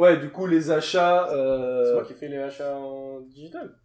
Ouais, 0.00 0.16
du 0.16 0.30
coup, 0.30 0.46
les 0.46 0.70
achats. 0.70 1.28
euh, 1.28 1.84
C'est 1.84 1.92
moi 1.92 2.04
qui 2.04 2.14
fais 2.14 2.28
les 2.28 2.38
achats 2.38 2.74
en 2.74 3.20
digital. 3.20 3.76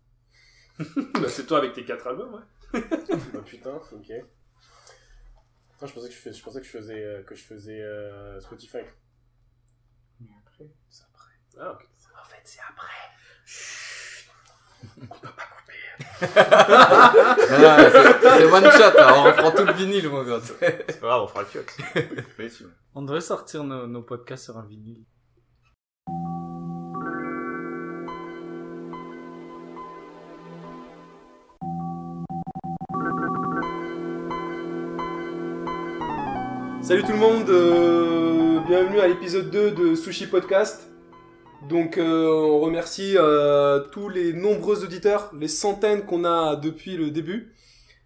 Bah, 0.79 1.27
c'est 1.27 1.45
toi 1.45 1.57
avec 1.57 1.73
tes 1.73 1.83
quatre 1.83 2.07
albums, 2.07 2.33
ouais. 2.33 2.81
bah 3.33 3.41
putain, 3.45 3.71
ok. 3.75 3.91
Putain, 3.91 5.87
je 5.87 5.93
pensais 5.93 6.07
que 6.07 6.13
je 6.13 6.19
faisais, 6.19 6.37
je 6.37 6.43
pensais 6.43 6.59
que 6.61 6.65
je 6.65 6.71
faisais, 6.71 7.03
euh, 7.03 7.21
que 7.23 7.35
je 7.35 7.43
faisais 7.43 7.81
euh, 7.81 8.39
Spotify. 8.39 8.77
Mais 10.21 10.27
après. 10.41 10.65
C'est 10.89 11.03
après. 11.03 11.33
Ah, 11.59 11.71
ok. 11.73 11.85
En 12.17 12.29
fait, 12.29 12.41
c'est 12.45 12.61
après. 12.69 12.93
Ah, 16.21 17.11
c'est 17.91 18.37
c'est 18.37 18.45
one 18.45 18.71
shot, 18.71 18.97
là, 18.97 19.13
on 19.17 19.23
reprend 19.23 19.51
tout 19.51 19.65
le 19.65 19.73
vinyle, 19.73 20.07
mon 20.09 20.23
gars. 20.23 20.39
C'est 20.41 20.99
pas 21.01 21.07
grave, 21.07 21.23
on 21.23 21.27
fera 21.27 21.41
le 21.41 21.47
cut. 21.47 21.65
On 22.93 23.01
devrait 23.01 23.19
sortir 23.21 23.65
nos, 23.65 23.85
nos 23.87 24.01
podcasts 24.01 24.45
sur 24.45 24.57
un 24.57 24.65
vinyle. 24.65 25.03
Salut 36.81 37.01
tout 37.01 37.13
le 37.13 37.17
monde, 37.17 37.49
euh, 37.49 38.59
bienvenue 38.67 38.99
à 38.99 39.07
l'épisode 39.07 39.49
2 39.49 39.71
de 39.71 39.95
Sushi 39.95 40.27
Podcast. 40.27 40.87
Donc 41.67 41.97
euh, 41.97 42.27
on 42.27 42.59
remercie 42.59 43.15
euh, 43.17 43.79
tous 43.91 44.07
les 44.07 44.33
nombreux 44.33 44.83
auditeurs, 44.83 45.31
les 45.35 45.47
centaines 45.47 46.05
qu'on 46.05 46.25
a 46.25 46.55
depuis 46.55 46.95
le 46.95 47.09
début. 47.09 47.55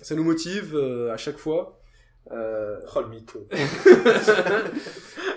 Ça 0.02 0.16
nous 0.16 0.24
motive 0.24 0.78
à 1.12 1.18
chaque 1.18 1.38
fois. 1.38 1.82
Oh 2.32 3.02
le 3.02 3.10
mytho. 3.10 3.46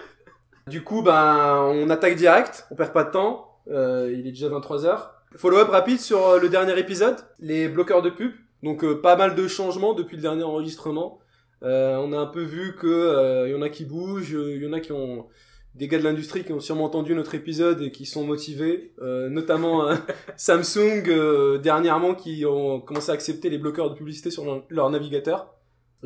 du 0.68 0.82
coup, 0.82 1.02
ben, 1.02 1.70
on 1.72 1.90
attaque 1.90 2.16
direct, 2.16 2.66
on 2.70 2.74
perd 2.74 2.92
pas 2.92 3.04
de 3.04 3.10
temps. 3.10 3.58
Euh, 3.68 4.12
il 4.12 4.26
est 4.26 4.32
déjà 4.32 4.48
23h. 4.48 5.10
Follow-up 5.36 5.68
rapide 5.68 6.00
sur 6.00 6.26
euh, 6.26 6.40
le 6.40 6.48
dernier 6.48 6.78
épisode, 6.78 7.16
les 7.40 7.68
bloqueurs 7.68 8.02
de 8.02 8.10
pub. 8.10 8.32
Donc 8.62 8.84
euh, 8.84 9.00
pas 9.00 9.16
mal 9.16 9.34
de 9.34 9.48
changements 9.48 9.94
depuis 9.94 10.16
le 10.16 10.22
dernier 10.22 10.44
enregistrement. 10.44 11.18
Euh, 11.62 11.96
on 11.96 12.12
a 12.12 12.18
un 12.18 12.26
peu 12.26 12.42
vu 12.42 12.74
que 12.76 12.86
euh, 12.86 13.48
y 13.48 13.54
en 13.54 13.62
a 13.62 13.68
qui 13.68 13.84
bougent, 13.84 14.32
il 14.32 14.62
y 14.62 14.66
en 14.66 14.72
a 14.72 14.80
qui 14.80 14.92
ont 14.92 15.26
des 15.74 15.88
gars 15.88 15.98
de 15.98 16.04
l'industrie 16.04 16.44
qui 16.44 16.52
ont 16.52 16.60
sûrement 16.60 16.84
entendu 16.84 17.14
notre 17.14 17.34
épisode 17.34 17.80
et 17.80 17.90
qui 17.90 18.04
sont 18.04 18.24
motivés, 18.24 18.92
euh, 19.00 19.28
notamment 19.30 19.88
Samsung 20.36 21.08
euh, 21.08 21.58
dernièrement 21.58 22.14
qui 22.14 22.44
ont 22.44 22.80
commencé 22.80 23.10
à 23.10 23.14
accepter 23.14 23.48
les 23.48 23.58
bloqueurs 23.58 23.90
de 23.90 23.94
publicité 23.94 24.30
sur 24.30 24.44
leur, 24.44 24.64
leur 24.68 24.90
navigateur, 24.90 25.54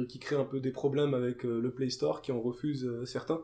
qui 0.08 0.18
crée 0.18 0.36
un 0.36 0.44
peu 0.44 0.60
des 0.60 0.70
problèmes 0.70 1.14
avec 1.14 1.42
le 1.42 1.70
Play 1.70 1.88
Store 1.90 2.20
qui 2.22 2.30
en 2.30 2.40
refuse 2.40 2.84
euh, 2.84 3.04
certains. 3.06 3.40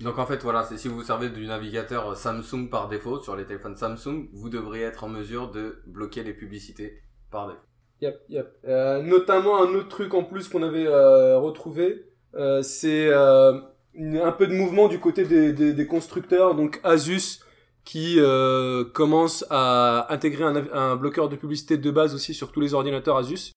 Donc 0.00 0.18
en 0.18 0.24
fait, 0.24 0.42
voilà, 0.42 0.64
si 0.64 0.88
vous 0.88 0.96
vous 0.96 1.02
servez 1.02 1.28
du 1.28 1.46
navigateur 1.46 2.16
Samsung 2.16 2.68
par 2.70 2.88
défaut 2.88 3.18
sur 3.18 3.36
les 3.36 3.44
téléphones 3.44 3.76
Samsung, 3.76 4.28
vous 4.32 4.48
devriez 4.48 4.84
être 4.84 5.04
en 5.04 5.08
mesure 5.08 5.50
de 5.50 5.82
bloquer 5.86 6.22
les 6.22 6.32
publicités 6.32 7.02
par 7.30 7.48
défaut. 7.48 7.60
Yep, 8.00 8.18
yep. 8.30 8.48
Euh, 8.66 9.02
notamment 9.02 9.62
un 9.62 9.74
autre 9.74 9.88
truc 9.88 10.14
en 10.14 10.24
plus 10.24 10.48
qu'on 10.48 10.62
avait 10.62 10.86
euh, 10.86 11.38
retrouvé, 11.38 12.06
euh, 12.34 12.62
c'est 12.62 13.08
euh, 13.08 13.60
un 13.94 14.32
peu 14.32 14.46
de 14.46 14.54
mouvement 14.54 14.88
du 14.88 14.98
côté 14.98 15.26
des, 15.26 15.52
des, 15.52 15.74
des 15.74 15.86
constructeurs, 15.86 16.54
donc 16.54 16.80
Asus 16.82 17.40
qui 17.84 18.16
euh, 18.18 18.84
commence 18.84 19.44
à 19.50 20.06
intégrer 20.10 20.44
un, 20.44 20.56
un 20.72 20.96
bloqueur 20.96 21.28
de 21.28 21.36
publicité 21.36 21.76
de 21.76 21.90
base 21.90 22.14
aussi 22.14 22.32
sur 22.32 22.52
tous 22.52 22.60
les 22.60 22.72
ordinateurs 22.72 23.18
Asus, 23.18 23.52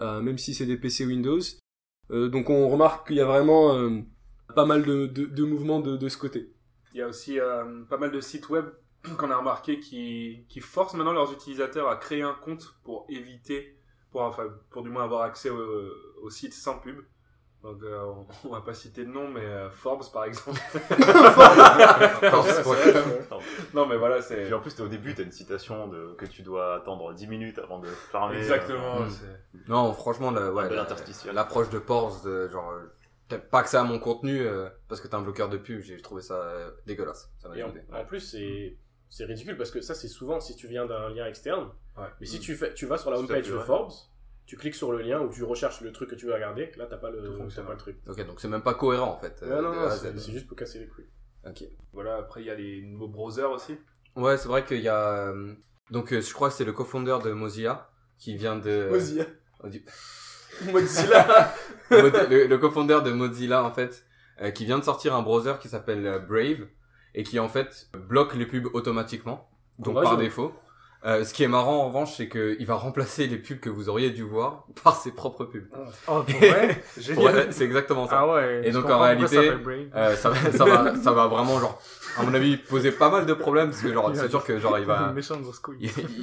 euh, 0.00 0.20
même 0.20 0.38
si 0.38 0.54
c'est 0.54 0.66
des 0.66 0.76
PC 0.76 1.06
Windows. 1.06 1.40
Donc 2.10 2.50
on 2.50 2.68
remarque 2.68 3.06
qu'il 3.08 3.16
y 3.16 3.20
a 3.20 3.24
vraiment 3.24 3.72
pas 4.54 4.66
mal 4.66 4.84
de, 4.84 5.06
de, 5.06 5.26
de 5.26 5.44
mouvements 5.44 5.80
de, 5.80 5.96
de 5.96 6.08
ce 6.08 6.18
côté. 6.18 6.50
Il 6.92 6.98
y 6.98 7.02
a 7.02 7.08
aussi 7.08 7.40
euh, 7.40 7.82
pas 7.88 7.98
mal 7.98 8.10
de 8.10 8.20
sites 8.20 8.48
web 8.48 8.66
qu'on 9.18 9.30
a 9.30 9.36
remarqué 9.36 9.80
qui, 9.80 10.44
qui 10.48 10.60
forcent 10.60 10.94
maintenant 10.94 11.12
leurs 11.12 11.32
utilisateurs 11.32 11.88
à 11.88 11.96
créer 11.96 12.22
un 12.22 12.34
compte 12.34 12.74
pour 12.84 13.06
éviter, 13.08 13.76
pour, 14.12 14.22
enfin, 14.22 14.44
pour 14.70 14.82
du 14.82 14.90
moins 14.90 15.04
avoir 15.04 15.22
accès 15.22 15.50
au, 15.50 15.90
au 16.22 16.30
site 16.30 16.54
sans 16.54 16.78
pub. 16.78 16.98
Donc, 17.62 17.82
euh, 17.82 18.04
on, 18.04 18.26
on 18.48 18.52
va 18.52 18.60
pas 18.60 18.74
citer 18.74 19.06
de 19.06 19.10
nom, 19.10 19.26
mais 19.26 19.40
euh, 19.40 19.70
Forbes 19.70 20.04
par 20.12 20.26
exemple. 20.26 20.60
non, 23.74 23.86
mais 23.86 23.96
voilà, 23.96 24.20
c'est. 24.20 24.44
Puis 24.44 24.52
en 24.52 24.60
plus, 24.60 24.78
au 24.80 24.88
début, 24.88 25.14
t'as 25.14 25.22
une 25.22 25.32
citation 25.32 25.88
de, 25.88 26.12
que 26.18 26.26
tu 26.26 26.42
dois 26.42 26.74
attendre 26.74 27.14
10 27.14 27.26
minutes 27.26 27.58
avant 27.58 27.78
de 27.78 27.88
fermer. 27.88 28.36
Exactement. 28.36 29.06
Non, 29.68 29.94
franchement, 29.94 30.30
le- 30.30 30.52
ouais, 30.52 30.68
l'approche 31.32 31.70
de 31.70 31.78
de, 32.22 32.48
genre, 32.48 32.70
t'as 33.28 33.38
pas 33.38 33.60
accès 33.60 33.76
à 33.76 33.84
mon 33.84 33.98
contenu 33.98 34.40
euh, 34.40 34.68
parce 34.88 35.00
que 35.00 35.08
t'as 35.08 35.18
un 35.18 35.22
bloqueur 35.22 35.48
de 35.48 35.56
pub, 35.56 35.80
j'ai 35.80 35.96
trouvé 36.00 36.22
ça 36.22 36.34
euh, 36.34 36.70
dégueulasse. 36.86 37.32
Ça 37.38 37.50
Et 37.56 37.62
en, 37.62 37.72
plus, 38.06 38.20
c'est 38.20 38.76
c'est 39.08 39.24
ridicule 39.24 39.56
parce 39.56 39.70
que 39.70 39.80
ça, 39.80 39.94
c'est 39.94 40.08
souvent 40.08 40.40
si 40.40 40.56
tu 40.56 40.66
viens 40.66 40.86
d'un 40.86 41.08
lien 41.10 41.26
externe. 41.26 41.70
Ouais. 41.96 42.08
Mais 42.20 42.26
si 42.26 42.40
tu, 42.40 42.56
fais, 42.56 42.74
tu 42.74 42.86
vas 42.86 42.98
sur 42.98 43.10
la 43.10 43.18
homepage 43.18 43.46
de 43.46 43.54
vrai. 43.54 43.64
Forbes, 43.64 43.92
tu 44.46 44.56
cliques 44.56 44.74
sur 44.74 44.92
le 44.92 45.02
lien 45.02 45.20
ou 45.20 45.30
tu 45.30 45.44
recherches 45.44 45.80
le 45.80 45.92
truc 45.92 46.10
que 46.10 46.14
tu 46.16 46.26
veux 46.26 46.34
regarder, 46.34 46.70
là, 46.76 46.86
t'as 46.86 46.96
pas, 46.96 47.10
le, 47.10 47.22
t'as 47.54 47.62
pas 47.62 47.72
le 47.72 47.78
truc. 47.78 47.98
Ok, 48.08 48.26
donc 48.26 48.40
c'est 48.40 48.48
même 48.48 48.62
pas 48.62 48.74
cohérent 48.74 49.12
en 49.12 49.18
fait. 49.18 49.40
euh, 49.42 49.62
non, 49.62 49.72
non, 49.72 49.82
à 49.82 49.90
c'est 49.90 50.32
juste 50.32 50.46
pour 50.46 50.56
casser 50.56 50.80
les 50.80 50.88
couilles. 50.88 51.08
Ok. 51.46 51.64
Voilà, 51.92 52.16
après, 52.16 52.42
il 52.42 52.46
y 52.46 52.50
a 52.50 52.54
les 52.54 52.82
nouveaux 52.82 53.08
browsers 53.08 53.50
aussi. 53.50 53.78
Ouais, 54.16 54.36
c'est 54.36 54.48
vrai 54.48 54.64
qu'il 54.64 54.80
y 54.80 54.88
a. 54.88 55.32
donc, 55.90 56.12
je 56.12 56.32
crois 56.32 56.48
que 56.48 56.54
c'est 56.54 56.64
le 56.64 56.72
co-founder 56.72 57.18
de 57.22 57.30
Mozilla 57.32 57.90
qui 58.18 58.36
vient 58.36 58.56
de. 58.56 58.88
Mozilla. 58.90 59.26
Mozilla. 60.72 61.54
Mo- 61.90 61.98
le, 62.30 62.46
le 62.46 62.58
co-founder 62.58 63.00
de 63.04 63.10
Mozilla 63.12 63.62
en 63.64 63.70
fait, 63.70 64.04
euh, 64.42 64.50
qui 64.50 64.64
vient 64.64 64.78
de 64.78 64.84
sortir 64.84 65.14
un 65.14 65.22
browser 65.22 65.54
qui 65.60 65.68
s'appelle 65.68 66.06
euh, 66.06 66.18
Brave 66.18 66.66
et 67.14 67.22
qui 67.22 67.38
en 67.38 67.48
fait 67.48 67.88
bloque 68.08 68.34
les 68.34 68.46
pubs 68.46 68.66
automatiquement, 68.74 69.48
donc 69.78 69.94
par 70.02 70.16
défaut. 70.16 70.52
Euh, 71.06 71.22
ce 71.22 71.34
qui 71.34 71.42
est 71.44 71.48
marrant 71.48 71.82
en 71.82 71.88
revanche, 71.88 72.14
c'est 72.16 72.30
qu'il 72.30 72.64
va 72.66 72.76
remplacer 72.76 73.26
les 73.26 73.36
pubs 73.36 73.60
que 73.60 73.68
vous 73.68 73.90
auriez 73.90 74.08
dû 74.08 74.22
voir 74.22 74.64
par 74.82 74.96
ses 74.96 75.12
propres 75.12 75.44
pubs. 75.44 75.66
Oh, 76.08 76.22
pour 76.22 76.38
vrai? 76.38 76.82
Pour- 77.14 77.30
c'est 77.50 77.64
exactement 77.64 78.08
ça. 78.08 78.20
Ah 78.20 78.32
ouais. 78.34 78.62
Et 78.64 78.70
donc, 78.70 78.86
en 78.86 78.88
ça 78.88 78.96
réalité. 79.04 79.50
Euh, 79.94 80.16
ça, 80.16 80.30
va, 80.30 80.50
ça 80.50 80.64
va, 80.64 80.96
ça 80.96 81.12
va 81.12 81.26
vraiment 81.26 81.60
genre, 81.60 81.78
à 82.16 82.22
mon 82.22 82.32
avis, 82.32 82.56
poser 82.56 82.90
pas 82.90 83.10
mal 83.10 83.26
de 83.26 83.34
problèmes 83.34 83.68
parce 83.68 83.82
que 83.82 83.92
genre, 83.92 84.10
c'est 84.14 84.30
sûr 84.30 84.42
que 84.44 84.58
genre 84.58 84.78
il 84.78 84.86
va, 84.86 85.12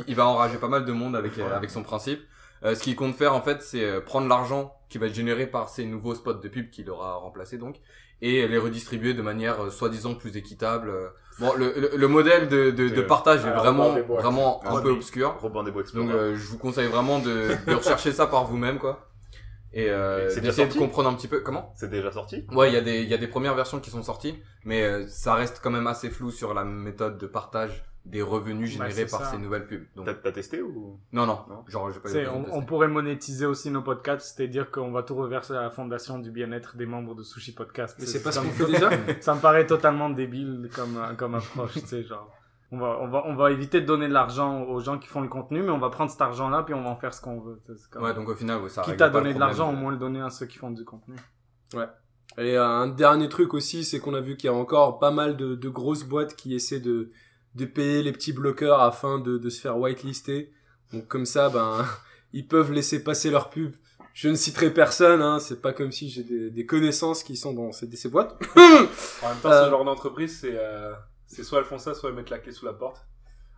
il 0.08 0.16
va 0.16 0.26
enrager 0.26 0.58
pas 0.58 0.68
mal 0.68 0.84
de 0.84 0.92
monde 0.92 1.16
avec, 1.16 1.38
euh, 1.38 1.56
avec 1.56 1.70
son 1.70 1.84
principe. 1.84 2.22
Euh, 2.64 2.76
ce 2.76 2.84
qu'il 2.84 2.96
compte 2.96 3.16
faire 3.16 3.34
en 3.34 3.42
fait, 3.42 3.62
c'est 3.62 3.84
euh, 3.84 4.02
prendre 4.02 4.28
l'argent 4.28 4.76
qui 4.90 4.98
va 4.98 5.08
être 5.08 5.16
généré 5.16 5.48
par 5.48 5.70
ces 5.70 5.86
nouveaux 5.86 6.16
spots 6.16 6.34
de 6.34 6.48
pub 6.48 6.70
qu'il 6.70 6.90
aura 6.90 7.16
remplacé 7.16 7.58
donc, 7.58 7.78
et 8.22 8.48
les 8.48 8.58
redistribuer 8.58 9.14
de 9.14 9.22
manière 9.22 9.64
euh, 9.64 9.70
soi-disant 9.70 10.14
plus 10.16 10.38
équitable. 10.38 10.92
Bon, 11.40 11.54
le, 11.56 11.74
le, 11.76 11.92
le 11.96 12.08
modèle 12.08 12.50
de, 12.50 12.70
de, 12.70 12.90
de 12.90 13.02
Euh, 13.02 13.08
partage 13.08 13.46
est 13.46 13.52
vraiment, 13.52 13.98
vraiment 14.08 14.64
un 14.66 14.82
peu 14.82 14.92
obscur. 14.92 15.38
Robin 15.42 15.64
des 15.64 15.72
Bois 15.72 15.84
Donc 15.94 16.12
euh, 16.12 16.36
je 16.36 16.46
vous 16.48 16.58
conseille 16.58 16.88
vraiment 16.88 17.20
de, 17.20 17.50
de 17.66 17.74
rechercher 17.74 18.12
ça 18.12 18.28
par 18.28 18.46
vous-même 18.46 18.78
quoi. 18.78 19.08
Et 19.74 19.90
euh, 19.90 20.28
d'essayer 20.42 20.68
de 20.68 20.74
comprendre 20.78 21.10
un 21.10 21.14
petit 21.14 21.30
peu 21.30 21.40
comment? 21.40 21.74
C'est 21.78 21.90
déjà 21.90 22.12
sorti? 22.12 22.46
Ouais, 22.52 22.70
il 22.70 22.74
y 22.74 22.78
a 22.78 22.82
des 22.82 23.02
il 23.02 23.10
y 23.10 23.14
a 23.14 23.18
des 23.18 23.30
premières 23.30 23.56
versions 23.56 23.80
qui 23.80 23.90
sont 23.90 24.04
sorties, 24.04 24.38
mais 24.66 24.84
euh, 24.84 25.08
ça 25.08 25.34
reste 25.34 25.62
quand 25.64 25.72
même 25.72 25.88
assez 25.88 26.10
flou 26.10 26.30
sur 26.30 26.54
la 26.54 26.66
méthode 26.66 27.18
de 27.18 27.26
partage 27.26 27.86
des 28.06 28.22
revenus 28.22 28.78
Bah, 28.80 28.88
générés 28.90 29.10
par 29.10 29.22
ça. 29.22 29.32
ces 29.32 29.38
nouvelles 29.38 29.68
pubs. 29.68 29.86
Donc 29.96 30.06
T'as 30.06 30.14
t'as 30.16 30.32
testé 30.32 30.62
ou? 30.62 31.00
Non 31.12 31.26
non, 31.26 31.40
Non. 31.50 31.64
genre 31.68 31.92
j'ai 31.92 32.00
pas 32.00 32.10
on, 32.34 32.46
on 32.58 32.62
pourrait 32.66 32.88
monétiser 32.88 33.46
aussi 33.46 33.70
nos 33.70 33.82
podcasts, 33.84 34.36
c'est-à-dire 34.36 34.72
qu'on 34.72 34.92
va 34.92 35.04
tout 35.04 35.16
reverser 35.16 35.54
à 35.54 35.62
la 35.62 35.70
fondation 35.70 36.18
du 36.20 36.32
bien-être 36.32 36.76
des 36.78 36.86
membres 36.88 37.14
de 37.16 37.24
Sushi 37.24 37.54
Podcast. 37.54 37.96
Mais 38.00 38.06
c'est 38.08 38.24
pas 38.24 38.32
ce 38.32 38.40
qu'on 38.40 38.46
fait 38.50 38.66
déjà. 38.66 38.90
Ça 39.22 39.36
me 39.36 39.40
paraît 39.40 39.68
totalement 39.68 40.10
débile 40.10 40.70
comme, 40.76 40.98
comme 41.18 41.36
approche, 41.36 41.74
tu 41.74 41.80
sais, 41.82 42.04
genre. 42.04 42.30
On 42.74 42.78
va, 42.80 42.98
on, 43.02 43.08
va, 43.10 43.24
on 43.28 43.36
va 43.36 43.52
éviter 43.52 43.82
de 43.82 43.86
donner 43.86 44.08
de 44.08 44.14
l'argent 44.14 44.64
aux 44.64 44.80
gens 44.80 44.98
qui 44.98 45.08
font 45.10 45.20
le 45.20 45.28
contenu, 45.28 45.62
mais 45.62 45.72
on 45.72 45.78
va 45.78 45.90
prendre 45.90 46.10
cet 46.10 46.22
argent-là 46.22 46.64
puis 46.64 46.74
on 46.74 46.82
va 46.84 46.90
en 46.90 46.96
faire 46.96 47.14
ce 47.14 47.22
qu'on 47.22 47.42
veut. 47.42 47.60
comme- 47.92 48.02
Ouais, 48.04 48.14
donc 48.14 48.30
au 48.30 48.36
final, 48.36 48.62
ouais, 48.62 48.70
ça 48.70 48.82
Quitte 48.82 49.02
à 49.02 49.10
donner 49.10 49.34
de 49.34 49.40
l'argent, 49.40 49.70
au 49.70 49.76
moins 49.76 49.92
le 49.92 49.98
donner 49.98 50.22
à 50.22 50.30
ceux 50.30 50.46
qui 50.46 50.58
font 50.58 50.72
du 50.72 50.86
contenu. 50.86 51.16
Et 52.38 52.56
un 52.56 52.88
dernier 52.88 53.28
truc 53.28 53.54
aussi, 53.54 53.84
c'est 53.84 54.00
qu'on 54.00 54.14
a 54.14 54.22
vu 54.22 54.38
qu'il 54.38 54.50
y 54.50 54.54
a 54.54 54.56
encore 54.56 55.00
pas 55.00 55.12
mal 55.12 55.36
de, 55.36 55.56
de 55.56 55.70
grosses 55.70 56.04
boîtes 56.06 56.36
qui 56.38 56.56
essaient 56.56 56.80
de, 56.80 57.12
de 57.56 57.66
payer 57.66 58.02
les 58.04 58.12
petits 58.12 58.34
bloqueurs 58.34 58.82
afin 58.82 59.20
de, 59.20 59.38
de 59.38 59.50
se 59.50 59.60
faire 59.62 59.78
whitelister. 59.78 60.52
Donc 60.94 61.08
comme 61.08 61.26
ça, 61.26 61.50
ben, 61.50 61.86
ils 62.34 62.48
peuvent 62.48 62.72
laisser 62.72 63.04
passer 63.04 63.30
leur 63.30 63.50
pub. 63.50 63.74
Je 64.14 64.28
ne 64.28 64.36
citerai 64.36 64.72
personne, 64.74 65.22
hein, 65.22 65.40
c'est 65.40 65.62
pas 65.62 65.72
comme 65.72 65.92
si 65.92 66.10
j'ai 66.10 66.24
des, 66.24 66.50
des 66.50 66.66
connaissances 66.66 67.24
qui 67.24 67.38
sont 67.38 67.54
dans 67.54 67.72
ces, 67.72 67.90
ces 67.96 68.10
boîtes. 68.10 68.38
En 69.24 69.30
même 69.30 69.38
temps, 69.42 69.52
Euh. 69.52 69.66
ce 69.66 69.70
genre 69.70 69.86
d'entreprise, 69.86 70.40
c'est 70.42 70.56
euh, 70.56 70.92
c'est 71.28 71.44
soit 71.44 71.60
elles 71.60 71.66
font 71.66 71.78
ça, 71.78 71.94
soit 71.94 72.10
elles 72.10 72.16
mettent 72.16 72.30
la 72.30 72.40
clé 72.40 72.52
sous 72.52 72.66
la 72.66 72.74
porte. 72.74 72.98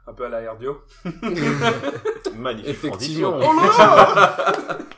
Un 0.05 0.13
peu 0.13 0.25
à 0.25 0.29
la 0.29 0.51
RDO. 0.51 0.81
Magnifique 2.35 2.69
Effectivement. 2.69 3.39
transition. 3.39 3.83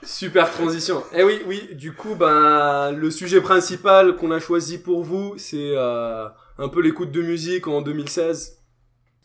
Super 0.03 0.51
transition. 0.51 1.03
Eh 1.13 1.23
oui, 1.23 1.41
oui, 1.45 1.69
du 1.75 1.93
coup, 1.93 2.15
ben, 2.15 2.91
le 2.91 3.11
sujet 3.11 3.39
principal 3.41 4.15
qu'on 4.15 4.31
a 4.31 4.39
choisi 4.39 4.77
pour 4.79 5.03
vous, 5.03 5.35
c'est 5.37 5.73
euh, 5.75 6.27
un 6.57 6.69
peu 6.69 6.81
l'écoute 6.81 7.11
de 7.11 7.21
musique 7.21 7.67
en 7.67 7.81
2016, 7.81 8.51
euh, 8.51 8.54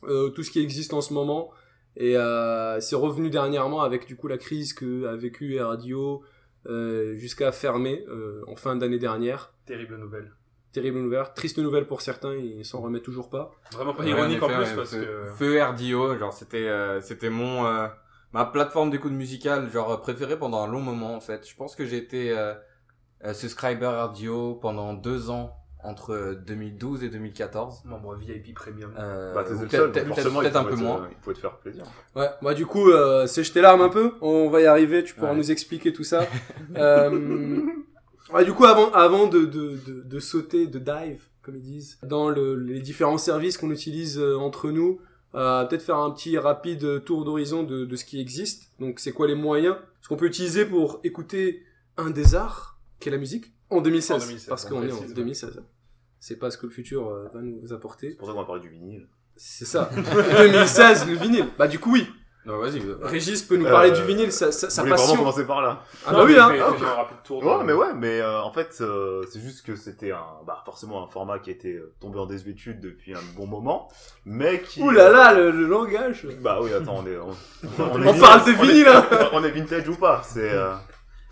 tout 0.02 0.42
ce 0.42 0.50
qui 0.50 0.60
existe 0.60 0.92
en 0.92 1.00
ce 1.00 1.12
moment. 1.12 1.50
Et 1.96 2.16
euh, 2.16 2.80
c'est 2.80 2.96
revenu 2.96 3.30
dernièrement 3.30 3.82
avec 3.82 4.06
du 4.06 4.16
coup 4.16 4.28
la 4.28 4.38
crise 4.38 4.72
que 4.72 5.06
a 5.06 5.16
vécu 5.16 5.60
Radio 5.60 6.22
euh, 6.66 7.16
jusqu'à 7.16 7.52
fermer 7.52 8.04
euh, 8.08 8.42
en 8.46 8.56
fin 8.56 8.76
d'année 8.76 8.98
dernière. 8.98 9.52
Terrible 9.66 9.96
nouvelle. 9.96 10.32
Terrible 10.72 11.00
nouvelle, 11.00 11.26
triste 11.34 11.58
nouvelle 11.58 11.86
pour 11.88 12.00
certains, 12.00 12.34
ils 12.34 12.64
s'en 12.64 12.80
remettent 12.80 13.02
toujours 13.02 13.28
pas. 13.28 13.50
Vraiment 13.72 13.92
pas 13.92 14.04
Ouais, 14.04 14.10
ironique 14.10 14.40
en, 14.40 14.46
effet, 14.48 14.56
plus 14.56 14.70
ouais, 14.70 14.76
parce 14.76 14.90
feu, 14.90 15.00
que. 15.00 15.30
Feu 15.32 15.62
RDO, 15.62 16.16
genre 16.16 16.32
c'était 16.32 16.68
euh, 16.68 17.00
c'était 17.00 17.30
mon 17.30 17.66
euh, 17.66 17.88
ma 18.32 18.44
plateforme 18.44 18.90
d'écoute 18.90 19.10
musicale 19.12 19.68
genre 19.70 20.00
préférée 20.00 20.38
pendant 20.38 20.62
un 20.62 20.68
long 20.68 20.80
moment 20.80 21.16
en 21.16 21.20
fait. 21.20 21.48
Je 21.48 21.56
pense 21.56 21.74
que 21.74 21.84
j'ai 21.84 21.96
été 21.96 22.30
euh, 22.30 22.54
euh, 23.24 23.34
subscriber 23.34 23.86
RDO 23.86 24.54
pendant 24.56 24.94
deux 24.94 25.30
ans 25.30 25.56
entre 25.84 26.36
2012 26.46 27.04
et 27.04 27.08
2014. 27.08 27.82
Membre 27.84 28.14
VIP 28.16 28.54
Premium. 28.54 28.92
Euh, 28.98 29.32
Bah, 29.34 29.44
t'es 29.44 29.50
ou 29.50 29.54
le 29.54 29.58
peut-être 29.60 29.70
seul, 29.72 29.92
peut-être- 29.92 30.06
donc 30.06 30.14
forcément, 30.16 30.40
peut-être 30.40 30.54
il 30.54 30.66
un 30.66 30.70
peu 30.70 30.76
moins. 30.76 31.08
Il 31.10 31.16
pouvait 31.16 31.34
te 31.34 31.40
faire 31.40 31.56
plaisir. 31.56 31.84
Ouais, 32.16 32.28
bah 32.42 32.54
du 32.54 32.66
coup, 32.66 32.90
euh, 32.90 33.26
c'est 33.26 33.42
jeter 33.44 33.60
l'arme 33.60 33.80
un 33.82 33.88
peu. 33.88 34.12
On 34.20 34.50
va 34.50 34.60
y 34.60 34.66
arriver. 34.66 35.02
Tu 35.04 35.14
pourras 35.14 35.30
Ouais. 35.30 35.36
nous 35.36 35.50
expliquer 35.50 35.92
tout 35.92 36.04
ça. 36.04 36.20
euh, 36.76 37.60
ouais, 38.32 38.44
du 38.44 38.52
coup, 38.52 38.64
avant, 38.64 38.90
avant 38.92 39.26
de, 39.26 39.40
de, 39.40 39.76
de, 39.86 40.02
de 40.02 40.20
sauter, 40.20 40.66
de 40.66 40.78
dive, 40.78 41.22
comme 41.42 41.56
ils 41.56 41.62
disent, 41.62 41.98
dans 42.02 42.28
le, 42.28 42.54
les 42.56 42.80
différents 42.80 43.18
services 43.18 43.56
qu'on 43.56 43.70
utilise 43.70 44.18
euh, 44.18 44.36
entre 44.36 44.70
nous, 44.70 45.00
euh, 45.34 45.64
peut-être 45.64 45.82
faire 45.82 45.96
un 45.98 46.10
petit 46.10 46.36
rapide 46.38 47.04
tour 47.04 47.24
d'horizon 47.24 47.62
de, 47.62 47.84
de 47.84 47.96
ce 47.96 48.04
qui 48.04 48.20
existe. 48.20 48.72
Donc, 48.80 48.98
c'est 49.00 49.12
quoi 49.12 49.26
les 49.26 49.34
moyens? 49.36 49.76
Ce 50.02 50.08
qu'on 50.08 50.16
peut 50.16 50.26
utiliser 50.26 50.64
pour 50.64 51.00
écouter 51.04 51.62
un 51.96 52.10
des 52.10 52.34
arts, 52.34 52.78
qui 52.98 53.08
est 53.08 53.12
la 53.12 53.18
musique, 53.18 53.52
en 53.70 53.80
2016. 53.80 54.22
En 54.22 54.26
2016, 54.26 54.48
parce 54.48 54.64
on 54.66 54.68
qu'on 54.68 54.74
est 54.82 54.86
en 54.86 54.96
précise, 54.96 55.08
ouais. 55.08 55.14
2016. 55.14 55.62
C'est 56.18 56.36
pas 56.38 56.50
ce 56.50 56.58
que 56.58 56.66
le 56.66 56.72
futur 56.72 57.08
euh, 57.08 57.28
va 57.32 57.40
nous 57.40 57.72
apporter. 57.72 58.10
C'est 58.10 58.16
pour 58.16 58.26
ça 58.28 58.34
qu'on 58.34 58.40
va 58.40 58.46
parler 58.46 58.60
du 58.62 58.68
vinyle. 58.68 59.06
C'est 59.36 59.64
ça. 59.64 59.90
2016, 60.38 61.06
le 61.08 61.14
vinyle. 61.14 61.46
Bah 61.58 61.66
du 61.68 61.78
coup 61.78 61.92
oui. 61.92 62.06
Non, 62.46 62.58
vas-y. 62.58 62.80
Régis 63.02 63.42
peut 63.42 63.56
nous 63.58 63.66
parler 63.66 63.90
Euh, 63.90 63.94
du 63.94 64.02
vinyle, 64.04 64.32
sa, 64.32 64.50
sa, 64.50 64.70
sa 64.70 64.80
voulez 64.80 64.92
vraiment 64.94 65.06
passion. 65.06 65.18
commencer 65.18 65.44
par 65.46 65.60
là 65.60 65.82
Ah 66.06 66.12
bah 66.14 66.24
oui, 66.24 66.38
hein. 66.38 66.48
Fais- 66.48 66.56
fais 66.78 66.84
un 66.86 66.94
rapide 66.94 67.16
tour. 67.22 67.44
Ouais, 67.44 67.64
mais 67.64 67.74
ouais, 67.74 67.92
mais 67.94 68.18
euh, 68.20 68.40
en 68.42 68.50
fait, 68.50 68.78
euh, 68.80 69.22
c'est 69.30 69.40
juste 69.40 69.64
que 69.64 69.76
c'était 69.76 70.12
un, 70.12 70.24
bah, 70.46 70.62
forcément 70.64 71.04
un 71.04 71.06
format 71.10 71.38
qui 71.38 71.50
était 71.50 71.74
euh, 71.74 71.92
tombé 72.00 72.18
en 72.18 72.24
désuétude 72.24 72.80
depuis 72.80 73.12
un 73.14 73.20
bon 73.36 73.46
moment, 73.46 73.88
mais 74.24 74.62
qui. 74.62 74.80
Ouh 74.82 74.88
là 74.90 75.10
là, 75.10 75.34
le, 75.34 75.50
le 75.50 75.66
langage. 75.66 76.26
Bah 76.40 76.60
oui, 76.62 76.72
attends, 76.72 77.04
on 77.04 77.06
est. 77.06 77.18
On, 77.18 77.28
On 77.78 78.18
parle 78.18 78.44
de 78.46 78.52
on 78.58 78.62
est- 78.64 78.66
vinyle, 78.66 78.88
hein. 78.88 79.06
On 79.34 79.44
est 79.44 79.50
vintage 79.50 79.86
ou 79.90 79.96
pas 79.96 80.22
C'est. 80.24 80.50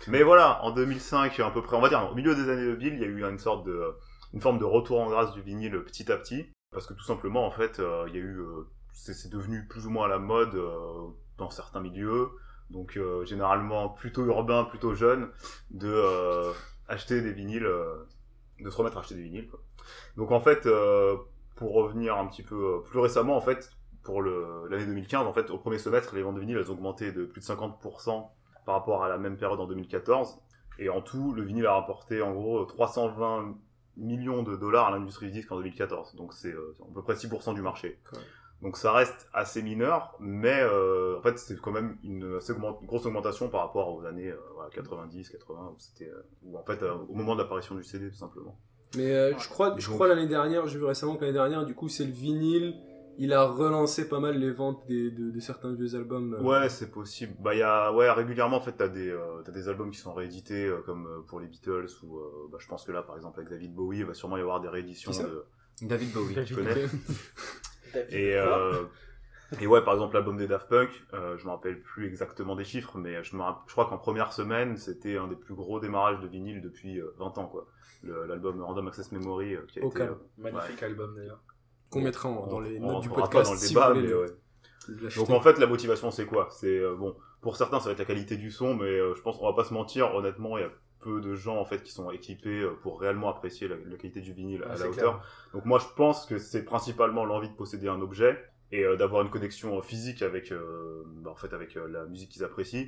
Mais 0.09 0.23
voilà, 0.23 0.63
en 0.63 0.71
2005 0.71 1.39
à 1.39 1.51
peu 1.51 1.61
près, 1.61 1.75
on 1.75 1.81
va 1.81 1.89
dire 1.89 2.09
au 2.11 2.15
milieu 2.15 2.33
des 2.33 2.49
années 2.49 2.65
de 2.65 2.73
Bill, 2.73 2.93
il 2.95 2.99
y 2.99 3.03
a 3.03 3.07
eu 3.07 3.23
une 3.23 3.37
sorte 3.37 3.63
de, 3.67 3.95
une 4.33 4.41
forme 4.41 4.57
de 4.57 4.65
retour 4.65 4.99
en 4.99 5.07
grâce 5.07 5.33
du 5.33 5.41
vinyle 5.43 5.83
petit 5.83 6.11
à 6.11 6.17
petit, 6.17 6.51
parce 6.71 6.87
que 6.87 6.95
tout 6.95 7.03
simplement, 7.03 7.45
en 7.45 7.51
fait, 7.51 7.79
euh, 7.79 8.05
il 8.07 8.15
y 8.15 8.17
a 8.17 8.21
eu, 8.21 8.39
euh, 8.39 8.67
c'est 8.91 9.29
devenu 9.31 9.67
plus 9.67 9.85
ou 9.85 9.91
moins 9.91 10.05
à 10.05 10.07
la 10.07 10.17
mode 10.17 10.55
euh, 10.55 11.09
dans 11.37 11.51
certains 11.51 11.79
milieux, 11.79 12.29
donc 12.71 12.99
généralement 13.23 13.89
plutôt 13.89 14.25
urbain, 14.25 14.63
plutôt 14.63 14.93
jeune, 14.95 15.29
de 15.71 16.03
acheter 16.87 17.21
des 17.21 17.31
vinyles, 17.31 17.69
de 18.59 18.69
se 18.69 18.77
remettre 18.77 18.97
à 18.97 18.99
acheter 19.01 19.15
des 19.15 19.23
vinyles. 19.23 19.49
Donc 20.17 20.31
en 20.31 20.39
fait, 20.39 20.67
pour 21.55 21.73
revenir 21.73 22.17
un 22.17 22.27
petit 22.27 22.43
peu 22.43 22.83
plus 22.83 22.99
récemment, 22.99 23.35
en 23.37 23.41
fait, 23.41 23.71
pour 24.03 24.21
l'année 24.21 24.85
2015, 24.85 25.25
en 25.25 25.33
fait, 25.33 25.49
au 25.49 25.57
premier 25.57 25.79
semestre, 25.79 26.13
les 26.13 26.21
ventes 26.21 26.35
de 26.35 26.41
vinyles, 26.41 26.57
elles 26.57 26.69
ont 26.69 26.75
augmenté 26.75 27.11
de 27.11 27.25
plus 27.25 27.41
de 27.41 27.45
50% 27.45 28.27
par 28.69 28.77
rapport 28.77 29.03
à 29.03 29.09
la 29.09 29.17
même 29.17 29.35
période 29.35 29.59
en 29.59 29.65
2014. 29.65 30.37
Et 30.77 30.89
en 30.89 31.01
tout, 31.01 31.33
le 31.33 31.41
vinyle 31.41 31.65
a 31.65 31.73
rapporté 31.73 32.21
en 32.21 32.33
gros 32.35 32.63
320 32.65 33.55
millions 33.97 34.43
de 34.43 34.55
dollars 34.55 34.89
à 34.89 34.91
l'industrie 34.91 35.25
du 35.25 35.31
disque 35.31 35.51
en 35.51 35.55
2014. 35.57 36.15
Donc 36.15 36.33
c'est 36.33 36.53
euh, 36.53 36.75
à 36.87 36.93
peu 36.93 37.01
près 37.01 37.15
6% 37.15 37.55
du 37.55 37.63
marché. 37.63 37.97
Ouais. 38.13 38.19
Donc 38.61 38.77
ça 38.77 38.91
reste 38.91 39.27
assez 39.33 39.63
mineur, 39.63 40.15
mais 40.19 40.59
euh, 40.61 41.17
en 41.17 41.21
fait 41.23 41.39
c'est 41.39 41.59
quand 41.59 41.71
même 41.71 41.97
une, 42.03 42.35
assez 42.37 42.51
augment- 42.53 42.77
une 42.79 42.85
grosse 42.87 43.07
augmentation 43.07 43.49
par 43.49 43.61
rapport 43.61 43.91
aux 43.95 44.05
années 44.05 44.29
euh, 44.29 44.37
voilà, 44.53 44.69
90, 44.69 45.29
80, 45.29 45.71
où 45.73 45.79
c'était, 45.79 46.11
euh, 46.11 46.55
en 46.55 46.63
fait 46.63 46.83
euh, 46.83 46.93
au 47.09 47.15
moment 47.15 47.33
de 47.35 47.41
l'apparition 47.41 47.73
du 47.73 47.83
CD 47.83 48.07
tout 48.11 48.17
simplement. 48.17 48.55
Mais 48.95 49.11
euh, 49.15 49.35
je 49.39 49.49
crois, 49.49 49.73
je 49.77 49.89
crois 49.89 50.07
l'année 50.07 50.27
dernière, 50.27 50.67
j'ai 50.67 50.77
vu 50.77 50.85
récemment 50.85 51.15
que 51.15 51.21
l'année 51.21 51.33
dernière, 51.33 51.65
du 51.65 51.73
coup, 51.73 51.89
c'est 51.89 52.05
le 52.05 52.11
vinyle. 52.11 52.75
Il 53.21 53.33
a 53.33 53.43
relancé 53.45 54.07
pas 54.07 54.19
mal 54.19 54.37
les 54.39 54.51
ventes 54.51 54.87
des, 54.87 55.11
de, 55.11 55.29
de 55.29 55.39
certains 55.41 55.73
vieux 55.73 55.93
albums. 55.95 56.33
euh. 56.35 56.41
Ouais, 56.41 56.69
c'est 56.69 56.89
possible. 56.89 57.33
Bah, 57.39 57.53
il 57.53 57.59
y 57.59 57.63
a, 57.63 57.91
ouais, 57.91 58.09
régulièrement, 58.09 58.57
en 58.57 58.61
fait, 58.61 58.71
t'as 58.71 58.87
des, 58.87 59.09
euh, 59.09 59.41
t'as 59.43 59.51
des 59.51 59.67
albums 59.67 59.91
qui 59.91 59.99
sont 59.99 60.13
réédités, 60.13 60.65
euh, 60.65 60.81
comme 60.85 61.05
euh, 61.05 61.19
pour 61.27 61.39
les 61.41 61.47
Beatles, 61.47 61.87
ou, 62.03 62.17
euh, 62.17 62.47
bah, 62.51 62.57
je 62.61 62.67
pense 62.67 62.85
que 62.85 62.91
là, 62.93 63.03
par 63.03 63.17
exemple, 63.17 63.39
avec 63.39 63.49
David 63.49 63.73
Bowie, 63.75 63.99
il 63.99 64.05
va 64.05 64.13
sûrement 64.13 64.37
y 64.37 64.41
avoir 64.41 64.61
des 64.61 64.69
rééditions 64.69 65.11
de, 65.11 65.43
David 65.81 66.11
Bowie. 66.13 66.45
tu 66.45 66.55
connais. 66.55 66.75
Et, 68.11 68.35
euh, 68.35 68.83
et 69.59 69.65
ouais, 69.65 69.83
par 69.83 69.95
exemple, 69.95 70.13
l'album 70.13 70.37
des 70.37 70.45
Daft 70.47 70.69
Punk, 70.69 70.89
euh, 71.15 71.35
je 71.39 71.45
me 71.45 71.49
rappelle 71.49 71.81
plus 71.81 72.05
exactement 72.05 72.55
des 72.55 72.63
chiffres, 72.63 72.97
mais 72.99 73.23
je 73.23 73.35
me 73.35 73.41
rapp- 73.41 73.63
je 73.65 73.71
crois 73.71 73.87
qu'en 73.87 73.97
première 73.97 74.31
semaine, 74.31 74.77
c'était 74.77 75.17
un 75.17 75.27
des 75.27 75.35
plus 75.35 75.55
gros 75.55 75.79
démarrages 75.79 76.19
de 76.19 76.27
vinyle 76.27 76.61
depuis 76.61 76.99
euh, 77.01 77.11
20 77.17 77.37
ans, 77.39 77.47
quoi. 77.47 77.65
Le- 78.03 78.25
L'album 78.27 78.61
Random 78.61 78.87
Access 78.87 79.11
Memory, 79.11 79.55
euh, 79.55 79.61
qui 79.67 79.79
a 79.79 79.83
Au 79.83 79.89
été, 79.89 79.97
calme. 79.97 80.11
euh, 80.13 80.51
Magnifique 80.51 80.83
album 80.83 81.15
d'ailleurs. 81.15 81.41
Qu'on 81.89 82.01
mettra 82.01 82.29
en- 82.29 82.47
dans 82.47 82.59
les 82.59 82.79
on 82.79 82.93
notes 82.93 83.01
du 83.03 83.09
podcast. 83.09 83.31
pas 83.33 83.43
dans 83.43 83.51
le 83.53 83.57
si 83.57 83.69
débat, 83.73 83.93
vous 83.93 83.99
mais 84.01 84.13
ouais. 84.13 84.27
Donc 85.17 85.29
en 85.29 85.41
fait, 85.41 85.57
la 85.59 85.67
motivation, 85.67 86.11
c'est 86.11 86.25
quoi? 86.25 86.47
C'est 86.51 86.67
euh, 86.79 86.95
bon, 86.95 87.15
pour 87.41 87.55
certains, 87.57 87.79
ça 87.79 87.85
va 87.87 87.91
être 87.93 87.99
la 87.99 88.05
qualité 88.05 88.37
du 88.37 88.51
son, 88.51 88.75
mais 88.75 88.85
euh, 88.85 89.13
je 89.15 89.21
pense 89.21 89.37
qu'on 89.37 89.45
va 89.47 89.53
pas 89.53 89.63
se 89.63 89.73
mentir. 89.73 90.13
Honnêtement, 90.15 90.57
il 90.57 90.61
y 90.61 90.65
a 90.65 90.69
peu 90.99 91.21
de 91.21 91.33
gens 91.35 91.57
en 91.57 91.65
fait 91.65 91.81
qui 91.83 91.91
sont 91.91 92.11
équipés 92.11 92.59
euh, 92.61 92.71
pour 92.81 92.99
réellement 92.99 93.29
apprécier 93.29 93.67
la, 93.67 93.75
la 93.75 93.95
qualité 93.97 94.19
du 94.21 94.33
vinyle 94.33 94.63
à 94.63 94.69
Ouais, 94.73 94.79
la 94.79 94.89
hauteur. 94.89 94.93
clair. 95.19 95.21
Donc 95.53 95.65
moi, 95.65 95.79
je 95.79 95.85
pense 95.95 96.25
que 96.25 96.37
c'est 96.37 96.65
principalement 96.65 97.23
l'envie 97.23 97.49
de 97.49 97.55
posséder 97.55 97.87
un 97.87 98.01
objet 98.01 98.37
et 98.71 98.83
euh, 98.83 98.95
d'avoir 98.97 99.21
une 99.21 99.29
connexion 99.29 99.81
physique 99.81 100.21
avec, 100.21 100.51
euh, 100.51 101.03
bah, 101.23 101.31
en 101.31 101.35
fait, 101.35 101.53
avec 101.53 101.77
euh, 101.77 101.87
la 101.87 102.05
musique 102.05 102.29
qu'ils 102.31 102.43
apprécient. 102.43 102.87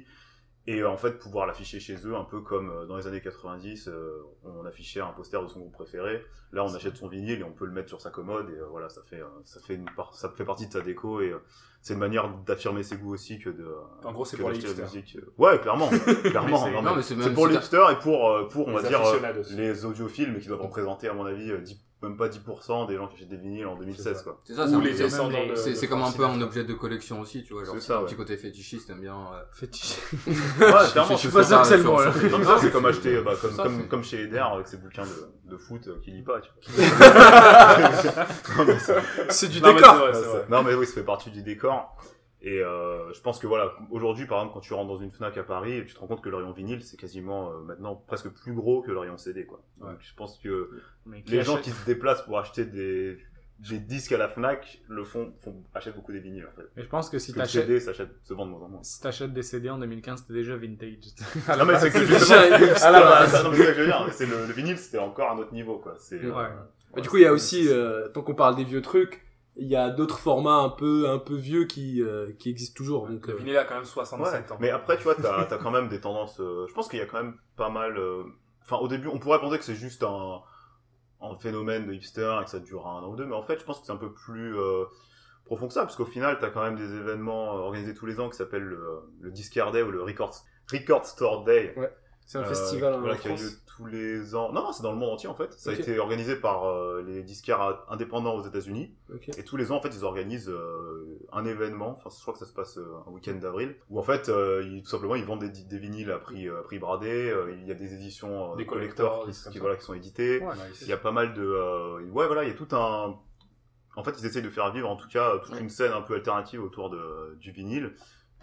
Et 0.68 0.82
euh, 0.82 0.90
en 0.90 0.98
fait, 0.98 1.18
pouvoir 1.18 1.48
l'afficher 1.48 1.80
chez 1.80 1.96
eux, 2.06 2.16
un 2.16 2.24
peu 2.24 2.42
comme 2.42 2.70
euh, 2.70 2.86
dans 2.86 2.96
les 2.96 3.08
années 3.08 3.20
90, 3.22 3.88
euh, 3.88 4.22
on 4.44 4.64
affichait 4.66 5.00
un 5.02 5.12
poster 5.12 5.42
de 5.42 5.48
son 5.48 5.60
groupe 5.60 5.74
préféré. 5.74 6.24
Là, 6.52 6.64
on 6.64 6.74
achète 6.76 6.98
son 6.98 7.08
vinyle 7.08 7.40
et 7.40 7.44
on 7.44 7.52
peut 7.52 7.66
le 7.66 7.72
mettre 7.72 7.90
sur 7.90 8.00
sa 8.00 8.12
commode 8.12 8.50
et 8.52 8.60
euh, 8.60 8.66
voilà, 8.70 8.88
ça 8.88 9.02
fait, 9.10 9.22
ça 9.44 9.60
fait 9.60 9.74
une 9.74 9.90
part, 9.96 10.14
ça 10.14 10.30
fait 10.30 10.46
partie 10.46 10.68
de 10.68 10.72
sa 10.74 10.82
déco 10.82 11.20
et 11.22 11.32
euh, 11.32 11.40
c'est 11.82 11.94
une 11.96 12.00
manière 12.00 12.30
d'affirmer 12.46 12.84
ses 12.84 12.98
goûts 12.98 13.14
aussi 13.14 13.40
que 13.40 13.50
de. 13.50 13.68
En 14.04 14.12
gros, 14.12 14.24
c'est 14.24 14.38
pour 14.38 14.52
les 14.52 14.60
hipsters. 14.60 14.86
musique. 14.86 15.18
Ouais, 15.40 15.60
clairement, 15.60 15.90
clairement. 16.24 17.02
C'est- 17.02 17.34
pour 17.34 17.48
les 17.48 17.56
hipsters 17.56 17.90
et 17.90 17.98
pour, 18.00 18.48
pour 18.50 18.68
on 18.68 18.78
Les 18.78 18.84
va 18.84 18.88
dire, 18.88 19.02
les 19.56 19.84
audiophiles, 19.86 20.32
mais 20.32 20.40
qui 20.40 20.48
doivent 20.48 20.62
représenter, 20.62 21.08
à 21.08 21.14
mon 21.14 21.26
avis, 21.26 21.52
10 21.60 21.84
même 22.02 22.18
pas 22.18 22.28
10% 22.30 22.88
des 22.88 22.96
gens 22.96 23.08
qui 23.08 23.16
achètent 23.16 23.30
des 23.30 23.38
vinyles 23.38 23.66
en 23.68 23.76
2016, 23.76 24.18
ça. 24.18 24.24
quoi. 24.24 24.42
C'est 24.44 24.54
ça, 24.56 24.68
c'est 24.68 24.76
les 25.82 25.88
comme 25.88 26.02
un 26.02 26.12
peu 26.12 26.26
un 26.26 26.42
objet 26.42 26.64
de 26.64 26.74
collection 26.74 27.22
aussi, 27.22 27.44
tu 27.44 27.54
vois. 27.54 27.64
Genre, 27.64 27.76
C'est 27.76 27.82
c'est 27.82 27.88
ça, 27.88 28.00
un 28.00 28.04
petit 28.04 28.16
côté 28.16 28.38
fétichiste, 28.38 28.88
t'aimes 28.88 29.02
bien. 29.02 29.16
euh, 29.16 29.44
Fétiche. 29.54 29.98
Ouais, 30.28 30.68
clairement. 30.92 31.12
je 31.12 31.16
suis 31.18 31.30
pas 31.30 31.44
sûr 31.44 31.62
que 31.62 31.68
c'est 31.68 31.78
le 31.78 31.84
sur- 31.84 31.92
mot, 31.92 32.02
sur- 32.02 32.10
là. 32.24 32.30
Non, 32.30 32.38
mais 32.40 32.46
ça, 32.46 32.58
c'est 32.60 32.72
comme 32.72 32.86
acheter, 32.92 33.22
bah, 33.22 33.34
comme, 33.40 33.88
comme, 33.88 34.04
chez 34.04 34.22
Eder 34.24 34.40
avec 34.40 34.68
ses 34.68 34.78
bouquins 34.78 35.04
de, 35.06 35.52
de 35.52 35.58
foot 35.58 35.88
euh, 35.88 36.00
qu'il 36.04 36.16
lit 36.16 36.24
pas, 36.24 36.40
tu 36.42 36.50
vois. 36.72 36.86
Non, 38.58 38.66
mais 38.66 38.80
c'est- 38.80 38.96
C'est 39.30 39.48
du 39.50 39.62
décor. 39.62 39.96
Non, 40.50 40.64
mais 40.64 40.74
oui, 40.74 40.86
ça 40.86 40.94
fait 40.94 41.04
partie 41.04 41.30
du 41.32 41.44
décor. 41.44 41.96
Et 42.44 42.60
euh, 42.60 43.14
je 43.14 43.22
pense 43.22 43.38
que 43.38 43.46
voilà, 43.46 43.74
aujourd'hui, 43.92 44.26
par 44.26 44.40
exemple, 44.40 44.56
quand 44.56 44.62
tu 44.62 44.74
rentres 44.74 44.88
dans 44.88 44.98
une 44.98 45.12
Fnac 45.12 45.38
à 45.38 45.44
Paris, 45.44 45.84
tu 45.86 45.94
te 45.94 46.00
rends 46.00 46.08
compte 46.08 46.22
que 46.24 46.30
le 46.30 46.38
rayon 46.38 46.52
vinyle, 46.52 46.82
c'est 46.82 46.98
quasiment 46.98 47.52
euh, 47.52 47.62
maintenant 47.62 47.96
presque 48.08 48.30
plus 48.30 48.54
gros 48.54 48.82
que 48.82 48.92
le 48.92 48.98
rayon 48.98 49.18
CD, 49.18 49.46
quoi. 49.46 49.62
Donc, 49.80 49.98
je 50.00 50.14
pense 50.16 50.40
que 50.40 50.72
Mais 51.06 51.24
les 51.28 51.44
gens 51.44 51.56
achète- 51.58 51.64
qui 51.66 51.70
se 51.70 51.86
déplacent 51.86 52.24
pour 52.24 52.40
acheter 52.40 52.66
des, 52.66 53.20
des 53.60 53.78
disques 53.78 54.12
à 54.14 54.18
la 54.18 54.28
Fnac 54.28 54.82
le 54.88 55.04
font, 55.04 55.34
font 55.44 55.64
achètent 55.76 55.96
beaucoup 55.96 56.12
des 56.14 56.20
vinyles, 56.20 56.48
en 56.52 56.56
fait. 56.60 56.68
Mais 56.76 56.82
je 56.82 56.90
pense 56.90 57.12
que 57.12 57.20
si 57.20 57.32
t'achètes 57.32 57.68
CD 57.68 57.80
s'achète, 57.80 58.10
se 58.24 58.34
vend 58.34 58.48
de 58.48 58.52
moins 58.52 58.62
en 58.62 58.70
moins. 58.70 58.84
si 58.84 59.00
t'achètes 59.00 59.34
des 59.34 59.44
CD 59.44 59.70
en 59.70 59.78
2015, 59.78 60.22
c'était 60.22 60.34
déjà 60.34 60.56
vintage. 60.58 60.96
Non, 61.60 61.66
mais 61.66 61.78
c'est 61.78 61.92
que 61.92 62.00
déjà 62.12 62.42
à 62.88 62.92
la 62.92 63.02
base, 63.02 63.44
non, 63.44 63.52
mais 63.52 63.58
c'est 63.58 63.66
ça 63.66 63.72
que 63.72 63.76
je 63.76 63.82
veux 63.82 63.86
dire. 63.86 64.08
C'est 64.14 64.26
le, 64.26 64.48
le 64.48 64.54
vinyle, 64.54 64.80
c'était 64.80 64.98
encore 64.98 65.30
un 65.32 65.38
autre 65.38 65.54
niveau, 65.54 65.78
quoi. 65.78 65.94
C'est, 66.00 66.16
euh, 66.24 66.32
Ouais. 66.36 66.50
Bah, 66.96 67.02
du 67.02 67.08
coup, 67.08 67.18
il 67.18 67.24
y 67.24 67.28
a 67.28 67.34
aussi, 67.34 67.68
euh, 67.70 68.08
tant 68.10 68.24
qu'on 68.24 68.34
parle 68.34 68.56
des 68.56 68.64
vieux 68.66 68.82
trucs, 68.82 69.22
il 69.58 69.68
y 69.68 69.76
a 69.76 69.90
d'autres 69.90 70.20
formats 70.20 70.58
un 70.60 70.70
peu, 70.70 71.10
un 71.10 71.20
peu 71.20 71.36
vieux 71.36 71.66
qui, 71.66 72.02
euh, 72.02 72.32
qui 72.40 72.50
existent 72.50 72.78
toujours. 72.78 73.08
Donc, 73.08 73.28
euh, 73.30 73.34
vinyle 73.36 73.58
a 73.58 73.66
quand 73.66 73.74
même 73.76 73.84
Ouais, 73.84 73.90
67 73.90 74.52
ans. 74.52 74.58
mais 74.60 74.70
après, 74.70 74.98
tu 74.98 75.04
vois, 75.04 75.16
t'as 75.16 75.42
as 75.52 75.58
quand 75.58 75.72
même 75.72 75.90
des 75.90 76.00
tendances. 76.02 76.40
euh, 76.40 76.66
je 76.68 76.74
pense 76.74 76.88
qu'il 76.88 77.00
y 77.00 77.02
a 77.02 77.06
quand 77.06 77.22
même 77.22 77.36
pas 77.58 77.70
mal. 77.70 77.98
euh, 77.98 78.24
Enfin, 78.64 78.78
au 78.78 78.88
début, 78.88 79.08
on 79.08 79.18
pourrait 79.20 79.40
penser 79.40 79.58
que 79.58 79.64
c'est 79.66 79.76
juste 79.76 80.04
un, 80.04 80.40
un 81.22 81.36
phénomène 81.36 81.88
de 81.88 81.94
hipster 81.94 82.38
et 82.42 82.44
que 82.46 82.50
ça 82.50 82.60
dure 82.60 82.88
un 82.88 83.02
an 83.04 83.10
ou 83.10 83.16
deux, 83.16 83.26
mais 83.26 83.36
en 83.36 83.42
fait, 83.44 83.60
je 83.60 83.66
pense 83.66 83.80
que 83.80 83.86
c'est 83.86 83.92
un 83.92 83.98
peu 83.98 84.14
plus 84.14 84.56
euh, 84.58 84.86
profond 85.46 85.68
que 85.68 85.74
ça, 85.74 85.82
parce 85.82 85.96
qu'au 85.96 86.06
final, 86.06 86.38
t'as 86.40 86.50
quand 86.52 86.64
même 86.64 86.76
des 86.78 86.94
événements 86.96 87.48
organisés 87.56 87.94
tous 87.94 88.06
les 88.06 88.20
ans 88.20 88.30
qui 88.30 88.38
s'appellent 88.38 88.64
le, 88.64 89.02
le 89.20 89.32
Discard 89.32 89.72
Day 89.72 89.82
ou 89.82 89.92
le 89.92 90.02
Record, 90.04 90.34
Record 90.72 91.06
Store 91.06 91.44
Day. 91.44 91.74
C'est 92.32 92.38
un 92.38 92.44
euh, 92.44 92.46
festival 92.46 92.94
en 92.94 93.00
voilà, 93.02 93.18
qui 93.18 93.28
a 93.28 93.32
lieu 93.32 93.36
France. 93.36 93.62
tous 93.66 93.86
les 93.88 94.36
ans. 94.36 94.54
Non, 94.54 94.64
non, 94.64 94.72
c'est 94.72 94.84
dans 94.84 94.94
le 94.94 94.98
monde 94.98 95.10
entier 95.10 95.28
en 95.28 95.36
fait. 95.36 95.52
Ça 95.60 95.72
a 95.72 95.74
été 95.74 96.00
organisé 96.00 96.38
par 96.38 96.64
euh, 96.64 97.04
les 97.06 97.24
disquaires 97.24 97.84
indépendants 97.90 98.36
aux 98.36 98.44
États-Unis. 98.48 98.96
Et 99.38 99.44
tous 99.44 99.58
les 99.58 99.70
ans, 99.74 99.76
en 99.76 99.82
fait, 99.82 99.90
ils 99.94 100.06
organisent 100.06 100.48
euh, 100.50 101.20
un 101.34 101.44
événement. 101.44 101.90
Enfin, 101.98 102.10
je 102.10 102.22
crois 102.22 102.34
que 102.34 102.40
ça 102.40 102.46
se 102.46 102.54
passe 102.54 102.78
euh, 102.78 102.88
un 103.06 103.12
week-end 103.12 103.34
d'avril, 103.34 103.76
où 103.90 104.00
en 104.00 104.04
fait, 104.04 104.30
euh, 104.30 104.64
ils, 104.66 104.82
tout 104.82 104.90
simplement, 104.90 105.16
ils 105.16 105.26
vendent 105.26 105.44
des, 105.44 105.50
des 105.50 105.78
vinyles 105.78 106.10
à 106.10 106.20
prix, 106.20 106.48
euh, 106.48 106.62
à 106.62 106.64
prix 106.64 106.80
bradé. 106.80 107.30
euh, 107.30 107.54
il 107.60 107.68
y 107.68 107.72
a 107.72 107.76
des 107.76 107.94
éditions 107.96 108.54
euh, 108.54 108.56
Des 108.56 108.64
des 108.64 108.70
qui, 109.52 109.60
voilà, 109.60 109.76
qui 109.76 109.84
sont 109.84 109.94
éditées. 109.94 110.40
Nice. 110.42 110.84
Il 110.84 110.88
y 110.88 110.94
a 110.94 110.98
pas 110.98 111.12
mal 111.12 111.34
de, 111.34 111.44
euh, 111.44 112.00
ouais, 112.12 112.28
voilà, 112.28 112.44
il 112.46 112.48
y 112.48 112.54
a 112.54 112.56
tout 112.56 112.74
un. 112.74 113.20
En 113.98 114.04
fait, 114.06 114.16
ils 114.18 114.26
essayent 114.26 114.42
de 114.42 114.50
faire 114.50 114.72
vivre, 114.72 114.90
en 114.90 114.96
tout 114.96 115.10
cas, 115.10 115.38
toute 115.40 115.60
une 115.60 115.70
scène 115.70 115.92
un 115.92 116.02
peu 116.02 116.16
alternative 116.16 116.64
autour 116.64 116.90
de, 116.90 117.36
du 117.42 117.52
vinyle 117.52 117.94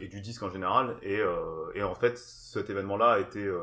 et 0.00 0.09
du 0.09 0.21
disque 0.21 0.43
en 0.43 0.50
général. 0.50 0.97
Et, 1.02 1.19
euh, 1.21 1.71
et 1.75 1.83
en 1.83 1.95
fait, 1.95 2.17
cet 2.19 2.71
événement-là 2.71 3.12
a 3.12 3.19
été, 3.19 3.45
euh, 3.45 3.61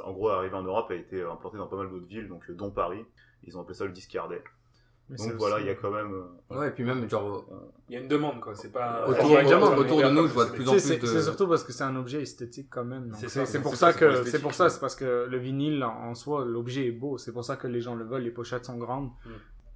en 0.00 0.12
gros, 0.12 0.28
arrivé 0.30 0.54
en 0.54 0.62
Europe, 0.62 0.90
a 0.90 0.94
été 0.94 1.22
implanté 1.22 1.56
dans 1.58 1.66
pas 1.66 1.76
mal 1.76 1.88
d'autres 1.90 2.06
villes, 2.06 2.28
donc 2.28 2.48
euh, 2.50 2.54
dont 2.54 2.70
Paris. 2.70 3.04
Ils 3.44 3.56
ont 3.58 3.62
appelé 3.62 3.74
ça 3.74 3.84
le 3.84 3.92
discardé. 3.92 4.40
Mais 5.08 5.18
c'est 5.18 5.30
Donc 5.30 5.36
voilà, 5.38 5.58
il 5.60 5.66
y 5.66 5.70
a 5.70 5.74
quand 5.74 5.90
même. 5.90 6.14
euh, 6.14 6.56
Ouais, 6.58 6.68
et 6.68 6.70
puis 6.70 6.84
même, 6.84 7.10
genre, 7.10 7.44
Il 7.88 7.94
y 7.94 7.96
a 7.98 8.00
une 8.00 8.08
demande, 8.08 8.40
quoi. 8.40 8.54
C'est 8.54 8.70
pas. 8.70 9.04
Autour- 9.06 9.32
Ouais, 9.32 9.44
autour- 9.44 9.68
ouais, 9.70 9.76
autour 9.78 9.98
de 10.02 10.08
nous, 10.10 10.28
je 10.28 10.32
vois 10.32 10.46
de 10.46 10.52
plus 10.52 10.68
en 10.68 10.72
plus 10.72 10.80
C'est 10.80 10.98
de- 10.98 11.06
c'est 11.06 11.22
surtout 11.22 11.48
parce 11.48 11.64
que 11.64 11.72
c'est 11.72 11.82
un 11.84 11.96
objet 11.96 12.22
esthétique 12.22 12.68
quand 12.70 12.84
même. 12.84 13.12
C'est 13.16 13.60
pour 13.60 13.74
ça 13.76 13.92
que 13.92 14.24
c'est 14.30 14.40
pour 14.40 14.54
ça, 14.54 14.70
c'est 14.70 14.80
parce 14.80 14.94
que 14.94 15.26
le 15.28 15.38
vinyle 15.38 15.82
en 15.84 15.90
en 16.10 16.14
soi, 16.14 16.44
l'objet 16.44 16.86
est 16.86 16.92
beau. 16.92 17.18
C'est 17.18 17.32
pour 17.32 17.44
ça 17.44 17.56
que 17.56 17.66
les 17.66 17.80
gens 17.80 17.96
le 17.96 18.04
veulent. 18.04 18.22
Les 18.22 18.30
pochettes 18.30 18.64
sont 18.64 18.78
grandes. 18.78 19.10
Mm. 19.26 19.30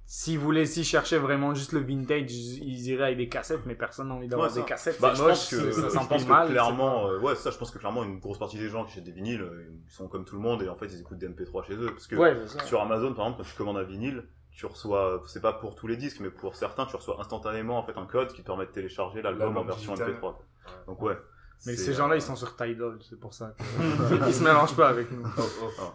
S'ils 0.09 0.39
voulaient, 0.39 0.65
s'ils 0.65 0.85
cherchaient 0.85 1.17
vraiment 1.17 1.53
juste 1.53 1.73
le 1.73 1.81
vintage, 1.81 2.31
ils 2.31 2.87
iraient 2.87 3.03
avec 3.07 3.17
des 3.17 3.27
cassettes, 3.27 3.65
mais 3.65 3.75
personne 3.75 4.07
n'a 4.07 4.13
envie 4.15 4.29
d'avoir 4.29 4.49
Ouais, 4.49 4.55
des 4.61 4.63
cassettes. 4.65 5.01
Bah, 5.01 5.11
c'est 5.13 5.17
je 5.17 5.21
moche, 5.23 5.29
pense 5.31 5.49
que, 5.49 5.71
ça 5.73 5.81
je 5.81 5.89
sent 5.89 5.97
pense 5.97 6.07
pas 6.07 6.17
que 6.17 6.29
mal. 6.29 6.47
clairement, 6.49 7.07
euh, 7.09 7.19
ouais, 7.19 7.35
ça, 7.35 7.51
je 7.51 7.57
pense 7.57 7.71
que 7.71 7.77
clairement, 7.77 8.05
une 8.05 8.19
grosse 8.19 8.39
partie 8.39 8.57
des 8.57 8.69
gens 8.69 8.85
qui 8.85 8.91
achètent 8.91 9.03
des 9.03 9.11
vinyles, 9.11 9.41
euh, 9.41 9.67
ils 9.85 9.91
sont 9.91 10.07
comme 10.07 10.23
tout 10.23 10.35
le 10.35 10.41
monde 10.41 10.63
et 10.63 10.69
en 10.69 10.75
fait, 10.77 10.85
ils 10.85 11.01
écoutent 11.01 11.17
des 11.17 11.27
MP3 11.27 11.65
chez 11.67 11.73
eux. 11.75 11.87
Parce 11.91 12.07
que 12.07 12.15
Ouais, 12.15 12.37
sur 12.65 12.79
Amazon, 12.81 13.13
par 13.13 13.25
exemple, 13.25 13.43
quand 13.43 13.49
tu 13.49 13.55
commandes 13.57 13.77
un 13.77 13.83
vinyle, 13.83 14.23
tu 14.51 14.65
reçois, 14.65 15.21
c'est 15.27 15.41
pas 15.41 15.51
pour 15.53 15.75
tous 15.75 15.87
les 15.87 15.97
disques, 15.97 16.21
mais 16.21 16.29
pour 16.29 16.55
certains, 16.55 16.85
tu 16.85 16.95
reçois 16.95 17.19
instantanément 17.19 17.77
en 17.77 17.83
fait 17.83 17.97
un 17.97 18.05
code 18.05 18.31
qui 18.31 18.41
te 18.43 18.47
permet 18.47 18.65
de 18.65 18.71
télécharger 18.71 19.21
l'album 19.21 19.57
en 19.57 19.63
version 19.65 19.93
digital. 19.93 20.13
MP3. 20.15 20.19
quoi. 20.21 20.39
Donc 20.87 21.01
ouais. 21.01 21.17
Mais 21.65 21.75
ces 21.75 21.91
gens-là, 21.93 22.15
ils 22.15 22.21
sont 22.21 22.35
sur 22.35 22.55
Tidal, 22.55 22.97
c'est 23.01 23.19
pour 23.19 23.33
ça. 23.33 23.53
que- 23.57 24.27
ils 24.27 24.33
se 24.33 24.43
mélangent 24.43 24.75
pas 24.75 24.89
avec 24.89 25.11
nous. 25.11 25.23
ah. 25.25 25.41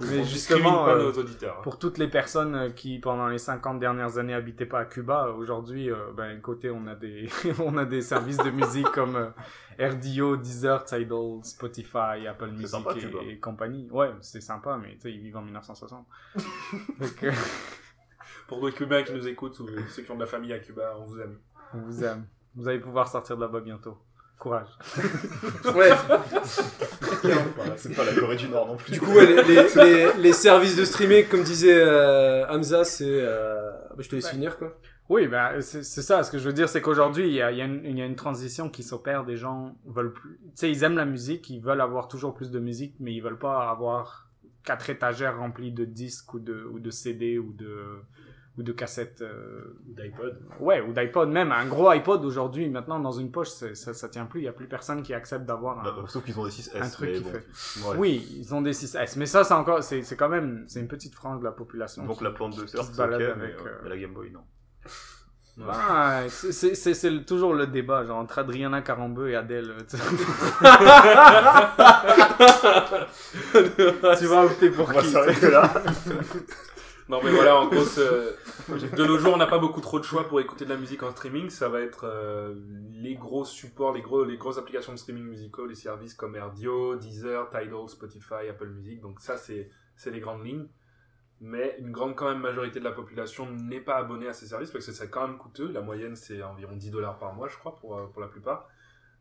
Mais 0.00 0.18
On 0.18 0.22
discrimine 0.22 0.24
justement, 0.24 0.84
pas 0.84 0.94
euh, 0.96 1.12
nos 1.12 1.18
auditeurs. 1.18 1.60
pour 1.62 1.78
toutes 1.78 1.98
les 1.98 2.08
personnes 2.08 2.54
euh, 2.54 2.70
qui, 2.70 2.98
pendant 2.98 3.28
les 3.28 3.38
50 3.38 3.78
dernières 3.78 4.18
années, 4.18 4.34
habitaient 4.34 4.66
pas 4.66 4.80
à 4.80 4.84
Cuba, 4.84 5.28
aujourd'hui, 5.28 5.90
euh, 5.90 6.12
ben, 6.16 6.40
côté, 6.40 6.70
on 6.70 6.86
a 6.88 6.94
des, 6.94 7.28
on 7.64 7.78
a 7.78 7.84
des 7.84 8.02
services 8.02 8.38
de 8.38 8.50
musique 8.50 8.90
comme 8.90 9.32
RDO, 9.78 10.36
Deezer, 10.36 10.84
Tidal, 10.84 11.38
Spotify, 11.44 12.26
Apple 12.28 12.48
Music 12.50 12.68
sympa, 12.68 12.94
et, 13.28 13.38
compagnie. 13.38 13.88
Ouais, 13.90 14.10
c'est 14.20 14.40
sympa, 14.42 14.76
mais 14.82 14.94
tu 14.96 15.02
sais, 15.02 15.12
ils 15.12 15.20
vivent 15.20 15.36
en 15.36 15.42
1960. 15.42 16.06
Fait 16.98 17.14
que, 17.14 17.26
Pour 18.48 18.66
les 18.66 18.72
Cubains 18.72 19.02
qui 19.04 19.12
nous 19.14 19.26
écoutent 19.28 19.58
ou 19.60 19.68
ceux 19.88 20.02
qui 20.02 20.10
ont 20.10 20.16
de 20.16 20.20
la 20.20 20.26
famille 20.26 20.52
à 20.52 20.58
Cuba, 20.58 20.94
on 20.98 21.04
vous 21.04 21.20
aime. 21.20 21.38
on 21.72 21.78
vous 21.78 22.04
aime. 22.04 22.26
Vous 22.54 22.68
allez 22.68 22.80
pouvoir 22.80 23.08
sortir 23.08 23.36
de 23.36 23.40
là-bas 23.42 23.60
bientôt. 23.60 23.96
Courage. 24.42 24.66
Ouais. 25.76 25.90
c'est 27.76 27.94
pas 27.94 28.04
la 28.04 28.12
Corée 28.12 28.36
du 28.36 28.48
Nord 28.48 28.66
non 28.66 28.76
plus. 28.76 28.92
Du 28.92 29.00
coup, 29.00 29.12
ouais, 29.12 29.26
les, 29.26 29.42
les, 29.44 29.66
les, 29.76 30.12
les 30.18 30.32
services 30.32 30.74
de 30.76 30.84
streaming, 30.84 31.26
comme 31.28 31.42
disait 31.42 31.80
euh, 31.80 32.44
Hamza, 32.48 32.82
c'est. 32.84 33.04
Euh... 33.08 33.70
bah, 33.90 33.96
je 34.00 34.08
te 34.08 34.16
laisse 34.16 34.24
Ouais. 34.26 34.30
finir, 34.32 34.58
quoi. 34.58 34.76
Oui, 35.08 35.28
ben, 35.28 35.60
c'est 35.60 35.84
c'est 35.84 36.02
ça. 36.02 36.22
Ce 36.24 36.30
que 36.32 36.38
je 36.38 36.44
veux 36.48 36.52
dire, 36.52 36.68
c'est 36.68 36.80
qu'aujourd'hui, 36.80 37.28
il 37.28 37.34
y 37.34 37.42
a, 37.42 37.52
il 37.52 37.58
y, 37.58 37.60
a 37.62 37.66
une- 37.66 37.82
il 37.84 37.96
y 37.98 38.02
a 38.02 38.06
une 38.06 38.16
transition 38.16 38.68
qui 38.68 38.82
s'opère. 38.82 39.24
Des 39.24 39.36
gens 39.36 39.76
veulent 39.86 40.12
plus. 40.12 40.38
Tu 40.42 40.50
sais, 40.56 40.70
ils 40.70 40.82
aiment 40.84 40.96
la 40.96 41.04
musique, 41.04 41.48
ils 41.50 41.60
veulent 41.60 41.80
avoir 41.80 42.08
toujours 42.08 42.34
plus 42.34 42.50
de 42.50 42.58
musique, 42.58 42.94
mais 42.98 43.12
ils 43.12 43.20
veulent 43.20 43.38
pas 43.38 43.68
avoir 43.70 44.28
quatre 44.64 44.90
étagères 44.90 45.38
remplies 45.38 45.72
de 45.72 45.84
disques 45.84 46.34
ou 46.34 46.38
de, 46.40 46.64
ou 46.72 46.78
de 46.80 46.90
CD 46.90 47.38
ou 47.38 47.52
de, 47.52 47.76
ou 48.58 48.62
de 48.62 48.72
cassettes. 48.72 49.22
euh, 49.22 49.78
d'iPod. 49.86 50.38
Ouais, 50.60 50.80
ou 50.82 50.92
d'iPod 50.92 51.30
même. 51.30 51.52
Un 51.52 51.64
gros 51.66 51.88
iPod 51.88 52.22
aujourd'hui, 52.24 52.68
maintenant, 52.68 53.00
dans 53.00 53.12
une 53.12 53.30
poche, 53.30 53.48
ça, 53.48 53.94
ça 53.94 54.08
tient 54.08 54.26
plus. 54.26 54.40
Il 54.40 54.44
y 54.44 54.48
a 54.48 54.52
plus 54.52 54.66
personne 54.68 55.02
qui 55.02 55.14
accepte 55.14 55.46
d'avoir 55.46 55.78
un. 55.80 55.84
Bah, 55.84 55.94
sauf 56.08 56.22
qu'ils 56.24 56.38
ont 56.38 56.44
des 56.44 56.50
6S. 56.50 56.76
Un 56.82 56.88
truc 56.90 57.10
mais 57.10 57.16
qui 57.16 57.22
bon. 57.24 57.30
fait- 57.30 57.88
Ouais. 57.88 57.96
Oui, 57.98 58.36
ils 58.38 58.54
ont 58.54 58.60
des 58.60 58.72
6S. 58.74 59.16
Mais 59.16 59.26
ça, 59.26 59.44
c'est 59.44 59.54
encore. 59.54 59.82
C'est 59.82 60.04
quand 60.16 60.28
même. 60.28 60.64
C'est 60.68 60.80
une 60.80 60.88
petite 60.88 61.14
frange 61.14 61.38
de 61.40 61.44
la 61.44 61.52
population. 61.52 62.04
Donc 62.04 62.18
qui- 62.18 62.24
la 62.24 62.30
plante 62.30 62.56
de 62.58 62.66
c'est 62.66 62.78
ok, 62.78 62.94
balade 62.96 63.20
mais, 63.20 63.26
avec, 63.44 63.56
euh, 63.60 63.64
euh, 63.68 63.78
mais 63.84 63.88
la 63.88 63.96
Game 63.98 64.12
Boy, 64.12 64.30
non. 64.30 64.40
Ah, 65.68 66.22
c'est- 66.30 67.24
toujours 67.26 67.52
le 67.52 67.66
débat, 67.66 68.04
genre 68.06 68.16
entre 68.18 68.38
Adriana 68.38 68.80
Carambeu 68.80 69.28
et 69.28 69.36
Adèle. 69.36 69.74
tu 69.88 69.98
sais. 69.98 70.02
tu 74.18 74.26
vas 74.26 74.44
opter 74.44 74.70
pour 74.70 74.92
qui 74.92 75.12
là. 75.50 75.72
Non 77.08 77.20
mais 77.22 77.30
voilà, 77.30 77.56
en 77.60 77.66
gros, 77.66 77.84
de 77.84 79.04
nos 79.04 79.18
jours, 79.18 79.34
on 79.34 79.36
n'a 79.36 79.46
pas 79.46 79.58
beaucoup 79.58 79.80
trop 79.80 79.98
de 79.98 80.04
choix 80.04 80.28
pour 80.28 80.40
écouter 80.40 80.64
de 80.64 80.70
la 80.70 80.76
musique 80.76 81.02
en 81.02 81.10
streaming. 81.10 81.50
Ça 81.50 81.68
va 81.68 81.80
être 81.80 82.04
euh, 82.04 82.54
les 82.92 83.14
gros 83.14 83.44
supports, 83.44 83.92
les, 83.92 84.02
gros, 84.02 84.24
les 84.24 84.36
grosses 84.36 84.58
applications 84.58 84.92
de 84.92 84.98
streaming 84.98 85.24
musicaux, 85.24 85.66
les 85.66 85.74
services 85.74 86.14
comme 86.14 86.36
RDO, 86.36 86.96
Deezer, 86.96 87.50
Tidal, 87.50 87.88
Spotify, 87.88 88.48
Apple 88.48 88.68
Music. 88.68 89.00
Donc 89.00 89.20
ça, 89.20 89.36
c'est 89.36 89.68
c'est 89.96 90.10
les 90.10 90.20
grandes 90.20 90.44
lignes. 90.44 90.68
Mais 91.40 91.76
une 91.80 91.90
grande 91.90 92.14
quand 92.14 92.28
même 92.28 92.40
majorité 92.40 92.78
de 92.78 92.84
la 92.84 92.92
population 92.92 93.50
n'est 93.50 93.80
pas 93.80 93.96
abonnée 93.96 94.28
à 94.28 94.32
ces 94.32 94.46
services 94.46 94.70
parce 94.70 94.86
que 94.86 94.92
c'est 94.92 95.10
quand 95.10 95.26
même 95.26 95.38
coûteux. 95.38 95.72
La 95.72 95.80
moyenne, 95.80 96.14
c'est 96.14 96.40
environ 96.40 96.76
10 96.76 96.90
dollars 96.90 97.18
par 97.18 97.34
mois, 97.34 97.48
je 97.48 97.58
crois, 97.58 97.76
pour, 97.76 97.98
euh, 97.98 98.06
pour 98.06 98.22
la 98.22 98.28
plupart. 98.28 98.68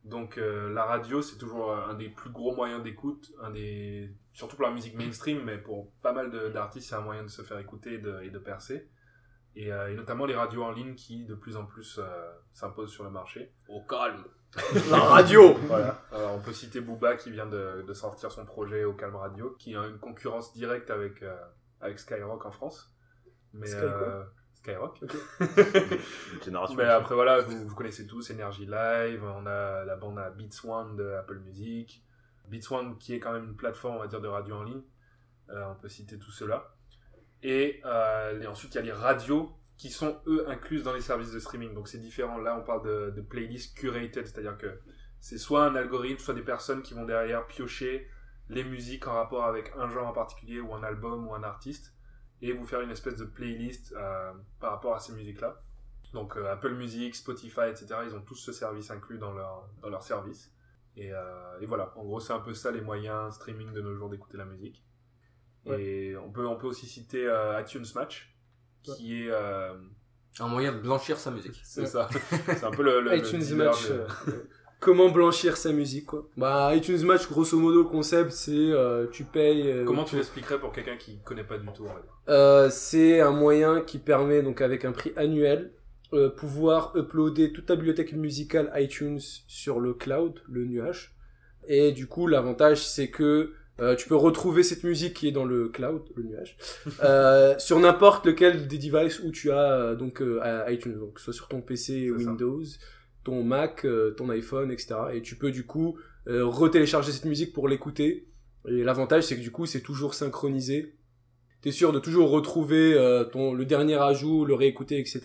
Donc 0.03 0.37
euh, 0.37 0.71
la 0.71 0.85
radio, 0.85 1.21
c'est 1.21 1.37
toujours 1.37 1.73
un 1.73 1.95
des 1.95 2.09
plus 2.09 2.29
gros 2.29 2.55
moyens 2.55 2.83
d'écoute, 2.83 3.31
un 3.41 3.51
des 3.51 4.11
surtout 4.33 4.55
pour 4.55 4.65
la 4.65 4.71
musique 4.71 4.95
mainstream, 4.95 5.41
mais 5.43 5.57
pour 5.57 5.91
pas 6.01 6.13
mal 6.13 6.31
d'artistes, 6.51 6.89
c'est 6.89 6.95
un 6.95 7.01
moyen 7.01 7.23
de 7.23 7.29
se 7.29 7.41
faire 7.41 7.59
écouter 7.59 7.95
et 7.95 7.97
de, 7.99 8.21
et 8.21 8.29
de 8.29 8.39
percer. 8.39 8.89
Et, 9.55 9.71
euh, 9.71 9.91
et 9.91 9.95
notamment 9.95 10.25
les 10.25 10.35
radios 10.35 10.63
en 10.63 10.71
ligne 10.71 10.95
qui 10.95 11.25
de 11.25 11.35
plus 11.35 11.57
en 11.57 11.65
plus 11.65 11.99
euh, 11.99 12.31
s'imposent 12.53 12.91
sur 12.91 13.03
le 13.03 13.09
marché. 13.09 13.51
Au 13.67 13.81
calme. 13.81 14.23
La 14.89 14.99
radio 14.99 15.53
Voilà. 15.63 16.01
Alors, 16.11 16.35
on 16.35 16.39
peut 16.39 16.53
citer 16.53 16.81
Booba 16.81 17.15
qui 17.15 17.31
vient 17.31 17.45
de, 17.45 17.83
de 17.87 17.93
sortir 17.93 18.31
son 18.31 18.45
projet 18.45 18.83
au 18.83 18.93
Calme 18.93 19.15
Radio, 19.15 19.55
qui 19.57 19.75
a 19.75 19.85
une 19.85 19.97
concurrence 19.97 20.53
directe 20.53 20.89
avec 20.89 21.23
euh, 21.23 21.35
avec 21.79 21.99
Skyrock 21.99 22.45
en 22.45 22.51
France. 22.51 22.93
Mais 23.53 23.67
Sky 23.67 23.79
quoi 23.79 23.89
euh, 23.89 24.23
Skyrock. 24.53 25.01
Une 25.39 26.43
génération. 26.43 26.75
Mais 26.75 26.83
après 26.85 27.15
voilà, 27.15 27.41
vous, 27.41 27.67
vous 27.67 27.75
connaissez 27.75 28.05
tous 28.05 28.31
Energy 28.31 28.65
Live, 28.65 29.23
on 29.23 29.45
a 29.45 29.83
la 29.83 29.95
bande 29.95 30.19
à 30.19 30.29
Beats 30.29 30.65
One 30.65 30.95
de 30.95 31.11
Apple 31.13 31.39
Music, 31.39 32.03
Beats 32.51 32.71
One 32.71 32.97
qui 32.97 33.13
est 33.13 33.19
quand 33.19 33.31
même 33.33 33.45
une 33.45 33.55
plateforme 33.55 33.97
on 33.97 34.05
dire 34.05 34.21
de 34.21 34.27
radio 34.27 34.55
en 34.57 34.63
ligne, 34.63 34.83
Euh, 35.49 35.65
on 35.71 35.75
peut 35.75 35.89
citer 35.89 36.17
tout 36.17 36.31
cela. 36.31 36.75
Et, 37.43 37.81
euh, 37.85 38.41
et 38.41 38.47
ensuite 38.47 38.73
il 38.75 38.77
y 38.77 38.79
a 38.79 38.83
les 38.83 38.91
radios 38.93 39.51
qui 39.77 39.89
sont 39.89 40.21
eux 40.27 40.47
incluses 40.49 40.83
dans 40.83 40.93
les 40.93 41.01
services 41.01 41.31
de 41.31 41.39
streaming, 41.39 41.73
donc 41.73 41.87
c'est 41.87 41.97
différent. 41.97 42.37
Là 42.37 42.55
on 42.57 42.63
parle 42.63 42.83
de, 42.85 43.11
de 43.11 43.21
playlists 43.21 43.75
curated, 43.77 44.25
c'est-à-dire 44.27 44.57
que 44.57 44.79
c'est 45.19 45.37
soit 45.37 45.65
un 45.65 45.75
algorithme, 45.75 46.19
soit 46.19 46.33
des 46.35 46.43
personnes 46.43 46.81
qui 46.83 46.93
vont 46.93 47.05
derrière 47.05 47.47
piocher 47.47 48.07
les 48.49 48.63
musiques 48.63 49.07
en 49.07 49.13
rapport 49.13 49.45
avec 49.45 49.73
un 49.77 49.89
genre 49.89 50.07
en 50.07 50.13
particulier 50.13 50.59
ou 50.61 50.73
un 50.73 50.83
album 50.83 51.27
ou 51.27 51.33
un 51.35 51.43
artiste 51.43 51.93
et 52.41 52.53
vous 52.53 52.65
faire 52.65 52.81
une 52.81 52.91
espèce 52.91 53.17
de 53.17 53.25
playlist 53.25 53.93
euh, 53.97 54.31
par 54.59 54.71
rapport 54.71 54.95
à 54.95 54.99
ces 54.99 55.13
musiques-là. 55.13 55.61
Donc 56.13 56.35
Apple 56.37 56.73
Music, 56.75 57.15
Spotify, 57.15 57.67
etc. 57.69 57.87
Ils 58.05 58.15
ont 58.15 58.21
tous 58.21 58.35
ce 58.35 58.51
service 58.51 58.91
inclus 58.91 59.17
dans 59.17 59.33
leur, 59.33 59.67
dans 59.81 59.89
leur 59.89 60.03
service. 60.03 60.51
Et, 60.97 61.11
euh, 61.13 61.59
et 61.61 61.65
voilà, 61.65 61.93
en 61.95 62.03
gros 62.03 62.19
c'est 62.19 62.33
un 62.33 62.39
peu 62.39 62.53
ça 62.53 62.71
les 62.71 62.81
moyens 62.81 63.33
streaming 63.35 63.71
de 63.73 63.81
nos 63.81 63.95
jours 63.95 64.09
d'écouter 64.09 64.37
la 64.37 64.45
musique. 64.45 64.83
Et 65.67 66.15
on 66.17 66.31
peut, 66.31 66.45
on 66.47 66.55
peut 66.57 66.67
aussi 66.67 66.87
citer 66.87 67.25
euh, 67.27 67.61
iTunes 67.61 67.85
Match, 67.95 68.35
qui 68.83 69.23
est... 69.23 69.29
euh, 69.31 69.73
Un 70.39 70.47
moyen 70.47 70.71
de 70.73 70.79
blanchir 70.79 71.17
sa 71.17 71.29
musique. 71.31 71.61
c'est 71.63 71.85
ça. 71.85 72.09
c'est 72.47 72.63
un 72.63 72.71
peu 72.71 72.81
le... 72.83 73.01
le 73.01 73.15
iTunes 73.15 73.43
le 73.51 73.55
Match. 73.55 73.87
de- 73.89 74.05
Comment 74.79 75.09
blanchir 75.11 75.57
sa 75.57 75.71
musique, 75.71 76.07
quoi. 76.07 76.27
Bah, 76.35 76.75
iTunes 76.75 77.05
Match, 77.05 77.29
grosso 77.29 77.59
modo, 77.59 77.83
le 77.83 77.87
concept, 77.89 78.31
c'est 78.31 78.51
euh, 78.51 79.05
tu 79.11 79.23
payes. 79.25 79.69
euh, 79.71 79.85
Comment 79.85 80.03
tu 80.03 80.15
l'expliquerais 80.15 80.59
pour 80.59 80.71
quelqu'un 80.71 80.97
qui 80.97 81.21
connaît 81.21 81.43
pas 81.43 81.59
du 81.59 81.67
tout 81.71 81.85
Euh, 82.29 82.67
c'est 82.71 83.21
un 83.21 83.29
moyen 83.29 83.81
qui 83.81 83.99
permet, 83.99 84.41
donc 84.41 84.59
avec 84.61 84.83
un 84.83 84.91
prix 84.91 85.13
annuel, 85.15 85.71
euh, 86.13 86.29
pouvoir 86.29 86.93
uploader 86.95 87.51
toute 87.51 87.67
ta 87.67 87.75
bibliothèque 87.75 88.13
musicale 88.13 88.71
iTunes 88.75 89.19
sur 89.47 89.79
le 89.79 89.93
cloud, 89.93 90.41
le 90.49 90.65
nuage. 90.65 91.15
Et 91.67 91.91
du 91.91 92.07
coup, 92.07 92.27
l'avantage, 92.27 92.85
c'est 92.85 93.09
que 93.09 93.53
euh, 93.79 93.95
tu 93.95 94.07
peux 94.07 94.15
retrouver 94.15 94.63
cette 94.63 94.83
musique 94.83 95.15
qui 95.15 95.27
est 95.27 95.31
dans 95.31 95.45
le 95.45 95.69
cloud, 95.69 96.03
le 96.15 96.23
nuage, 96.23 96.57
euh, 97.03 97.55
sur 97.57 97.79
n'importe 97.79 98.25
lequel 98.25 98.67
des 98.67 98.77
devices 98.77 99.19
où 99.21 99.31
tu 99.31 99.51
as 99.51 99.71
euh, 99.71 99.95
donc 99.95 100.21
euh, 100.21 100.63
iTunes, 100.67 100.99
donc 100.99 101.19
soit 101.19 101.33
sur 101.33 101.47
ton 101.47 101.61
PC 101.61 102.09
ça. 102.09 102.13
Windows, 102.15 102.63
ton 103.23 103.43
Mac, 103.43 103.85
euh, 103.85 104.11
ton 104.11 104.29
iPhone, 104.29 104.71
etc. 104.71 104.95
Et 105.13 105.21
tu 105.21 105.35
peux 105.35 105.51
du 105.51 105.65
coup 105.65 105.97
euh, 106.27 106.45
retélécharger 106.45 107.11
cette 107.11 107.25
musique 107.25 107.53
pour 107.53 107.67
l'écouter. 107.67 108.27
Et 108.67 108.83
l'avantage, 108.83 109.23
c'est 109.23 109.35
que 109.35 109.41
du 109.41 109.51
coup, 109.51 109.65
c'est 109.65 109.81
toujours 109.81 110.13
synchronisé. 110.13 110.95
T'es 111.61 111.71
sûr 111.71 111.93
de 111.93 111.99
toujours 111.99 112.29
retrouver 112.29 112.93
euh, 112.93 113.23
ton 113.23 113.53
le 113.53 113.65
dernier 113.65 113.95
ajout, 113.95 114.45
le 114.45 114.53
réécouter, 114.53 114.99
etc. 114.99 115.21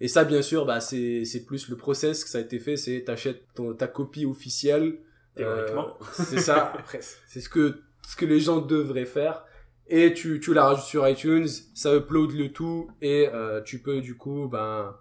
Et 0.00 0.08
ça, 0.08 0.24
bien 0.24 0.42
sûr, 0.42 0.66
bah 0.66 0.80
c'est 0.80 1.24
c'est 1.24 1.44
plus 1.46 1.68
le 1.68 1.76
process 1.76 2.22
que 2.24 2.30
ça 2.30 2.38
a 2.38 2.40
été 2.42 2.58
fait, 2.58 2.76
c'est 2.76 3.04
t'achètes 3.04 3.42
ton- 3.54 3.74
ta 3.74 3.86
copie 3.88 4.26
officielle. 4.26 4.98
Théoriquement. 5.34 5.96
Euh, 6.00 6.04
c'est 6.12 6.40
ça. 6.40 6.72
Après, 6.78 7.00
c'est 7.28 7.40
ce 7.40 7.48
que 7.48 7.80
ce 8.06 8.16
que 8.16 8.24
les 8.26 8.40
gens 8.40 8.58
devraient 8.60 9.06
faire. 9.06 9.44
Et 9.88 10.12
tu 10.14 10.40
tu 10.40 10.52
la 10.52 10.64
rajoutes 10.66 10.84
sur 10.84 11.06
iTunes, 11.08 11.46
ça 11.74 11.94
upload 11.94 12.32
le 12.32 12.52
tout 12.52 12.90
et 13.00 13.28
euh, 13.32 13.62
tu 13.62 13.78
peux 13.80 14.00
du 14.00 14.16
coup 14.16 14.48
ben 14.48 14.96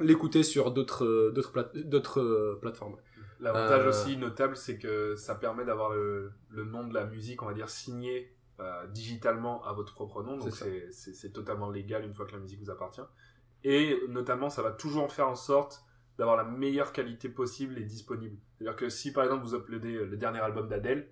l'écouter 0.00 0.42
sur 0.42 0.72
d'autres 0.72 1.04
euh, 1.04 1.32
d'autres 1.32 1.52
plate- 1.52 1.76
d'autres 1.76 2.20
euh, 2.20 2.58
plateformes. 2.60 2.96
L'avantage 3.40 3.84
Euh, 3.84 3.88
aussi 3.90 4.16
notable, 4.16 4.56
c'est 4.56 4.78
que 4.78 5.14
ça 5.16 5.34
permet 5.34 5.64
d'avoir 5.64 5.90
le, 5.94 6.32
le 6.50 6.64
nom 6.64 6.86
de 6.88 6.94
la 6.94 7.04
musique, 7.04 7.42
on 7.42 7.46
va 7.46 7.52
dire, 7.54 7.68
signé 7.68 8.32
euh, 8.60 8.86
digitalement 8.88 9.62
à 9.64 9.72
votre 9.74 9.92
propre 9.94 10.22
nom. 10.22 10.36
Donc 10.38 10.50
c'est- 10.52 10.88
c'est 10.90 11.14
c'est 11.14 11.30
totalement 11.30 11.70
légal 11.70 12.04
une 12.04 12.14
fois 12.14 12.26
que 12.26 12.32
la 12.32 12.38
musique 12.38 12.60
vous 12.60 12.70
appartient. 12.70 13.02
Et 13.68 14.00
notamment, 14.08 14.48
ça 14.48 14.62
va 14.62 14.70
toujours 14.70 15.12
faire 15.12 15.28
en 15.28 15.34
sorte 15.34 15.82
d'avoir 16.18 16.36
la 16.36 16.44
meilleure 16.44 16.92
qualité 16.92 17.28
possible 17.28 17.76
et 17.78 17.82
disponible. 17.84 18.36
C'est-à-dire 18.56 18.76
que 18.76 18.88
si 18.88 19.12
par 19.12 19.24
exemple 19.24 19.44
vous 19.44 19.54
uploadez 19.56 19.94
euh, 19.96 20.04
le 20.06 20.16
dernier 20.16 20.38
album 20.38 20.68
d'Adèle 20.68 21.08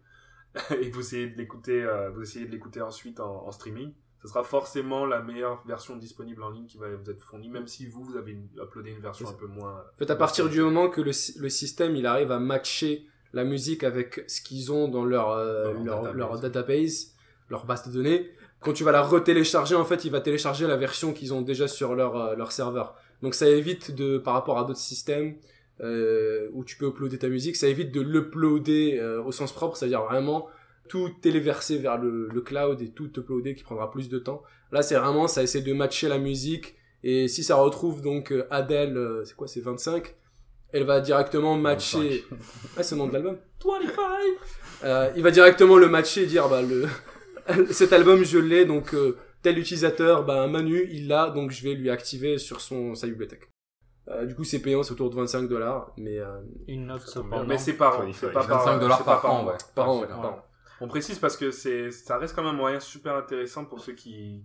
et 0.80 0.88
que 0.88 0.94
vous 0.94 1.00
essayez 1.00 1.28
de 1.28 1.36
l'écouter, 1.36 1.82
euh, 1.82 2.10
vous 2.10 2.22
essayez 2.22 2.46
de 2.46 2.52
l'écouter 2.52 2.80
ensuite 2.80 3.18
en, 3.20 3.44
en 3.46 3.50
streaming, 3.50 3.92
ce 4.22 4.28
sera 4.28 4.44
forcément 4.44 5.04
la 5.04 5.20
meilleure 5.20 5.62
version 5.66 5.96
disponible 5.96 6.42
en 6.44 6.50
ligne 6.50 6.66
qui 6.66 6.78
va 6.78 6.88
vous 6.94 7.10
être 7.10 7.20
fournie, 7.20 7.48
même 7.50 7.66
si 7.66 7.86
vous, 7.86 8.02
vous 8.04 8.16
avez 8.16 8.32
une- 8.32 8.48
uploadé 8.62 8.90
une 8.92 9.00
version 9.00 9.28
un 9.28 9.32
peu 9.34 9.46
moins. 9.46 9.72
En 9.94 9.98
fait, 9.98 10.10
à 10.10 10.16
partir 10.16 10.48
du 10.48 10.60
moment 10.62 10.88
que 10.88 11.00
le, 11.02 11.12
sy- 11.12 11.36
le 11.38 11.48
système 11.50 11.96
il 11.96 12.06
arrive 12.06 12.30
à 12.32 12.38
matcher 12.38 13.06
la 13.34 13.44
musique 13.44 13.82
avec 13.84 14.24
ce 14.28 14.40
qu'ils 14.40 14.70
ont 14.72 14.88
dans 14.88 15.04
leur, 15.04 15.30
euh, 15.32 15.74
Dans 15.74 15.82
leur 15.82 15.84
leur, 15.84 16.02
database. 16.04 16.16
leur 16.16 16.40
database, 16.40 17.14
leur 17.50 17.66
base 17.66 17.86
de 17.88 17.92
données, 17.92 18.30
quand 18.64 18.72
tu 18.72 18.84
vas 18.84 18.92
la 18.92 19.02
retélécharger, 19.02 19.74
en 19.74 19.84
fait, 19.84 20.04
il 20.04 20.10
va 20.10 20.20
télécharger 20.20 20.66
la 20.66 20.76
version 20.76 21.12
qu'ils 21.12 21.34
ont 21.34 21.42
déjà 21.42 21.68
sur 21.68 21.94
leur, 21.94 22.16
euh, 22.16 22.34
leur 22.36 22.52
serveur. 22.52 22.94
Donc 23.22 23.34
ça 23.34 23.48
évite 23.48 23.94
de, 23.94 24.18
par 24.18 24.34
rapport 24.34 24.58
à 24.58 24.64
d'autres 24.64 24.78
systèmes 24.78 25.36
euh, 25.80 26.48
où 26.52 26.64
tu 26.64 26.76
peux 26.76 26.86
uploader 26.88 27.18
ta 27.18 27.28
musique, 27.28 27.56
ça 27.56 27.68
évite 27.68 27.92
de 27.92 28.00
l'uploader 28.00 28.98
euh, 28.98 29.22
au 29.22 29.32
sens 29.32 29.52
propre, 29.52 29.76
c'est-à-dire 29.76 30.02
vraiment 30.02 30.48
tout 30.88 31.08
téléverser 31.22 31.78
vers 31.78 31.98
le, 31.98 32.28
le 32.28 32.40
cloud 32.40 32.80
et 32.82 32.90
tout 32.90 33.10
uploader 33.18 33.54
qui 33.54 33.64
prendra 33.64 33.90
plus 33.90 34.08
de 34.08 34.18
temps. 34.18 34.42
Là, 34.72 34.82
c'est 34.82 34.96
vraiment, 34.96 35.28
ça 35.28 35.42
essaie 35.42 35.62
de 35.62 35.72
matcher 35.72 36.08
la 36.08 36.18
musique 36.18 36.76
et 37.06 37.28
si 37.28 37.44
ça 37.44 37.56
retrouve 37.56 38.00
donc 38.00 38.32
euh, 38.32 38.46
Adele, 38.50 38.96
euh, 38.96 39.24
c'est 39.26 39.36
quoi, 39.36 39.46
c'est 39.46 39.60
25, 39.60 40.14
elle 40.72 40.84
va 40.84 41.00
directement 41.00 41.54
matcher. 41.56 42.24
Ah, 42.78 42.82
c'est 42.82 42.94
le 42.94 43.00
nom 43.02 43.08
de 43.08 43.12
l'album. 43.12 43.36
25. 43.62 44.02
Euh, 44.84 45.10
il 45.14 45.22
va 45.22 45.30
directement 45.30 45.76
le 45.76 45.88
matcher 45.88 46.22
et 46.22 46.26
dire 46.26 46.48
bah 46.48 46.62
le 46.62 46.86
cet 47.70 47.92
album 47.92 48.24
je 48.24 48.38
l'ai 48.38 48.64
donc 48.64 48.94
euh, 48.94 49.16
tel 49.42 49.58
utilisateur 49.58 50.24
bah 50.24 50.46
Manu 50.46 50.88
il 50.90 51.08
l'a 51.08 51.30
donc 51.30 51.50
je 51.50 51.62
vais 51.62 51.74
lui 51.74 51.90
activer 51.90 52.38
sur 52.38 52.60
son 52.60 52.94
sa 52.94 53.06
bibliothèque. 53.06 53.50
Euh, 54.08 54.26
du 54.26 54.34
coup 54.34 54.44
c'est 54.44 54.58
payant 54.60 54.82
c'est 54.82 54.92
autour 54.92 55.08
de 55.10 55.16
25 55.16 55.48
dollars 55.48 55.92
mais 55.96 56.18
euh, 56.18 56.40
Une 56.68 56.86
note 56.86 57.02
cependant. 57.02 57.44
Mais 57.44 57.56
c'est 57.58 57.74
par 57.74 58.00
an. 58.00 58.12
C'est 58.12 58.32
pas 58.32 58.44
par- 58.44 58.64
25 58.64 58.78
dollars 58.78 59.04
par 59.04 59.24
an, 59.26 59.46
ouais. 59.46 59.54
par 59.74 59.88
an, 59.88 60.00
Ouais, 60.00 60.06
par 60.08 60.20
an. 60.20 60.44
On 60.80 60.88
précise 60.88 61.18
parce 61.18 61.36
que 61.36 61.50
c'est, 61.50 61.90
ça 61.90 62.18
reste 62.18 62.34
quand 62.34 62.42
même 62.42 62.54
un 62.54 62.56
moyen 62.56 62.80
super 62.80 63.14
intéressant 63.14 63.64
pour 63.64 63.80
ceux 63.80 63.92
qui, 63.94 64.44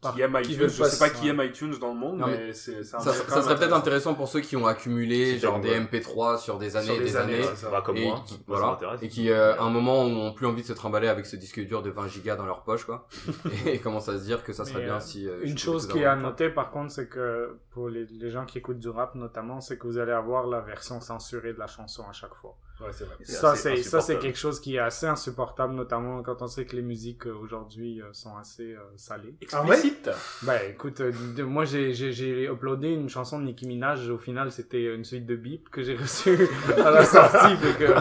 Par- 0.00 0.14
qui 0.14 0.20
qui 0.22 0.52
iTunes. 0.54 0.68
Je 0.68 0.82
sais 0.84 0.98
pas 0.98 1.10
qui 1.10 1.28
aime 1.28 1.42
iTunes 1.44 1.74
dans 1.78 1.92
le 1.92 1.98
monde, 1.98 2.18
Non, 2.18 2.26
mais 2.26 2.52
c'est, 2.54 2.82
Ça, 2.84 3.00
ça 3.00 3.12
serait 3.42 3.56
peut-être 3.56 3.74
intéressant. 3.74 4.14
pour 4.14 4.28
ceux 4.28 4.40
qui 4.40 4.56
ont 4.56 4.66
accumulé 4.66 5.38
genre 5.38 5.60
des 5.60 5.70
ouais. 5.70 5.80
MP3 5.80 6.38
sur 6.38 6.58
des 6.58 6.76
années 6.76 6.86
Sur 6.86 6.94
et 6.94 6.98
des 7.00 7.04
des 7.04 7.16
années, 7.16 7.34
années. 7.34 7.46
ouais, 7.46 7.54
ça. 7.56 7.82
Comme 7.84 7.96
et 7.98 8.06
moi. 8.06 8.22
qui, 8.26 8.40
voilà, 8.46 8.78
et 9.02 9.08
qui 9.08 9.30
euh, 9.30 9.54
à 9.56 9.62
un 9.62 9.70
moment 9.70 10.00
ont 10.02 10.32
plus 10.32 10.46
envie 10.46 10.62
de 10.62 10.66
se 10.66 10.72
trimballer 10.72 11.08
avec 11.08 11.26
ce 11.26 11.36
disque 11.36 11.60
dur 11.60 11.82
de 11.82 11.90
20 11.90 12.08
gigas 12.08 12.36
dans 12.36 12.46
leur 12.46 12.62
poche 12.62 12.84
quoi 12.84 13.06
et 13.66 13.78
commencent 13.78 14.08
à 14.08 14.18
se 14.18 14.24
dire 14.24 14.42
que 14.42 14.52
ça 14.54 14.64
serait 14.64 14.78
Mais, 14.80 14.84
bien 14.86 14.96
euh, 14.96 15.00
si 15.00 15.28
euh, 15.28 15.40
Une 15.42 15.58
chose 15.58 15.86
qui 15.86 15.98
est 15.98 16.04
à 16.06 16.16
noter 16.16 16.48
par 16.48 16.70
contre, 16.70 16.92
c'est 16.92 17.08
que 17.08 17.58
pour 17.70 17.88
les, 17.90 18.06
les 18.06 18.30
gens 18.30 18.46
qui 18.46 18.58
écoutent 18.58 18.78
du 18.78 18.88
rap 18.88 19.14
notamment, 19.14 19.60
c'est 19.60 19.76
que 19.78 19.86
vous 19.86 19.98
allez 19.98 20.12
avoir 20.12 20.46
la 20.46 20.60
version 20.60 21.00
censurée 21.00 21.52
de 21.52 21.58
la 21.58 21.66
chanson 21.66 22.04
à 22.08 22.12
chaque 22.12 22.34
fois. 22.34 22.56
Ouais, 22.80 22.88
c'est 22.92 23.04
vrai. 23.04 23.16
C'est 23.22 23.32
Ça, 23.32 23.54
c'est 23.54 23.56
ça, 23.56 23.56
c'est 23.56 23.70
insupportable. 23.78 24.18
quelque 24.20 24.38
chose 24.38 24.60
qui 24.60 24.76
est 24.76 24.78
assez 24.78 25.06
insupportable, 25.06 25.74
notamment 25.74 26.22
quand 26.22 26.40
on 26.42 26.46
sait 26.46 26.64
que 26.64 26.74
les 26.76 26.82
musiques 26.82 27.26
euh, 27.26 27.34
aujourd'hui 27.34 28.00
euh, 28.00 28.06
sont 28.12 28.36
assez 28.36 28.72
euh, 28.74 28.78
salées. 28.96 29.34
Explicite. 29.42 30.10
Ben 30.42 30.58
écoute, 30.70 31.00
euh, 31.00 31.12
de- 31.36 31.42
moi 31.42 31.64
j'ai 31.64 31.92
j'ai 31.92 32.12
j'ai 32.12 32.44
uploadé 32.46 32.88
une 32.88 33.08
chanson 33.08 33.38
de 33.38 33.44
Nicki 33.44 33.66
Minaj. 33.66 34.08
Au 34.08 34.18
final, 34.18 34.50
c'était 34.50 34.94
une 34.94 35.04
suite 35.04 35.26
de 35.26 35.36
bip 35.36 35.68
que 35.70 35.82
j'ai 35.82 35.94
reçue 35.96 36.48
à 36.84 36.90
la 36.90 37.04
sortie, 37.04 37.56
fait 37.56 37.78
que 37.86 37.92
tu 37.92 38.00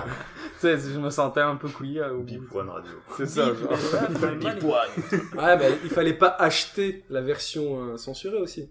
sais, 0.60 0.78
je 0.78 1.00
me 1.00 1.10
sentais 1.10 1.42
un 1.42 1.56
peu 1.56 1.68
couillé. 1.70 2.02
Bip 2.22 2.54
One 2.56 2.70
Radio. 2.70 2.92
C'est 3.18 3.26
ça. 3.28 3.46
genre. 3.54 3.72
ouais 4.34 5.58
bah, 5.58 5.66
il 5.84 5.90
fallait 5.90 6.14
pas 6.14 6.36
acheter 6.40 7.04
la 7.10 7.22
version 7.22 7.84
euh, 7.94 7.98
censurée 7.98 8.38
aussi. 8.40 8.70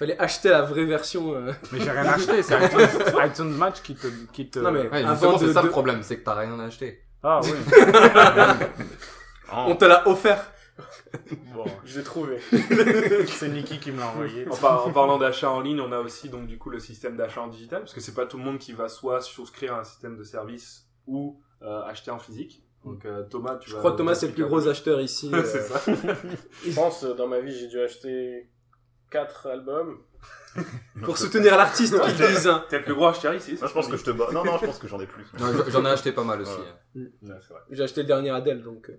Il 0.00 0.06
fallait 0.06 0.18
acheter 0.20 0.48
la 0.50 0.62
vraie 0.62 0.84
version. 0.84 1.34
euh. 1.34 1.52
Mais 1.72 1.80
j'ai 1.80 1.90
rien 1.90 2.04
acheté. 2.04 2.40
C'est 2.44 2.54
iTunes, 2.64 3.14
iTunes 3.26 3.50
Match 3.56 3.82
qui 3.82 3.96
te 3.96 4.06
qui 4.32 4.48
te. 4.48 4.60
Non, 4.60 4.70
mais- 4.70 4.88
Ouais, 4.88 5.02
Avant 5.04 5.36
c'est 5.36 5.52
ça 5.52 5.60
de- 5.60 5.66
le 5.66 5.72
problème, 5.72 6.04
c'est 6.04 6.18
que 6.20 6.24
t'as 6.24 6.34
rien 6.34 6.56
acheté. 6.60 7.02
Ah 7.22 7.40
oui. 7.42 7.50
Oh, 9.50 9.64
On 9.68 9.76
te 9.76 9.84
l'a 9.86 10.06
offert. 10.08 10.52
Bon, 11.54 11.64
je 11.84 11.98
l'ai 11.98 12.04
trouvé. 12.04 12.38
c'est 13.26 13.48
Nicki 13.48 13.80
qui 13.80 13.90
me 13.90 13.98
l'a 13.98 14.08
envoyé. 14.08 14.46
En, 14.48 14.56
par- 14.56 14.86
en 14.86 14.90
parlant 14.92 15.18
d'achat 15.18 15.50
en 15.50 15.60
ligne, 15.60 15.80
on 15.80 15.90
a 15.90 15.98
aussi 15.98 16.28
donc 16.28 16.46
du 16.46 16.58
coup 16.58 16.70
le 16.70 16.78
système 16.78 17.16
d'achat 17.16 17.40
en 17.40 17.48
digital, 17.48 17.80
parce 17.80 17.94
que 17.94 18.00
c'est 18.00 18.14
pas 18.14 18.26
tout 18.26 18.36
le 18.36 18.44
monde 18.44 18.58
qui 18.58 18.72
va 18.72 18.88
soit 18.88 19.20
souscrire 19.20 19.74
à 19.74 19.80
un 19.80 19.84
système 19.84 20.16
de 20.16 20.22
service 20.22 20.86
ou 21.06 21.40
euh, 21.62 21.82
acheter 21.82 22.10
en 22.12 22.18
physique. 22.18 22.62
Donc 22.84 23.04
euh, 23.06 23.24
Thomas, 23.24 23.56
tu 23.56 23.70
Je 23.70 23.74
vas. 23.74 23.80
crois 23.80 23.92
que 23.92 23.96
Thomas 23.96 24.14
c'est 24.14 24.28
le 24.28 24.32
plus 24.34 24.44
gros 24.44 24.68
acheteur 24.68 25.00
ici. 25.00 25.30
euh, 25.34 25.42
c'est 25.44 25.62
ça. 25.62 25.80
Je 25.86 26.72
pense, 26.74 27.02
euh, 27.02 27.14
dans 27.14 27.26
ma 27.26 27.40
vie, 27.40 27.58
j'ai 27.58 27.66
dû 27.66 27.80
acheter 27.80 28.48
4 29.10 29.46
albums. 29.48 29.98
pour 31.04 31.16
soutenir 31.18 31.56
l'artiste 31.56 32.00
qu'ils 32.00 32.16
disent. 32.16 32.50
T'es 32.68 32.78
le 32.78 32.84
plus 32.84 32.94
gros 32.94 33.06
acheteur 33.06 33.32
ici. 33.34 33.56
Moi, 33.60 33.68
je 33.68 33.72
pense 33.72 33.86
que 33.88 33.96
je 33.96 34.04
te 34.04 34.10
bats. 34.10 34.28
Non, 34.32 34.44
non, 34.44 34.58
je 34.58 34.66
pense 34.66 34.78
que 34.78 34.88
j'en 34.88 35.00
ai 35.00 35.06
plus. 35.06 35.24
J'en 35.68 35.84
ai 35.84 35.90
acheté 35.90 36.10
pas 36.12 36.24
mal 36.24 36.40
aussi. 36.40 36.52
Ouais. 36.96 37.02
hein. 37.30 37.38
Vrai. 37.48 37.60
J'ai 37.70 37.82
acheté 37.84 38.00
le 38.02 38.06
dernier 38.08 38.30
Adele 38.30 38.62
donc 38.62 38.90
euh, 38.90 38.98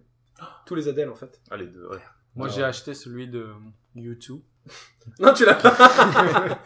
tous 0.65 0.76
les 0.76 0.88
Adele 0.88 1.10
en 1.10 1.15
fait. 1.15 1.41
Ah, 1.52 1.58
les 1.58 1.67
deux, 1.67 1.86
ouais. 1.88 2.00
Moi 2.36 2.48
j'ai 2.48 2.63
acheté 2.63 2.93
celui 2.93 3.28
de 3.28 3.48
YouTube. 3.95 4.41
Non 5.19 5.34
tu 5.34 5.43
l'as 5.45 5.56
pas. 5.56 5.76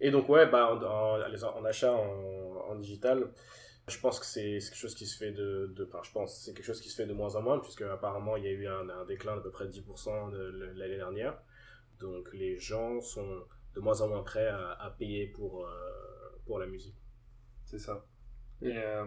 Et 0.00 0.10
donc, 0.10 0.28
ouais, 0.28 0.46
bah, 0.46 0.72
en, 0.72 0.82
en- 0.82 1.58
en 1.58 1.64
achat 1.64 1.92
en, 1.92 2.70
en 2.70 2.74
digital, 2.76 3.32
je 3.88 3.98
pense 3.98 4.20
que 4.20 4.26
c'est 4.26 4.58
quelque 4.60 4.76
chose 4.76 4.94
qui 4.94 5.06
se 5.06 5.16
fait 5.16 5.32
de, 5.32 5.72
de 5.74 5.84
enfin, 5.84 6.00
je 6.04 6.12
pense 6.12 6.42
c'est 6.44 6.52
quelque 6.54 6.66
chose 6.66 6.80
qui 6.80 6.88
se 6.88 6.94
fait 6.96 7.06
de 7.06 7.12
moins 7.14 7.34
en 7.34 7.42
moins, 7.42 7.58
puisque 7.58 7.82
apparemment 7.82 8.36
il 8.36 8.44
y 8.44 8.46
a 8.46 8.52
eu 8.52 8.66
un, 8.68 8.88
un 8.88 9.04
déclin 9.06 9.34
d'à 9.34 9.42
peu 9.42 9.50
près 9.50 9.66
10% 9.66 10.30
de 10.30 10.72
l'année 10.76 10.96
dernière. 10.98 11.36
Donc, 12.00 12.28
les 12.32 12.58
gens 12.58 13.00
sont 13.00 13.26
de 13.74 13.80
moins 13.80 14.00
en 14.00 14.08
moins 14.08 14.22
prêts 14.22 14.46
à, 14.48 14.72
à 14.72 14.90
payer 14.90 15.26
pour, 15.28 15.64
euh, 15.66 15.68
pour 16.46 16.58
la 16.58 16.66
musique. 16.66 16.96
C'est 17.64 17.78
ça. 17.78 18.04
Et 18.60 18.72
euh, 18.76 19.04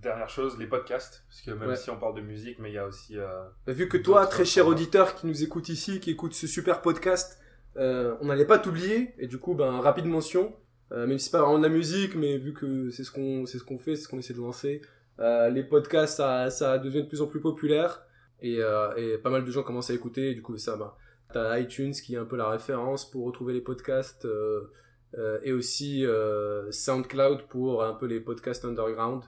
dernière 0.00 0.28
chose, 0.30 0.58
les 0.58 0.66
podcasts, 0.66 1.24
parce 1.28 1.42
que 1.42 1.50
même 1.50 1.68
Ouais. 1.70 1.76
si 1.76 1.90
on 1.90 1.98
parle 1.98 2.14
de 2.14 2.22
musique, 2.22 2.58
mais 2.58 2.70
il 2.70 2.74
y 2.74 2.78
a 2.78 2.86
aussi. 2.86 3.18
euh, 3.18 3.44
Bah, 3.66 3.72
Vu 3.72 3.88
que 3.88 3.98
toi, 3.98 4.26
très 4.26 4.44
cher 4.46 4.66
auditeur 4.66 5.14
qui 5.14 5.26
nous 5.26 5.42
écoute 5.42 5.68
ici, 5.68 6.00
qui 6.00 6.10
écoute 6.12 6.32
ce 6.32 6.46
super 6.46 6.80
podcast, 6.80 7.38
euh, 7.76 8.16
on 8.22 8.26
n'allait 8.26 8.46
pas 8.46 8.58
t'oublier. 8.58 9.14
Et 9.18 9.26
du 9.26 9.38
coup, 9.38 9.54
ben, 9.54 9.80
rapide 9.80 10.06
mention, 10.06 10.56
euh, 10.92 11.06
même 11.06 11.18
si 11.18 11.26
c'est 11.26 11.32
pas 11.32 11.42
vraiment 11.42 11.58
de 11.58 11.62
la 11.64 11.68
musique, 11.68 12.14
mais 12.14 12.38
vu 12.38 12.54
que 12.54 12.88
c'est 12.90 13.04
ce 13.04 13.10
qu'on 13.10 13.44
c'est 13.44 13.58
ce 13.58 13.64
qu'on 13.64 13.76
fait, 13.76 13.96
c'est 13.96 14.04
ce 14.04 14.08
qu'on 14.08 14.18
essaie 14.18 14.32
de 14.34 14.40
lancer, 14.40 14.80
euh, 15.18 15.50
les 15.50 15.62
podcasts, 15.64 16.16
ça, 16.16 16.48
ça 16.50 16.78
devient 16.78 17.02
de 17.02 17.08
plus 17.08 17.20
en 17.20 17.26
plus 17.26 17.40
populaire. 17.40 18.02
Et, 18.40 18.58
euh, 18.62 18.94
et 18.96 19.18
pas 19.18 19.30
mal 19.30 19.44
de 19.44 19.50
gens 19.50 19.62
commencent 19.62 19.90
à 19.90 19.94
écouter. 19.94 20.30
Et 20.30 20.34
du 20.34 20.40
coup, 20.42 20.56
ça, 20.56 20.76
bah, 20.76 20.96
t'as 21.32 21.58
iTunes 21.58 21.92
qui 21.92 22.14
est 22.14 22.18
un 22.18 22.24
peu 22.24 22.36
la 22.36 22.48
référence 22.48 23.10
pour 23.10 23.24
retrouver 23.26 23.52
les 23.52 23.60
podcasts. 23.60 24.24
euh, 24.24 24.72
euh, 25.16 25.38
et 25.44 25.52
aussi 25.52 26.04
euh, 26.04 26.70
SoundCloud 26.72 27.42
pour 27.48 27.82
un 27.84 27.94
peu 27.94 28.06
les 28.06 28.20
podcasts 28.20 28.64
underground. 28.64 29.22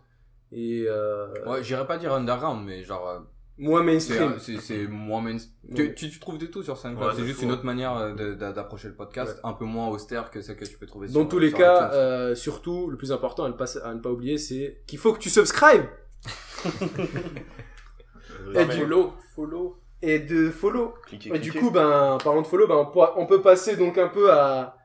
Et 0.52 0.84
euh, 0.86 1.28
Ouais, 1.46 1.62
j'irais 1.62 1.86
pas 1.86 1.96
dire 1.98 2.12
underground, 2.12 2.66
mais 2.66 2.82
genre 2.84 3.08
euh, 3.08 3.20
moins 3.58 3.82
mainstream. 3.82 4.34
c'est 4.38 4.58
c'est 4.58 4.86
moins 4.86 5.22
main... 5.22 5.36
Ouais. 5.36 5.74
tu, 5.74 5.94
tu, 5.94 6.10
tu 6.10 6.20
trouves 6.20 6.36
de 6.38 6.46
tout 6.46 6.62
sur 6.62 6.76
SoundCloud. 6.76 7.08
Ouais, 7.10 7.14
c'est 7.16 7.24
juste 7.24 7.42
une 7.42 7.52
autre 7.52 7.64
manière 7.64 7.96
euh, 7.96 8.34
d'approcher 8.34 8.88
le 8.88 8.94
podcast, 8.96 9.38
un 9.44 9.52
peu 9.54 9.64
moins 9.64 9.88
austère 9.88 10.30
que 10.30 10.40
celle 10.42 10.56
que 10.56 10.64
tu 10.66 10.76
peux 10.78 10.86
trouver 10.86 11.06
Dans 11.06 11.20
sur 11.20 11.28
tous 11.28 11.38
les 11.38 11.48
sur 11.50 11.58
cas, 11.58 11.92
euh, 11.92 12.34
surtout, 12.34 12.90
le 12.90 12.96
plus 12.98 13.12
important 13.12 13.44
à 13.44 13.48
ne 13.48 13.54
pas, 13.54 13.78
à 13.78 13.94
ne 13.94 14.00
pas 14.00 14.10
oublier, 14.10 14.36
c'est 14.36 14.82
qu'il 14.86 14.98
faut 14.98 15.12
que 15.12 15.18
tu 15.20 15.30
subscribes 15.30 15.84
Euh, 16.66 18.52
Et 18.60 18.64
du- 18.64 18.72
follow, 18.72 19.12
follow. 19.34 19.80
Et 20.02 20.18
de 20.18 20.50
follow. 20.50 20.94
cliquez, 21.06 21.30
Et 21.34 21.38
du 21.38 21.50
cliquez. 21.50 21.58
coup, 21.66 21.70
ben, 21.70 22.18
parlant 22.22 22.42
de 22.42 22.46
follow, 22.46 22.66
ben, 22.66 22.90
on 23.16 23.26
peut 23.26 23.42
passer 23.42 23.76
donc 23.76 23.98
un 23.98 24.08
peu 24.08 24.32
à, 24.32 24.76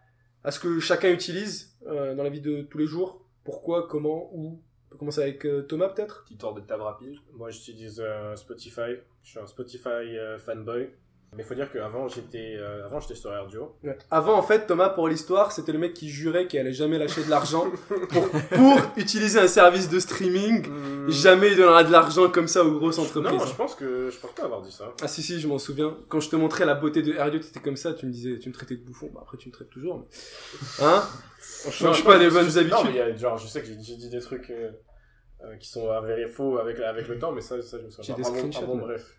à 0.43 0.51
ce 0.51 0.59
que 0.59 0.79
chacun 0.79 1.11
utilise 1.11 1.77
euh, 1.87 2.15
dans 2.15 2.23
la 2.23 2.29
vie 2.29 2.41
de 2.41 2.61
tous 2.63 2.77
les 2.77 2.85
jours. 2.87 3.25
Pourquoi, 3.43 3.87
comment, 3.87 4.29
où? 4.33 4.61
On 4.87 4.89
peut 4.91 4.97
commencer 4.97 5.21
avec 5.21 5.45
euh, 5.45 5.63
Thomas 5.63 5.89
peut-être? 5.89 6.23
Petit 6.25 6.37
tour 6.37 6.53
de 6.53 6.61
table 6.61 6.83
rapide. 6.83 7.15
Moi, 7.33 7.49
j'utilise 7.49 7.99
euh, 7.99 8.35
Spotify. 8.35 8.95
Je 9.23 9.29
suis 9.31 9.39
un 9.39 9.47
Spotify 9.47 9.89
euh, 9.89 10.37
fanboy. 10.37 10.89
Mais 11.35 11.43
il 11.43 11.45
faut 11.45 11.55
dire 11.55 11.71
qu'avant, 11.71 12.07
j'étais 12.07 12.55
euh, 12.57 12.85
avant 12.85 12.99
j'étais 12.99 13.15
sur 13.15 13.31
Radio. 13.31 13.75
Avant, 14.11 14.37
en 14.37 14.41
fait, 14.41 14.67
Thomas, 14.67 14.89
pour 14.89 15.07
l'histoire, 15.07 15.51
c'était 15.51 15.71
le 15.71 15.79
mec 15.79 15.93
qui 15.93 16.09
jurait 16.09 16.47
qu'il 16.47 16.59
allait 16.59 16.73
jamais 16.73 16.97
lâcher 16.97 17.23
de 17.23 17.29
l'argent 17.29 17.65
pour, 18.09 18.29
pour 18.29 18.77
utiliser 18.97 19.39
un 19.39 19.47
service 19.47 19.89
de 19.89 19.99
streaming. 19.99 20.67
Jamais 21.09 21.49
il 21.51 21.57
donnera 21.57 21.83
de 21.83 21.91
l'argent 21.91 22.29
comme 22.29 22.47
ça 22.47 22.63
aux 22.63 22.77
grosses 22.77 22.99
entreprises. 22.99 23.31
Non, 23.39 23.45
je 23.45 23.55
pense 23.55 23.75
que 23.75 24.09
je 24.09 24.17
pense 24.19 24.31
pas 24.31 24.43
avoir 24.43 24.61
dit 24.61 24.71
ça. 24.71 24.93
Ah 25.01 25.07
si 25.07 25.21
si, 25.23 25.39
je 25.39 25.47
m'en 25.47 25.57
souviens. 25.57 25.97
Quand 26.09 26.19
je 26.19 26.29
te 26.29 26.35
montrais 26.35 26.65
la 26.65 26.75
beauté 26.75 27.01
de 27.01 27.13
Herdieu, 27.13 27.39
t'étais 27.39 27.59
comme 27.59 27.77
ça, 27.77 27.93
tu 27.93 28.05
me 28.05 28.11
disais, 28.11 28.39
tu 28.39 28.49
me 28.49 28.53
traitais 28.53 28.75
de 28.75 28.83
bouffon. 28.85 29.09
Bah 29.13 29.21
après 29.23 29.37
tu 29.37 29.49
me 29.49 29.53
traites 29.53 29.69
toujours. 29.69 29.99
Mais... 29.99 30.85
Hein 30.85 31.03
Change 31.71 32.03
pas 32.03 32.17
les 32.17 32.29
bonnes 32.29 32.45
Non, 32.47 32.57
habitudes. 32.57 32.77
mais 32.85 32.91
il 32.91 32.95
y 32.95 32.99
a, 33.01 33.15
genre, 33.15 33.37
je 33.37 33.47
sais 33.47 33.61
que 33.61 33.67
j'ai 33.67 33.75
dit 33.97 34.09
des 34.09 34.19
trucs 34.19 34.49
euh, 34.49 34.71
euh, 35.43 35.55
qui 35.57 35.67
sont 35.69 35.89
avérés 35.89 36.27
faux 36.27 36.57
avec, 36.57 36.79
avec 36.79 37.07
le 37.07 37.17
temps, 37.19 37.31
mais 37.31 37.41
ça, 37.41 37.61
ça 37.61 37.77
je 37.79 37.85
me 37.85 37.89
souviens 37.89 38.15
J'ai 38.17 38.21
pas. 38.23 38.29
des 38.31 38.37
Ah 38.37 38.41
bon, 38.43 38.49
ah 38.57 38.65
bon, 38.65 38.75
mais- 38.75 38.81
bref. 38.83 39.15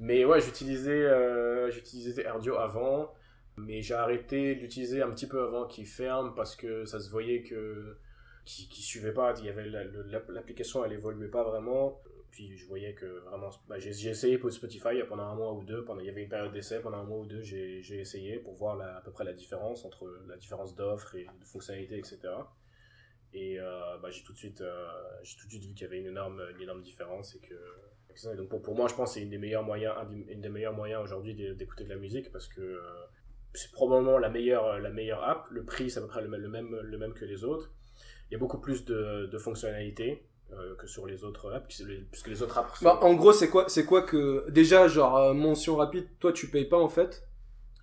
Mais 0.00 0.24
ouais, 0.24 0.40
j'utilisais 0.40 0.90
euh, 1.04 1.70
j'utilisais 1.70 2.22
Erdio 2.24 2.56
avant, 2.56 3.14
mais 3.56 3.82
j'ai 3.82 3.94
arrêté 3.94 4.54
de 4.56 4.60
l'utiliser 4.62 5.02
un 5.02 5.10
petit 5.10 5.28
peu 5.28 5.42
avant 5.42 5.66
qu'il 5.66 5.86
ferme 5.86 6.34
parce 6.34 6.56
que 6.56 6.84
ça 6.86 6.98
se 7.00 7.10
voyait 7.10 7.42
que 7.42 7.96
qui 8.44 8.82
suivait 8.82 9.12
pas. 9.12 9.34
Il 9.38 9.44
y 9.46 9.48
avait 9.50 9.66
la- 9.68 9.84
l'application, 10.28 10.84
elle 10.84 10.92
évoluait 10.94 11.28
pas 11.28 11.44
vraiment. 11.44 12.00
Puis 12.32 12.56
je 12.56 12.66
voyais 12.66 12.94
que 12.94 13.06
vraiment, 13.28 13.50
bah, 13.68 13.78
j'ai 13.78 14.08
essayé 14.08 14.38
pour 14.38 14.52
Spotify 14.52 15.02
pendant 15.08 15.24
un 15.24 15.34
mois 15.36 15.52
ou 15.54 15.64
deux. 15.64 15.84
Pendant, 15.84 16.00
il 16.00 16.06
y 16.06 16.10
avait 16.10 16.22
une 16.24 16.28
période 16.30 16.52
d'essai 16.52 16.80
pendant 16.80 16.98
un 16.98 17.04
mois 17.04 17.18
ou 17.18 17.26
deux. 17.26 17.42
J'ai 17.42 17.80
essayé 18.00 18.38
pour 18.38 18.54
voir 18.54 18.76
la- 18.76 18.98
à 18.98 19.00
peu 19.02 19.12
près 19.12 19.24
la 19.24 19.34
différence 19.34 19.84
entre 19.84 20.06
la 20.28 20.36
différence 20.38 20.74
d'offres 20.74 21.14
et 21.16 21.24
de 21.40 21.44
fonctionnalités, 21.44 21.98
etc. 21.98 22.48
Et 23.34 23.60
euh, 23.60 23.98
bah, 24.02 24.10
j'ai 24.10 24.22
tout 24.24 24.32
de 24.32 24.38
suite, 24.38 24.60
euh, 24.62 24.88
j'ai 25.22 25.36
tout 25.38 25.46
de 25.46 25.50
suite 25.52 25.64
vu 25.66 25.74
qu'il 25.74 25.82
y 25.82 25.86
avait 25.86 25.98
une 26.00 26.06
énorme, 26.08 26.42
une 26.56 26.62
énorme 26.62 26.82
différence 26.82 27.34
et 27.36 27.40
que 27.40 27.54
pour, 28.62 28.74
moi, 28.74 28.88
je 28.88 28.94
pense 28.94 29.10
que 29.10 29.14
c'est 29.14 29.22
une 29.22 29.30
des 29.30 29.38
meilleurs 29.38 29.62
moyens, 29.62 29.94
un 29.98 30.04
des, 30.06 30.32
une 30.32 30.40
des 30.40 30.48
meilleurs 30.48 30.72
moyens 30.72 31.02
aujourd'hui 31.02 31.34
d'é- 31.34 31.54
d'écouter 31.54 31.84
de 31.84 31.88
la 31.90 31.96
musique 31.96 32.30
parce 32.32 32.48
que 32.48 32.60
euh, 32.60 32.80
c'est 33.54 33.72
probablement 33.72 34.18
la 34.18 34.28
meilleure, 34.28 34.78
la 34.78 34.90
meilleure 34.90 35.22
app. 35.24 35.46
Le 35.50 35.64
prix, 35.64 35.90
c'est 35.90 35.98
à 35.98 36.02
peu 36.02 36.08
près 36.08 36.22
le, 36.22 36.28
même- 36.28 37.14
que 37.14 37.24
les 37.24 37.44
autres. 37.44 37.70
Il 38.30 38.34
y 38.34 38.36
a 38.36 38.38
beaucoup 38.38 38.58
plus 38.60 38.84
de, 38.84 39.38
fonctionnalités 39.38 40.22
euh, 40.52 40.74
que 40.76 40.86
sur 40.86 41.06
les 41.06 41.24
autres 41.24 41.52
apps, 41.52 41.66
puisque 42.10 42.28
les, 42.28 42.42
autres 42.42 42.58
apps. 42.58 42.82
Bah, 42.82 42.98
en 43.02 43.14
gros, 43.14 43.32
c'est 43.32 43.48
quoi, 43.48 43.68
c'est 43.68 43.84
quoi 43.84 44.02
que 44.02 44.48
déjà 44.50 44.88
genre 44.88 45.16
euh, 45.16 45.34
mention 45.34 45.76
rapide, 45.76 46.06
toi 46.18 46.32
tu 46.32 46.48
payes 46.48 46.66
pas 46.68 46.78
en 46.78 46.88
fait? 46.88 47.24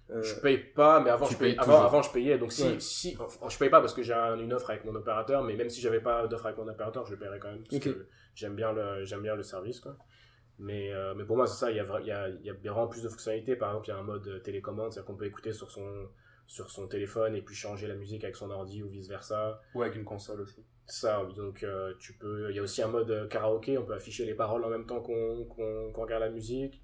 Euh, 0.10 0.22
Je 0.24 0.36
paye 0.40 0.58
pas, 0.58 1.02
mais 1.02 1.10
avant, 1.10 1.26
je 1.26 1.36
payais, 1.36 1.52
payes 1.56 1.60
avant, 1.60 1.82
avant 1.84 2.02
je 2.02 2.12
payais. 2.12 2.38
Donc 2.38 2.54
si, 2.54 2.64
Ouais. 2.64 2.80
si 2.80 3.18
enfin, 3.20 3.50
je 3.50 3.58
paye 3.58 3.70
pas 3.70 3.82
parce 3.82 3.94
que 3.94 4.04
j'ai 4.04 4.14
un- 4.14 4.38
une 4.40 4.54
offre 4.54 4.70
avec 4.70 4.86
mon 4.86 4.96
opérateur, 4.96 5.44
mais 5.44 5.56
même 5.56 5.70
si 5.70 5.82
j'avais 5.82 6.00
pas 6.00 6.28
d'offre 6.28 6.46
avec 6.46 6.58
mon 6.58 6.68
opérateur, 6.68 7.06
je 7.06 7.12
le 7.12 7.20
paierais 7.20 7.40
quand 7.40 7.50
même 7.52 7.64
parce 7.70 7.84
que 7.84 8.08
j'aime 8.34 8.56
bien 8.56 8.72
le, 8.72 9.04
j'aime 9.04 9.22
bien 9.22 9.36
le 9.36 9.44
service 9.44 9.80
quoi. 9.82 9.98
Mais, 10.60 10.92
euh, 10.94 11.14
mais 11.14 11.24
pour 11.26 11.36
moi, 11.36 11.46
c'est 11.46 11.60
ça, 11.60 11.72
il 11.72 11.78
y, 11.78 11.80
a, 11.80 12.00
y 12.02 12.12
a, 12.12 12.30
y 12.30 12.50
a 12.50 12.54
vraiment 12.54 12.88
plus 12.88 13.04
de 13.04 13.10
fonctionnalités. 13.10 13.56
Par 13.56 13.70
exemple, 13.70 13.88
il 13.88 13.92
y 13.92 13.94
a 13.94 13.98
un 13.98 14.04
mode 14.04 14.28
euh, 14.28 14.40
télécommande, 14.40 14.92
c'est-à-dire 14.92 15.06
qu'on 15.08 15.16
peut 15.18 15.26
écouter 15.26 15.54
sur 15.54 15.70
son, 15.70 16.08
sur 16.48 16.72
son 16.72 16.88
téléphone 16.88 17.36
et 17.36 17.42
puis 17.44 17.54
changer 17.54 17.88
la 17.88 17.94
musique 17.96 18.24
avec 18.24 18.36
son 18.36 18.50
ordi 18.50 18.82
ou 18.82 18.90
vice-versa. 18.90 19.62
Ou 19.76 19.84
avec 19.84 19.96
une 19.96 20.06
console 20.06 20.42
aussi. 20.42 20.66
Ça, 20.88 21.22
donc 21.36 21.62
euh, 21.64 21.94
tu 22.00 22.14
peux. 22.14 22.50
Il 22.50 22.56
y 22.56 22.60
a 22.60 22.64
aussi 22.64 22.82
un 22.82 22.88
mode 22.88 23.28
karaoké, 23.30 23.78
on 23.78 23.84
peut 23.86 23.94
afficher 23.94 24.26
les 24.26 24.34
paroles 24.34 24.64
en 24.64 24.70
même 24.70 24.86
temps 24.88 25.02
qu'on 25.02 25.46
qu'on 25.46 25.92
qu'on 25.92 26.02
regarde 26.02 26.24
la 26.24 26.30
musique. 26.30 26.82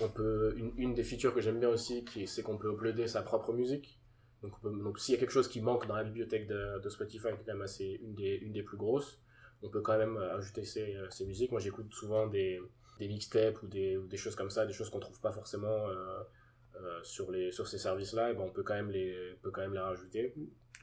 On 0.00 0.08
peut. 0.08 0.54
Une, 0.56 0.72
une 0.76 0.94
des 0.94 1.04
features 1.04 1.34
que 1.34 1.40
j'aime 1.40 1.58
bien 1.58 1.70
aussi, 1.70 2.04
c'est 2.26 2.42
qu'on 2.42 2.58
peut 2.58 2.72
uploader 2.72 3.06
sa 3.06 3.22
propre 3.22 3.52
musique. 3.52 3.98
Donc, 4.42 4.98
s'il 4.98 5.14
y 5.14 5.16
a 5.16 5.20
quelque 5.20 5.30
chose 5.32 5.48
qui 5.48 5.60
manque 5.60 5.86
dans 5.86 5.96
la 5.96 6.04
bibliothèque 6.04 6.46
de, 6.46 6.88
Spotify, 6.88 7.28
qui 7.28 7.42
est 7.42 7.52
quand 7.52 7.56
même 7.56 7.66
une 8.02 8.14
des, 8.14 8.34
une 8.42 8.52
des 8.52 8.62
plus 8.62 8.76
grosses, 8.76 9.20
on 9.62 9.70
peut 9.70 9.80
quand 9.80 9.96
même 9.96 10.16
euh, 10.16 10.36
ajouter 10.36 10.64
ces, 10.64 10.94
euh, 10.94 11.26
musiques. 11.26 11.50
Moi, 11.50 11.60
j'écoute 11.60 11.92
souvent 11.92 12.26
des, 12.26 12.60
des 12.98 13.08
mixtapes 13.08 13.62
ou 13.62 13.66
des, 13.66 13.98
des 14.08 14.16
choses 14.16 14.36
comme 14.36 14.50
ça, 14.50 14.66
des 14.66 14.72
choses 14.72 14.90
qu'on 14.90 15.00
trouve 15.00 15.20
pas 15.20 15.32
forcément 15.32 15.88
euh, 15.88 16.22
sur, 17.02 17.30
les, 17.30 17.50
sur 17.52 17.66
ces 17.66 17.78
services-là, 17.78 18.30
et 18.30 18.34
ben 18.34 18.42
on 18.42 18.50
peut 18.50 18.62
quand 18.62 18.74
même 18.74 18.90
les, 18.90 19.38
peut 19.42 19.50
quand 19.50 19.62
même 19.62 19.72
les 19.72 19.78
rajouter. 19.78 20.34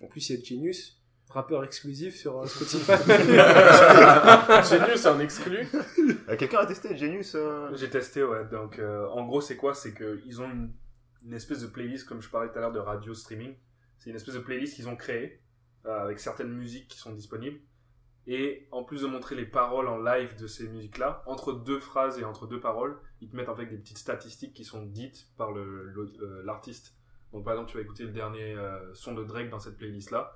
En 0.01 0.07
plus, 0.07 0.27
il 0.29 0.39
y 0.39 0.41
a 0.41 0.43
Genius, 0.43 0.99
rappeur 1.29 1.63
exclusif 1.63 2.15
sur 2.15 2.39
euh, 2.41 2.45
Spotify. 2.45 2.91
Genius 4.69 5.05
en 5.05 5.19
exclu. 5.19 5.67
Euh, 6.29 6.37
Quelqu'un 6.37 6.59
a 6.59 6.65
testé 6.65 6.95
Genius 6.95 7.35
euh 7.35 7.69
J'ai 7.73 7.89
testé, 7.89 8.23
ouais. 8.23 8.45
Donc, 8.45 8.79
euh, 8.79 9.07
en 9.09 9.25
gros, 9.25 9.41
c'est 9.41 9.57
quoi? 9.57 9.73
C'est 9.73 9.93
qu'ils 9.93 10.41
ont 10.41 10.49
une, 10.49 10.73
une 11.25 11.33
espèce 11.33 11.61
de 11.61 11.67
playlist, 11.67 12.07
comme 12.07 12.21
je 12.21 12.29
parlais 12.29 12.49
tout 12.49 12.57
à 12.57 12.61
l'heure 12.61 12.71
de 12.71 12.79
radio 12.79 13.13
streaming. 13.13 13.55
C'est 13.97 14.09
une 14.09 14.15
espèce 14.15 14.35
de 14.35 14.39
playlist 14.39 14.75
qu'ils 14.75 14.89
ont 14.89 14.95
créée, 14.95 15.41
euh, 15.85 16.03
avec 16.03 16.19
certaines 16.19 16.51
musiques 16.51 16.89
qui 16.89 16.97
sont 16.97 17.13
disponibles. 17.13 17.59
Et 18.27 18.67
en 18.71 18.83
plus 18.83 19.01
de 19.01 19.07
montrer 19.07 19.35
les 19.35 19.45
paroles 19.45 19.87
en 19.87 19.97
live 19.97 20.35
de 20.37 20.47
ces 20.47 20.67
musiques-là, 20.67 21.23
entre 21.25 21.53
deux 21.53 21.79
phrases 21.79 22.19
et 22.19 22.23
entre 22.23 22.47
deux 22.47 22.59
paroles, 22.59 22.97
ils 23.21 23.29
te 23.29 23.35
mettent 23.35 23.49
en 23.49 23.55
fait 23.55 23.65
des 23.65 23.77
petites 23.77 23.97
statistiques 23.97 24.53
qui 24.53 24.63
sont 24.63 24.85
dites 24.85 25.27
par 25.37 25.57
euh, 25.57 26.41
l'artiste. 26.45 26.95
Donc, 27.31 27.43
par 27.43 27.53
exemple, 27.53 27.71
tu 27.71 27.77
vas 27.77 27.83
écouter 27.83 28.03
le 28.03 28.11
dernier 28.11 28.53
euh, 28.53 28.93
son 28.93 29.13
de 29.13 29.23
Drake 29.23 29.49
dans 29.49 29.59
cette 29.59 29.77
playlist-là. 29.77 30.33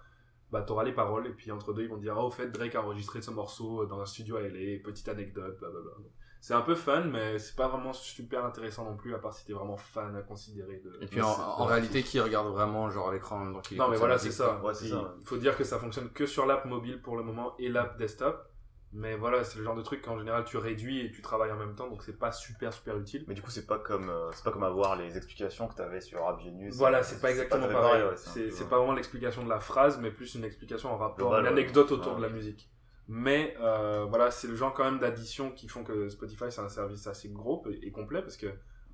Bah, 0.51 0.61
t'auras 0.61 0.83
les 0.85 0.93
paroles, 0.93 1.27
et 1.27 1.31
puis 1.31 1.51
entre 1.51 1.73
deux, 1.73 1.83
ils 1.83 1.89
vont 1.89 1.97
dire, 1.97 2.15
ah, 2.17 2.23
au 2.23 2.31
fait, 2.31 2.47
Drake 2.49 2.75
a 2.75 2.81
enregistré 2.81 3.21
ce 3.21 3.31
morceau 3.31 3.85
dans 3.85 3.99
un 3.99 4.05
studio 4.05 4.37
à 4.37 4.41
LA, 4.41 4.79
petite 4.83 5.09
anecdote, 5.09 5.57
blablabla. 5.59 5.91
C'est 6.39 6.53
un 6.53 6.61
peu 6.61 6.75
fun, 6.75 7.01
mais 7.01 7.39
c'est 7.39 7.55
pas 7.55 7.67
vraiment 7.67 7.91
super 7.91 8.45
intéressant 8.45 8.85
non 8.85 8.95
plus, 8.95 9.13
à 9.13 9.17
part 9.17 9.33
si 9.33 9.43
t'es 9.43 9.53
vraiment 9.53 9.75
fan 9.75 10.15
à 10.15 10.21
considérer 10.21 10.77
de. 10.85 10.97
Et 11.01 11.07
puis 11.07 11.21
en, 11.21 11.27
en 11.27 11.65
réalité, 11.65 12.03
qui 12.03 12.19
regarde 12.19 12.47
vraiment 12.47 12.89
genre 12.89 13.09
à 13.09 13.13
l'écran 13.13 13.59
qu'il 13.61 13.77
Non, 13.77 13.89
mais 13.89 13.97
voilà, 13.97 14.17
c'est 14.17 14.31
ça. 14.31 14.61
Ouais, 14.63 14.71
Il 14.81 14.89
ça. 14.89 15.15
faut 15.25 15.37
dire 15.37 15.57
que 15.57 15.63
ça 15.63 15.79
fonctionne 15.79 16.09
que 16.11 16.25
sur 16.25 16.45
l'app 16.45 16.65
mobile 16.65 17.01
pour 17.01 17.17
le 17.17 17.23
moment 17.23 17.55
et 17.57 17.67
l'app 17.69 17.97
desktop. 17.97 18.46
Mais 18.93 19.15
voilà, 19.17 19.43
c'est 19.43 19.57
le 19.59 19.65
genre 19.65 19.75
de 19.75 19.81
truc 19.81 20.01
qu'en 20.01 20.17
général 20.17 20.45
tu 20.45 20.57
réduis 20.57 21.01
et 21.05 21.11
tu 21.11 21.21
travailles 21.21 21.51
en 21.51 21.57
même 21.57 21.75
temps, 21.75 21.89
donc 21.89 22.03
c'est 22.03 22.17
pas 22.17 22.31
super 22.31 22.71
super 22.73 22.97
utile. 22.97 23.25
Mais 23.27 23.33
du 23.33 23.41
coup, 23.41 23.51
c'est 23.51 23.67
pas 23.67 23.79
comme 23.79 24.09
euh, 24.09 24.31
c'est 24.31 24.43
pas 24.43 24.51
comme 24.51 24.63
avoir 24.63 24.95
les 24.95 25.17
explications 25.17 25.67
que 25.67 25.75
t'avais 25.75 25.99
sur 26.01 26.25
App 26.27 26.39
Genius. 26.41 26.75
Voilà, 26.75 27.03
c'est 27.03 27.21
pas 27.21 27.29
exactement 27.31 27.67
pareil. 27.67 28.03
ouais, 28.03 28.15
c'est 28.15 28.43
peu- 28.45 28.49
c'est 28.51 28.69
pas 28.69 28.77
vraiment 28.77 28.93
l'explication 28.93 29.43
de 29.43 29.49
la 29.49 29.59
phrase, 29.59 29.99
mais 29.99 30.09
plus 30.09 30.35
une 30.35 30.45
explication 30.45 30.89
en 30.91 30.97
rapport, 30.97 31.17
Global, 31.29 31.41
une 31.41 31.45
ouais. 31.47 31.51
anecdote 31.61 31.91
autour 31.91 32.15
de 32.15 32.21
la 32.21 32.29
musique. 32.29 32.69
Mais 33.09 33.55
euh, 33.61 34.05
voilà, 34.09 34.31
c'est 34.31 34.47
le 34.47 34.55
genre 34.55 34.73
quand 34.73 34.83
même 34.83 34.99
d'addition 34.99 35.51
qui 35.51 35.67
font 35.67 35.83
que 35.83 36.09
Spotify 36.09 36.45
c'est 36.49 36.61
un 36.61 36.69
service 36.69 37.07
assez 37.07 37.29
gros 37.29 37.65
et 37.81 37.91
complet 37.91 38.21
parce 38.21 38.35
que 38.37 38.47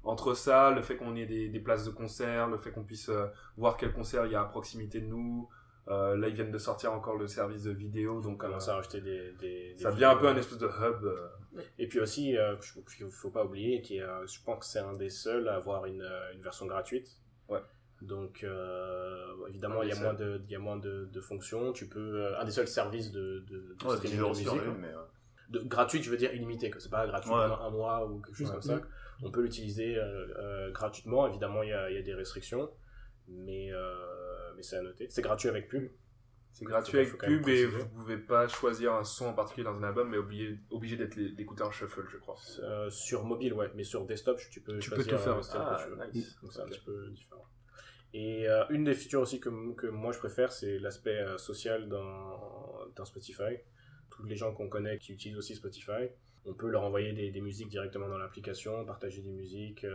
entre 0.04 0.34
ça, 0.34 0.70
le 0.72 0.82
fait 0.82 0.98
qu'on 0.98 1.16
ait 1.16 1.26
des, 1.26 1.48
des 1.50 1.60
places 1.60 1.86
de 1.86 1.92
concert, 1.92 2.48
le 2.48 2.58
fait 2.58 2.72
qu'on 2.72 2.84
puisse 2.84 3.10
euh, 3.10 3.26
voir 3.58 3.78
quel 3.78 3.94
concert 3.94 4.26
il 4.26 4.34
y 4.34 4.36
a 4.36 4.42
à 4.42 4.46
proximité 4.46 5.00
de 5.00 5.06
nous, 5.08 5.48
euh, 5.90 6.16
là 6.18 6.28
ils 6.30 6.36
viennent 6.36 6.52
de 6.52 6.58
sortir 6.58 6.94
encore 6.94 7.18
le 7.18 7.28
service 7.28 7.64
de 7.64 7.72
vidéo, 7.72 8.22
donc 8.22 8.42
On 8.42 8.46
euh, 8.46 8.48
commence 8.50 8.70
à 8.70 8.76
rajouter 8.76 9.02
des, 9.02 9.32
des, 9.34 9.76
ça 9.78 9.92
devient 9.92 10.06
un 10.06 10.16
peu 10.16 10.28
un 10.28 10.36
espèce 10.36 10.58
de 10.60 10.68
hub. 10.68 11.04
euh, 11.04 11.28
Et 11.78 11.88
puis 11.88 12.00
aussi, 12.00 12.38
euh, 12.38 12.56
il 13.00 13.10
faut 13.12 13.30
pas 13.32 13.44
oublier, 13.46 13.82
qui 13.82 14.00
je 14.00 14.44
pense 14.46 14.60
que 14.60 14.66
c'est 14.66 14.80
un 14.80 14.94
des 14.94 15.10
seuls 15.10 15.48
à 15.48 15.56
avoir 15.56 15.86
une, 15.86 16.08
une 16.34 16.42
version 16.42 16.66
gratuite. 16.66 17.10
Ouais. 17.50 17.60
Donc, 18.02 18.44
euh, 18.44 19.48
évidemment, 19.48 19.82
il 19.84 19.90
y 19.90 19.92
a 19.94 20.00
moins 20.00 20.14
de, 20.14 20.42
il 20.46 20.52
y 20.52 20.56
a 20.56 20.60
moins 20.60 20.78
de, 20.78 21.06
de 21.06 21.22
fonctions. 21.22 21.72
Tu 21.74 21.88
peux, 21.88 22.00
euh, 22.26 22.40
un 22.40 22.44
des 22.44 22.52
seuls 22.52 22.68
services 22.68 23.12
de, 23.12 23.40
de, 23.48 23.76
de 23.80 23.86
Ouais, 23.88 23.96
streaming 23.96 24.20
de 24.22 24.28
musique, 24.28 24.48
mais. 24.80 24.88
euh, 24.90 25.04
de, 25.50 25.60
gratuite, 25.60 26.04
je 26.04 26.10
veux 26.10 26.18
dire 26.18 26.34
illimité, 26.34 26.70
que 26.70 26.80
c'est 26.80 26.90
pas 26.90 27.06
gratuit 27.08 27.32
Ouais. 27.32 27.48
pendant 27.48 27.62
un 27.62 27.70
mois 27.70 28.06
ou 28.06 28.20
quelque 28.22 28.36
chose 28.36 28.52
comme 28.52 28.62
ça. 28.62 28.82
On 29.22 29.32
peut 29.32 29.42
l'utiliser 29.42 29.98
euh, 29.98 30.28
euh, 30.38 30.72
gratuitement. 30.72 31.28
Évidemment, 31.28 31.64
il 31.64 31.70
y 31.70 31.74
a, 31.74 31.90
il 31.92 31.96
y 31.96 32.00
a 32.00 32.02
des 32.02 32.14
restrictions, 32.14 32.70
mais, 33.30 33.72
euh, 33.72 34.23
mais 34.56 34.64
c'est 34.64 34.78
à 34.78 34.82
noter. 34.82 35.08
C'est 35.10 35.22
gratuit 35.22 35.50
avec 35.50 35.68
pub. 35.68 35.90
C'est 36.52 36.66
gratuit 36.66 37.00
avec 37.00 37.18
pub 37.18 37.48
et 37.50 37.66
vous 37.66 37.88
pouvez 37.90 38.18
pas 38.18 38.48
choisir 38.48 38.94
un 38.94 39.04
son 39.04 39.26
en 39.26 39.34
particulier 39.34 39.64
dans 39.66 39.76
un 39.76 39.84
album, 39.84 40.10
mais 40.10 40.18
obligé, 40.18 40.60
obligé 40.70 40.98
d'être 40.98 41.18
en 41.62 41.72
shuffle, 41.72 42.06
je 42.12 42.18
crois. 42.18 42.36
Euh, 42.60 42.90
sur 42.92 43.24
mobile, 43.26 43.54
ouais, 43.54 43.72
mais 43.76 43.84
sur 43.84 44.06
desktop, 44.06 44.40
tu 44.52 44.62
peux, 44.62 44.78
Tu 44.78 44.92
peux 44.92 45.04
tout 45.04 45.18
faire. 45.18 45.38
euh, 45.38 45.42
Ah, 45.54 45.78
que 45.84 45.84
tu 45.84 45.96
veux. 45.98 46.06
nice. 46.14 46.38
Donc 46.42 46.54
c'est 46.54 46.62
un 46.62 46.66
petit 46.68 46.82
peu 46.86 47.10
différent. 47.10 47.46
Et 48.14 48.48
euh, 48.48 48.64
une 48.70 48.84
des 48.84 48.94
features 48.94 49.22
aussi 49.22 49.40
que, 49.40 49.50
que 49.74 49.88
moi 49.88 50.12
je 50.14 50.20
préfère, 50.20 50.52
c'est 50.52 50.78
l'aspect 50.78 51.18
euh, 51.22 51.40
social 51.40 51.90
dans, 51.90 52.86
dans 52.96 53.06
Spotify. 53.06 53.58
Tous 54.12 54.24
les 54.24 54.36
gens 54.36 54.54
qu'on 54.54 54.70
connaît 54.70 55.00
qui 55.00 55.14
utilisent 55.14 55.40
aussi 55.40 55.56
Spotify, 55.56 56.10
on 56.46 56.54
peut 56.54 56.70
leur 56.70 56.84
envoyer 56.84 57.14
des, 57.14 57.32
des 57.32 57.42
musiques 57.42 57.70
directement 57.70 58.08
dans 58.08 58.20
l'application, 58.20 58.86
partager 58.86 59.24
des 59.24 59.32
musiques, 59.32 59.88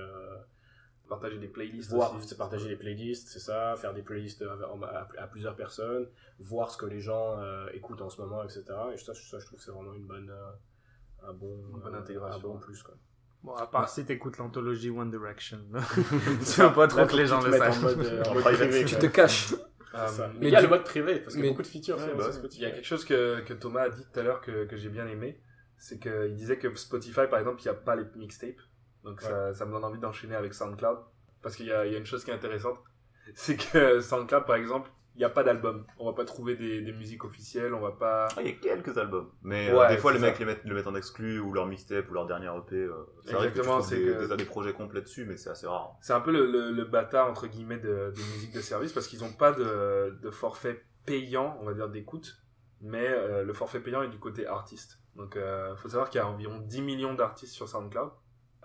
Partager 1.08 1.38
des 1.38 1.48
playlists 1.48 1.90
voir, 1.90 2.14
aussi. 2.14 2.28
c'est 2.28 2.36
partager 2.36 2.68
des 2.68 2.76
playlists, 2.76 3.28
c'est 3.28 3.38
ça, 3.38 3.74
faire 3.78 3.94
des 3.94 4.02
playlists 4.02 4.42
à, 4.42 4.52
à- 4.86 5.22
à 5.22 5.26
plusieurs 5.26 5.56
personnes, 5.56 6.06
voir 6.38 6.70
ce 6.70 6.76
que 6.76 6.86
les 6.86 7.00
gens 7.00 7.38
euh, 7.40 7.66
écoutent 7.72 8.02
en 8.02 8.10
ce 8.10 8.20
moment, 8.20 8.42
etc. 8.44 8.64
Et 8.92 8.96
ça, 8.98 9.14
ça, 9.14 9.38
je 9.38 9.46
trouve 9.46 9.58
que 9.58 9.64
c'est 9.64 9.70
vraiment 9.70 9.94
une 9.94 10.06
bonne, 10.06 10.30
euh, 10.30 11.26
un 11.28 11.32
bon, 11.32 11.56
Une 11.74 11.80
bonne 11.80 11.94
euh, 11.94 11.98
intégration. 12.00 12.36
un 12.38 12.42
bon 12.52 12.58
plus 12.58 12.82
quoi. 12.82 12.94
Bon, 13.42 13.54
à 13.54 13.66
part 13.66 13.88
si 13.88 14.04
t'écoutes 14.04 14.36
l'anthologie 14.38 14.90
One 14.90 15.10
Direction. 15.10 15.58
tu 15.72 16.60
veux 16.60 16.72
pas 16.74 16.88
trop 16.88 16.98
Là, 16.98 17.06
que 17.06 17.16
les 17.16 17.26
gens 17.26 17.40
le 17.40 17.52
sachent. 17.52 17.84
euh, 17.84 18.84
tu 18.84 18.96
te 18.96 19.06
caches. 19.06 19.54
Euh, 19.94 20.06
mais 20.38 20.48
il 20.48 20.52
y 20.52 20.54
a 20.54 20.58
du- 20.60 20.66
le 20.66 20.70
mode 20.70 20.84
privé, 20.84 21.18
parce 21.18 21.34
qu'il 21.34 21.42
y 21.42 21.48
a 21.48 21.50
beaucoup 21.50 21.62
de 21.62 21.66
features 21.66 21.96
Ouais, 21.96 22.14
bah. 22.14 22.28
Il 22.52 22.60
y 22.60 22.66
a 22.66 22.70
quelque 22.72 22.84
chose 22.84 23.06
que, 23.06 23.40
que 23.40 23.54
Thomas 23.54 23.84
a 23.84 23.88
dit 23.88 24.04
tout 24.12 24.20
à 24.20 24.22
l'heure 24.22 24.42
que, 24.42 24.66
que 24.66 24.76
j'ai 24.76 24.90
bien 24.90 25.06
aimé, 25.06 25.40
c'est 25.78 25.98
qu'il 25.98 26.34
disait 26.36 26.58
que 26.58 26.72
Spotify, 26.76 27.22
par 27.28 27.38
exemple, 27.38 27.62
il 27.62 27.64
n'y 27.64 27.70
a 27.70 27.74
pas 27.74 27.96
les 27.96 28.04
mixtapes. 28.16 28.60
Donc 29.08 29.20
ça, 29.22 29.54
ça 29.54 29.64
me 29.66 29.72
donne 29.72 29.84
envie 29.84 29.98
d'enchaîner 29.98 30.34
avec 30.36 30.54
SoundCloud. 30.54 30.98
Parce 31.42 31.56
qu'il 31.56 31.66
y 31.66 31.72
a, 31.72 31.86
il 31.86 31.92
y 31.92 31.94
a 31.94 31.98
une 31.98 32.06
chose 32.06 32.24
qui 32.24 32.30
est 32.30 32.34
intéressante, 32.34 32.78
c'est 33.34 33.56
que 33.56 34.00
SoundCloud, 34.00 34.44
par 34.44 34.56
exemple, 34.56 34.90
il 35.14 35.18
n'y 35.18 35.24
a 35.24 35.30
pas 35.30 35.42
d'album. 35.42 35.84
On 35.98 36.06
va 36.06 36.12
pas 36.12 36.24
trouver 36.24 36.54
des, 36.56 36.80
des 36.82 36.92
musiques 36.92 37.24
officielles, 37.24 37.74
on 37.74 37.80
va 37.80 37.90
pas... 37.92 38.28
Ah, 38.36 38.40
il 38.42 38.46
y 38.46 38.50
a 38.50 38.52
quelques 38.54 38.96
albums. 38.98 39.30
Mais 39.42 39.68
euh, 39.70 39.88
des 39.88 39.96
fois, 39.96 40.12
les 40.12 40.20
ça. 40.20 40.26
mecs 40.26 40.38
les 40.38 40.44
mettent, 40.44 40.64
le 40.64 40.74
mettent 40.74 40.86
en 40.86 40.94
exclu 40.94 41.40
ou 41.40 41.52
leur 41.52 41.66
mixtape 41.66 42.08
ou 42.10 42.14
leur 42.14 42.26
dernière 42.26 42.54
EP. 42.56 42.76
euh, 42.76 42.92
c'est 43.24 43.32
vrai 43.32 43.48
que 43.48 43.54
tu 43.54 43.58
Exactement, 43.58 43.82
c'est 43.82 43.96
des, 43.96 44.04
que- 44.04 44.28
des, 44.28 44.36
des 44.36 44.44
projets 44.44 44.72
complets 44.74 45.00
dessus, 45.02 45.24
mais 45.26 45.36
c'est 45.36 45.50
assez 45.50 45.66
rare. 45.66 45.96
C'est 46.00 46.12
un 46.12 46.20
peu 46.20 46.30
le, 46.30 46.46
le, 46.50 46.70
le 46.70 46.84
bâtard, 46.84 47.28
entre 47.28 47.46
guillemets, 47.48 47.78
de, 47.78 48.12
des 48.14 48.22
musiques 48.34 48.52
de 48.54 48.60
service, 48.60 48.92
parce 48.92 49.08
qu'ils 49.08 49.20
n'ont 49.20 49.32
pas 49.32 49.50
de, 49.52 50.16
de 50.22 50.30
forfait 50.30 50.84
payant, 51.04 51.56
on 51.62 51.64
va 51.64 51.72
dire, 51.74 51.88
d'écoute. 51.88 52.40
Mais 52.80 53.08
euh, 53.08 53.42
le 53.42 53.52
forfait 53.52 53.80
payant 53.80 54.02
est 54.02 54.08
du 54.08 54.18
côté 54.20 54.46
artiste. 54.46 55.00
Donc, 55.16 55.34
il 55.36 55.76
faut 55.78 55.88
savoir 55.88 56.10
qu'il 56.10 56.20
y 56.20 56.22
a 56.22 56.28
environ 56.28 56.58
10 56.60 56.80
millions 56.82 57.14
d'artistes 57.14 57.52
sur 57.54 57.68
SoundCloud, 57.68 58.10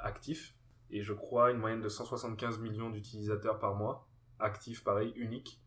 actifs. 0.04 0.56
Et 0.90 1.02
je 1.02 1.14
crois 1.14 1.52
une 1.52 1.58
moyenne 1.58 1.82
de 1.82 1.90
175 1.90 2.60
millions 2.60 2.92
d'utilisateurs 2.92 3.60
par 3.60 3.76
mois, 3.76 4.08
actifs, 4.40 4.84
pareil, 4.84 5.12
uniques. 5.16 5.62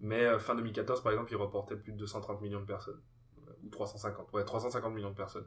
Mais 0.00 0.24
euh, 0.24 0.38
fin 0.40 0.56
2014, 0.56 1.02
par 1.02 1.12
exemple, 1.12 1.32
ils 1.32 1.36
reportaient 1.36 1.76
plus 1.76 1.92
de 1.92 1.98
230 1.98 2.40
millions 2.40 2.60
de 2.60 2.66
personnes. 2.66 3.00
Euh, 3.46 3.52
Ou 3.64 3.68
350, 3.68 4.32
ouais, 4.32 4.44
350 4.44 4.92
millions 4.92 5.10
de 5.10 5.14
personnes. 5.14 5.46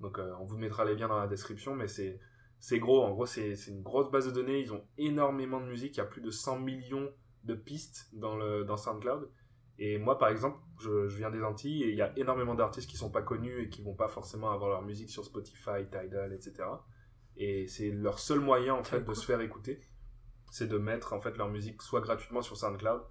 Donc, 0.00 0.18
euh, 0.18 0.32
on 0.40 0.44
vous 0.44 0.56
mettra 0.56 0.86
les 0.86 0.94
liens 0.94 1.08
dans 1.08 1.18
la 1.18 1.26
description, 1.26 1.74
mais 1.74 1.88
c'est 1.88 2.18
c'est 2.58 2.78
gros. 2.78 3.02
En 3.02 3.12
gros, 3.12 3.26
c'est 3.26 3.54
une 3.68 3.82
grosse 3.82 4.10
base 4.10 4.26
de 4.26 4.32
données. 4.32 4.60
Ils 4.60 4.72
ont 4.72 4.84
énormément 4.98 5.60
de 5.60 5.66
musique. 5.66 5.96
Il 5.96 5.98
y 5.98 6.02
a 6.02 6.06
plus 6.06 6.20
de 6.20 6.30
100 6.30 6.58
millions 6.60 7.10
de 7.44 7.54
pistes 7.54 8.10
dans, 8.12 8.36
le, 8.36 8.64
dans 8.64 8.76
SoundCloud. 8.76 9.30
Et 9.78 9.96
moi, 9.96 10.18
par 10.18 10.28
exemple, 10.28 10.58
je, 10.78 11.08
je 11.08 11.16
viens 11.16 11.30
des 11.30 11.42
Antilles 11.42 11.84
et 11.84 11.88
il 11.88 11.96
y 11.96 12.02
a 12.02 12.16
énormément 12.18 12.54
d'artistes 12.54 12.88
qui 12.88 12.98
sont 12.98 13.10
pas 13.10 13.22
connus 13.22 13.62
et 13.62 13.68
qui 13.70 13.80
vont 13.82 13.94
pas 13.94 14.08
forcément 14.08 14.50
avoir 14.50 14.68
leur 14.68 14.82
musique 14.82 15.08
sur 15.08 15.24
Spotify, 15.24 15.86
Tidal, 15.90 16.34
etc. 16.34 16.64
Et 17.40 17.66
c'est 17.66 17.90
leur 17.90 18.18
seul 18.20 18.38
moyen, 18.40 18.74
en 18.74 18.84
fait, 18.84 19.00
de 19.00 19.14
se 19.14 19.24
faire 19.24 19.40
écouter. 19.40 19.80
C'est 20.52 20.68
de 20.68 20.78
mettre, 20.78 21.12
en 21.14 21.20
fait, 21.20 21.36
leur 21.36 21.48
musique 21.48 21.82
soit 21.82 22.00
gratuitement 22.00 22.42
sur 22.42 22.56
SoundCloud, 22.56 23.02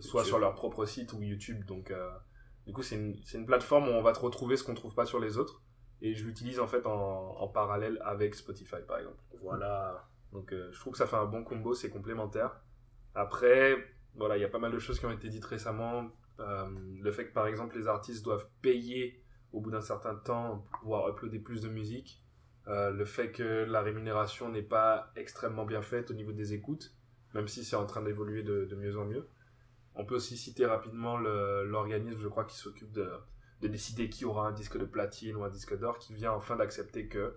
soit 0.00 0.24
sur 0.24 0.38
leur 0.38 0.54
propre 0.54 0.84
site 0.86 1.12
ou 1.14 1.22
YouTube. 1.22 1.64
Donc, 1.64 1.90
euh, 1.90 2.10
du 2.66 2.72
coup, 2.72 2.82
c'est 2.82 2.96
une, 2.96 3.16
c'est 3.24 3.38
une 3.38 3.46
plateforme 3.46 3.88
où 3.88 3.92
on 3.92 4.02
va 4.02 4.12
te 4.12 4.20
retrouver 4.20 4.56
ce 4.56 4.62
qu'on 4.64 4.74
trouve 4.74 4.94
pas 4.94 5.06
sur 5.06 5.18
les 5.20 5.38
autres. 5.38 5.62
et 6.00 6.14
je 6.14 6.24
l'utilise 6.24 6.60
en 6.60 6.66
fait 6.66 6.86
en, 6.86 7.34
en 7.36 7.48
parallèle 7.48 7.98
avec 8.04 8.34
Spotify 8.34 8.76
par 8.86 8.98
exemple. 8.98 9.18
Voilà. 9.42 10.08
Donc 10.32 10.52
euh, 10.52 10.70
je 10.72 10.78
trouve 10.80 10.92
que 10.92 10.98
ça 10.98 11.06
fait 11.06 11.16
un 11.16 11.24
bon 11.24 11.42
combo, 11.44 11.74
c'est 11.74 11.90
complémentaire. 11.90 12.60
Après, 13.14 13.76
voilà, 14.14 14.36
il 14.36 14.40
y 14.40 14.44
a 14.44 14.48
pas 14.48 14.58
mal 14.58 14.72
de 14.72 14.78
choses 14.78 14.98
qui 15.00 15.06
ont 15.06 15.10
été 15.10 15.28
dites 15.28 15.44
récemment. 15.44 16.10
Euh, 16.40 16.68
le 17.00 17.10
fait 17.10 17.26
que 17.26 17.32
par 17.32 17.46
exemple 17.46 17.76
les 17.76 17.88
artistes 17.88 18.24
doivent 18.24 18.48
payer 18.62 19.24
au 19.52 19.60
bout 19.60 19.70
d'un 19.70 19.80
certain 19.80 20.14
temps 20.14 20.58
pour 20.70 20.80
pouvoir 20.80 21.08
uploader 21.08 21.40
plus 21.40 21.60
de 21.62 21.68
musique. 21.68 22.22
Euh, 22.68 22.90
le 22.90 23.04
fait 23.04 23.32
que 23.32 23.64
la 23.64 23.80
rémunération 23.80 24.50
n'est 24.50 24.62
pas 24.62 25.10
extrêmement 25.16 25.64
bien 25.64 25.80
faite 25.82 26.10
au 26.10 26.14
niveau 26.14 26.32
des 26.32 26.52
écoutes, 26.52 26.94
même 27.34 27.48
si 27.48 27.64
c'est 27.64 27.76
en 27.76 27.86
train 27.86 28.02
d'évoluer 28.02 28.42
de, 28.42 28.64
de 28.66 28.76
mieux 28.76 28.96
en 28.98 29.04
mieux. 29.06 29.26
On 29.94 30.04
peut 30.04 30.14
aussi 30.16 30.36
citer 30.36 30.66
rapidement 30.66 31.16
l'organisme, 31.18 32.20
je 32.20 32.28
crois, 32.28 32.44
qui 32.44 32.56
s'occupe 32.56 32.92
de, 32.92 33.10
de 33.62 33.68
décider 33.68 34.08
qui 34.08 34.24
aura 34.24 34.46
un 34.46 34.52
disque 34.52 34.78
de 34.78 34.84
platine 34.84 35.36
ou 35.36 35.44
un 35.44 35.48
disque 35.50 35.76
d'or, 35.78 35.98
qui 35.98 36.14
vient 36.14 36.32
enfin 36.32 36.56
d'accepter 36.56 37.08
que 37.08 37.36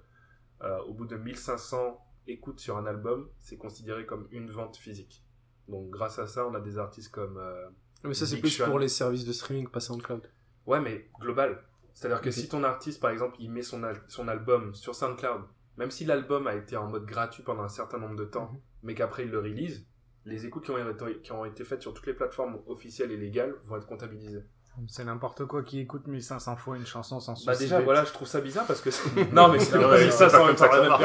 euh, 0.62 0.78
au 0.84 0.94
bout 0.94 1.06
de 1.08 1.16
1500 1.16 1.98
écoutes 2.28 2.60
sur 2.60 2.78
un 2.78 2.86
album, 2.86 3.30
c'est 3.40 3.58
considéré 3.58 4.06
comme 4.06 4.28
une 4.32 4.52
vente 4.52 4.78
physique. 4.78 5.24
Donc 5.68 5.90
grâce 5.90 6.20
à 6.20 6.28
ça, 6.28 6.46
on 6.46 6.54
a 6.54 6.60
des 6.60 6.78
artistes 6.78 7.10
comme... 7.12 7.38
euh, 7.38 7.68
Mais 8.04 8.14
ça, 8.14 8.26
c'est 8.28 8.40
plus 8.40 8.50
Sean. 8.52 8.66
pour 8.66 8.78
les 8.80 8.90
services 8.90 9.26
de 9.26 9.34
streaming, 9.34 9.68
pas 9.70 9.80
SoundCloud. 9.80 10.30
Ouais, 10.68 10.80
mais 10.80 11.10
global. 11.20 11.64
C'est-à-dire 12.02 12.22
que 12.22 12.32
si 12.32 12.50
ton 12.50 12.64
artiste, 12.64 13.00
par 13.00 13.12
exemple, 13.12 13.36
il 13.40 13.52
met 13.52 13.62
son, 13.62 13.84
al- 13.84 14.02
son 14.08 14.28
album 14.28 14.74
sur 14.74 14.96
SoundCloud, 14.96 15.42
même 15.78 15.92
si 15.92 16.04
l'album 16.04 16.48
a 16.48 16.56
été 16.56 16.76
en 16.76 16.88
mode 16.88 17.06
gratuit 17.06 17.44
pendant 17.44 17.62
un 17.62 17.70
certain 17.70 18.00
nombre 18.00 18.16
de 18.16 18.26
temps, 18.26 18.50
Mhm. 18.52 18.60
mais 18.82 18.96
qu'après 18.96 19.24
il 19.26 19.30
le 19.30 19.38
release, 19.38 19.86
les 20.26 20.48
écoutes 20.48 20.66
qui 20.66 20.72
ont, 20.72 20.78
été, 20.90 21.20
qui 21.22 21.32
ont 21.32 21.46
été 21.46 21.64
faites 21.64 21.84
sur 21.84 21.94
toutes 21.94 22.08
les 22.08 22.16
plateformes 22.16 22.58
officielles 22.66 23.12
et 23.12 23.18
légales 23.18 23.54
vont 23.66 23.78
être 23.78 23.86
comptabilisées. 23.86 24.44
C'est 24.88 25.04
n'importe 25.04 25.46
quoi 25.46 25.62
qui 25.62 25.80
écoute 25.80 26.08
1500 26.08 26.56
fois 26.56 26.76
une 26.78 26.88
chanson 26.88 27.20
sans 27.20 27.36
Bah 27.46 27.56
déjà, 27.56 27.82
voilà, 27.82 28.04
je 28.04 28.14
trouve 28.14 28.28
ça 28.28 28.42
bizarre 28.42 28.66
parce 28.66 28.82
que... 28.82 28.90
non, 29.36 29.50
mais 29.50 29.60
c'est 29.60 29.72
pas 29.80 29.96
personne. 29.96 30.56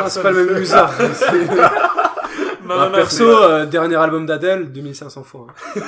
c'est 0.08 0.22
pas 0.22 0.30
le 0.30 0.46
même 0.46 0.62
usage. 0.62 0.90
Non, 2.66 2.86
non, 2.86 2.92
perso, 2.92 3.24
euh, 3.24 3.66
dernier 3.66 3.96
album 3.96 4.26
d'Adèle, 4.26 4.70
2500 4.72 5.22
fois. 5.24 5.46
hein. 5.48 5.80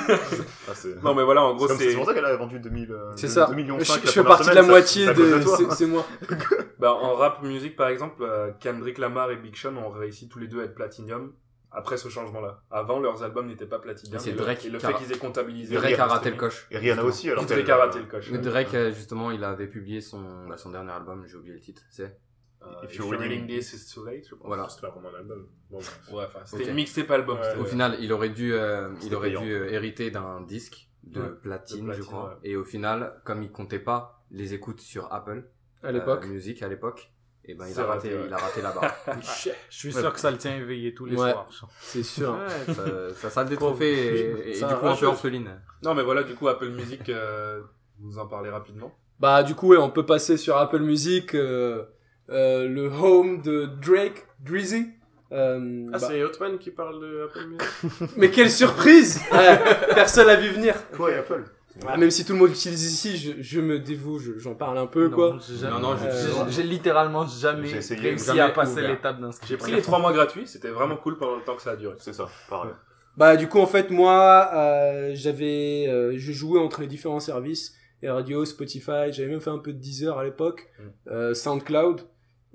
Ah, 0.69 0.71
c'est- 0.73 1.01
Non, 1.03 1.13
mais 1.15 1.23
voilà, 1.23 1.43
en 1.43 1.51
c'est 1.51 1.57
gros, 1.57 1.67
comme- 1.67 1.77
c'est... 1.77 1.89
c'est 1.89 1.95
pour 1.95 2.05
ça 2.05 2.13
qu'elle 2.13 2.25
a 2.25 2.35
vendu 2.35 2.59
2000, 2.59 2.91
euh, 2.91 3.11
C'est 3.15 3.27
2 3.27 3.33
ça. 3.33 3.45
2 3.47 3.55
millions 3.55 3.79
Je, 3.79 3.83
5 3.85 3.99
je 4.01 4.05
la 4.05 4.11
fais 4.11 4.21
première 4.21 4.37
partie 4.37 4.49
de 4.49 4.55
la 4.55 4.61
semaine, 4.61 4.69
moitié 4.71 5.05
c'est- 5.05 5.13
c'est 5.15 5.21
à 5.21 5.25
cause 5.29 5.39
de. 5.39 5.43
toi. 5.43 5.57
c'est- 5.57 5.75
C'est 5.75 5.85
moi. 5.85 6.05
Bah, 6.79 6.93
en 6.93 7.15
rap 7.15 7.43
musique, 7.43 7.75
par 7.75 7.89
exemple, 7.89 8.23
euh, 8.23 8.51
Kendrick 8.59 8.97
Lamar 8.99 9.31
et 9.31 9.35
Big 9.37 9.55
Sean 9.55 9.75
ont 9.75 9.89
réussi 9.89 10.29
tous 10.29 10.39
les 10.39 10.47
deux 10.47 10.61
à 10.61 10.63
être 10.63 10.75
platinum 10.75 11.33
après 11.71 11.97
ce 11.97 12.07
changement-là. 12.09 12.61
Avant, 12.71 12.99
leurs 12.99 13.21
albums 13.21 13.47
n'étaient 13.47 13.65
pas 13.65 13.79
platinum. 13.79 14.15
Et 14.15 14.19
c'est 14.19 14.29
et 14.29 14.33
le- 14.33 14.39
Drake 14.39 14.65
Et 14.65 14.69
le 14.69 14.77
qui 14.79 14.85
fait 14.85 14.93
a- 14.93 14.95
qu'ils 14.97 15.11
aient 15.11 15.17
comptabilisé. 15.17 15.75
Drake 15.75 15.99
a 15.99 16.05
raté 16.05 16.29
le 16.31 16.37
coche. 16.37 16.67
Et 16.71 16.77
Rihanna 16.77 17.03
aussi, 17.03 17.29
alors 17.29 17.45
Drake 17.45 17.69
a 17.69 17.75
raté 17.77 17.99
le 17.99 18.05
coche. 18.05 18.29
Mais 18.31 18.37
Drake, 18.37 18.73
euh, 18.73 18.91
justement, 18.93 19.29
il 19.31 19.43
avait 19.43 19.67
publié 19.67 19.99
son, 20.01 20.21
bah, 20.47 20.55
son 20.57 20.69
dernier 20.69 20.91
album, 20.91 21.25
j'ai 21.27 21.35
oublié 21.35 21.53
le 21.53 21.59
titre, 21.59 21.81
c'est 21.91 22.17
Euh, 22.61 22.65
If 22.83 22.91
If 22.91 22.97
you're 22.97 23.09
reading- 23.09 23.29
reading 23.43 23.47
this, 23.47 23.73
it's 23.73 23.93
too 23.93 24.03
late, 24.05 24.25
je 24.27 24.35
pense. 24.35 24.45
Voilà. 24.47 24.67
C'était 24.69 24.81
pas 24.87 24.89
vraiment 24.93 25.09
un 25.15 25.19
album. 25.19 25.47
Bon, 25.69 25.77
Ouais, 26.11 26.25
enfin, 26.27 26.39
c'était 26.45 26.63
Ok. 26.63 26.69
une 26.69 26.75
mixtape 26.75 27.09
album. 27.11 27.39
Ouais, 27.39 27.55
Au 27.57 27.65
final, 27.65 27.95
il 28.01 28.11
aurait 28.11 28.29
dû, 28.29 28.53
euh, 28.53 28.89
il 29.03 29.15
aurait 29.15 29.29
payant. 29.29 29.41
dû 29.41 29.53
euh, 29.53 29.71
hériter 29.71 30.11
d'un 30.11 30.41
disque 30.41 30.87
de 31.03 31.21
Ouais, 31.21 31.27
platine, 31.41 31.81
de 31.81 31.85
platine, 31.85 31.93
je 31.93 32.07
crois. 32.07 32.29
ouais. 32.43 32.49
Et 32.51 32.55
au 32.57 32.65
final, 32.65 33.21
comme 33.23 33.43
il 33.43 33.51
comptait 33.51 33.79
pas 33.79 34.21
les 34.31 34.53
écoutes 34.53 34.81
sur 34.81 35.11
Apple 35.13 35.43
À 35.83 35.91
l'époque. 35.91 36.25
euh, 36.25 36.27
Music 36.27 36.61
à 36.61 36.67
l'époque, 36.67 37.11
et 37.45 37.55
ben 37.55 37.65
il 37.67 37.79
a 37.79 37.85
raté, 37.85 38.11
il 38.27 38.33
a 38.33 38.37
raté 38.37 38.61
la 38.61 38.71
barre. 38.73 38.93
Je 39.21 39.51
suis 39.69 39.93
sûr 39.93 40.11
que 40.13 40.19
ça 40.19 40.29
le 40.29 40.37
tient 40.37 40.55
éveillé 40.57 40.93
tous 40.93 41.05
les 41.05 41.15
Ouais. 41.15 41.31
soirs. 41.31 41.47
C'est 41.79 42.03
sûr. 42.03 42.33
Ouais, 42.37 42.73
ça, 42.73 43.13
ça 43.15 43.29
sale 43.29 43.47
des 43.47 43.55
trophées 43.55 43.93
et, 44.17 44.49
et 44.49 44.53
Ça 44.53 44.67
du 44.67 44.75
coup 44.75 44.85
un 44.87 44.95
peu 44.97 45.05
orpheline. 45.05 45.61
Non, 45.81 45.95
mais 45.95 46.03
voilà, 46.03 46.23
du 46.23 46.35
coup, 46.35 46.47
Apple 46.49 46.69
Music, 46.69 47.07
euh, 47.09 47.61
vous 47.99 48.17
en 48.19 48.27
parlez 48.27 48.49
rapidement. 48.49 48.93
Bah 49.19 49.43
du 49.43 49.55
coup 49.55 49.69
ouais, 49.69 49.77
on 49.77 49.89
peut 49.89 50.05
passer 50.05 50.37
sur 50.37 50.57
Apple 50.57 50.79
Music, 50.79 51.35
euh, 51.35 51.85
le 52.29 52.87
home 52.87 53.41
de 53.41 53.65
Drake, 53.81 54.25
Drizzy. 54.43 54.87
Euh, 55.31 55.85
Ah, 55.93 55.97
bah- 55.99 56.07
c'est 56.07 56.23
Hotman 56.23 56.57
qui 56.57 56.71
parle 56.71 56.99
de 57.01 57.25
Apple 57.25 57.45
Music 57.49 58.11
Mais 58.17 58.31
quelle 58.31 58.49
surprise 58.49 59.21
Personne 59.93 60.25
l'a 60.27 60.35
vu 60.37 60.49
venir. 60.49 60.73
Et 61.07 61.13
Apple. 61.13 61.43
Ah, 61.87 61.97
même 61.97 62.09
si 62.11 62.25
tout 62.25 62.33
le 62.33 62.39
monde 62.39 62.49
l'utilise 62.49 62.83
ici, 62.91 63.15
je, 63.15 63.41
je 63.41 63.61
me 63.61 63.79
dévoue, 63.79 64.17
je- 64.19 64.37
j'en 64.37 64.55
parle 64.55 64.77
un 64.79 64.87
peu 64.87 65.09
quoi. 65.09 65.37
jamais- 65.61 65.71
Non, 65.71 65.79
non, 65.79 65.97
je- 65.97 66.05
Euh, 66.05 66.45
j'ai- 66.49 66.51
j'ai 66.51 66.63
littéralement 66.63 67.25
jamais 67.27 67.69
essayé, 67.71 68.01
réussi 68.01 68.25
jamais 68.25 68.39
à 68.41 68.49
passer 68.49 68.81
l'étape 68.81 69.21
d'inscription. 69.21 69.55
J'ai 69.55 69.57
pris 69.57 69.71
les 69.71 69.81
trois 69.81 69.99
mois 69.99 70.11
gratuits, 70.11 70.45
c'était 70.47 70.69
vraiment 70.71 70.97
cool 70.97 71.17
pendant 71.17 71.35
le 71.37 71.43
temps 71.43 71.55
que 71.55 71.61
ça 71.61 71.71
a 71.71 71.75
duré. 71.75 71.95
C'est 71.99 72.13
ça, 72.13 72.27
pareil. 72.49 72.71
Bah 73.17 73.35
du 73.37 73.47
coup 73.47 73.59
en 73.59 73.65
fait 73.67 73.91
moi 73.91 74.49
euh, 74.53 75.11
j'avais 75.13 75.85
euh, 75.89 76.13
je 76.17 76.31
jouais 76.31 76.59
entre 76.59 76.79
les 76.81 76.87
différents 76.87 77.19
services 77.19 77.73
radio 78.01 78.45
Spotify 78.45 79.11
j'avais 79.11 79.27
même 79.27 79.41
fait 79.41 79.49
un 79.49 79.57
peu 79.57 79.73
de 79.73 79.77
Deezer 79.79 80.17
à 80.17 80.23
l'époque 80.23 80.67
Mm. 80.79 81.11
euh, 81.11 81.33
SoundCloud 81.33 82.01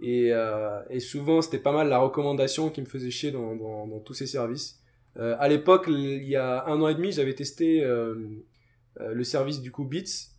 et, 0.02 0.32
euh, 0.32 0.80
et 0.90 1.00
souvent 1.00 1.42
c'était 1.42 1.58
pas 1.58 1.72
mal 1.72 1.88
la 1.88 1.98
recommandation 1.98 2.70
qui 2.70 2.80
me 2.80 2.86
faisait 2.86 3.10
chier 3.10 3.30
dans, 3.30 3.54
dans, 3.56 3.86
dans 3.86 4.00
tous 4.00 4.14
ces 4.14 4.26
services. 4.26 4.80
Euh, 5.18 5.36
à 5.38 5.48
l'époque 5.48 5.84
il 5.88 6.24
y 6.24 6.36
a 6.36 6.64
un 6.66 6.80
an 6.82 6.88
et 6.88 6.94
demi 6.94 7.12
j'avais 7.12 7.34
testé 7.34 7.84
euh, 7.84 8.14
euh, 9.00 9.12
le 9.14 9.24
service 9.24 9.60
du 9.60 9.70
coup 9.70 9.84
Beats. 9.84 10.30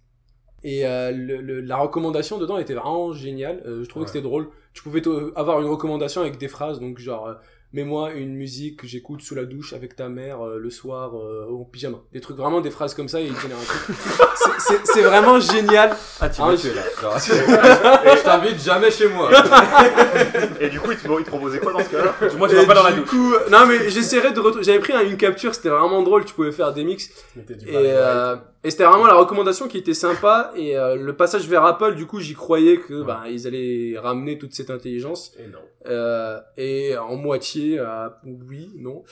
Et 0.64 0.88
euh, 0.88 1.12
le, 1.12 1.42
le- 1.42 1.62
la 1.62 1.78
recommandation 1.78 2.40
dedans 2.40 2.58
était 2.58 2.74
vraiment 2.74 3.14
géniale. 3.14 3.62
Euh, 3.68 3.84
je 3.84 3.90
trouvais 3.90 4.06
que 4.06 4.12
c'était 4.12 4.24
drôle. 4.24 4.50
Tu 4.74 4.82
pouvais 4.82 5.02
avoir 5.36 5.62
une 5.62 5.68
recommandation 5.68 6.22
avec 6.22 6.38
des 6.40 6.48
phrases 6.48 6.80
donc 6.80 6.98
genre 6.98 7.28
euh, 7.28 7.36
mets-moi 7.74 8.14
une 8.14 8.36
musique 8.36 8.80
que 8.82 8.88
j'écoute 8.88 9.22
sous 9.22 9.36
la 9.36 9.44
douche 9.46 9.74
avec 9.74 9.96
ta 9.96 10.08
mère 10.08 10.46
euh, 10.46 10.58
le 10.58 10.70
soir 10.70 11.12
euh, 11.18 11.48
en 11.52 11.64
pyjama. 11.66 11.98
Des 12.14 12.22
trucs 12.22 12.38
vraiment 12.38 12.62
des 12.62 12.72
phrases 12.72 12.94
comme 12.94 13.10
ça 13.10 13.20
et 13.20 13.26
il 13.26 13.36
génère 13.40 13.58
un 13.58 13.64
truc. 13.64 13.98
C'est- 14.94 15.02
vraiment 15.02 15.40
génial. 15.40 15.96
Ah 16.22 16.30
tu 16.30 16.42
Ah, 16.42 16.56
je- 16.56 16.70
tues 16.70 16.74
là. 16.74 16.82
Genre, 17.02 17.20
je 17.20 18.24
t'invite 18.24 18.64
jamais 18.64 18.90
chez 18.90 19.08
moi. 19.10 19.30
Et 20.60 20.70
du 20.70 20.80
coup, 20.80 20.92
il 20.92 20.98
te, 20.98 21.08
il 21.20 21.24
te 21.24 21.30
proposait 21.30 21.60
quoi 21.60 21.74
dans 21.74 21.80
ce 21.84 21.90
cas-là? 21.90 22.16
Moi, 22.38 22.50
Et 22.52 22.56
vas 22.56 22.66
pas 22.66 22.74
dans 22.74 22.84
la 22.84 22.92
du 22.94 23.02
douche. 23.02 23.10
coup, 23.10 23.34
non 23.52 23.66
mais 23.68 23.90
j'essaierai 23.90 24.32
de 24.32 24.40
retrouver. 24.40 24.64
J'avais 24.64 24.80
pris 24.80 24.94
un- 24.94 25.04
une 25.04 25.18
capture, 25.18 25.54
c'était 25.54 25.70
vraiment 25.70 26.02
drôle. 26.02 26.24
Tu 26.26 26.34
pouvais 26.34 26.52
faire 26.54 26.74
des 26.74 26.84
mix 26.84 27.10
du 27.36 27.54
et, 27.70 27.76
euh, 27.76 28.36
et 28.66 28.72
c'était 28.72 28.86
vraiment 28.86 29.06
la 29.06 29.14
recommandation 29.14 29.68
qui 29.68 29.78
était 29.78 29.94
sympa 29.94 30.52
et 30.56 30.76
euh, 30.76 30.96
le 30.96 31.16
passage 31.16 31.48
vers 31.48 31.64
Apple. 31.64 31.94
Du 31.94 32.08
coup, 32.08 32.20
j'y 32.20 32.34
croyais 32.34 32.78
que 32.78 33.04
bah 33.04 33.26
ils 33.30 33.46
allaient 33.46 33.94
ramener 34.00 34.40
toute 34.40 34.56
cette 34.56 34.72
intelligence. 34.72 35.34
Et 35.38 35.48
non. 35.48 35.60
Euh, 35.86 36.42
et 36.58 36.98
en 36.98 37.16
moitié, 37.16 37.78
euh, 37.78 38.10
oui, 38.24 38.72
non. 38.76 39.04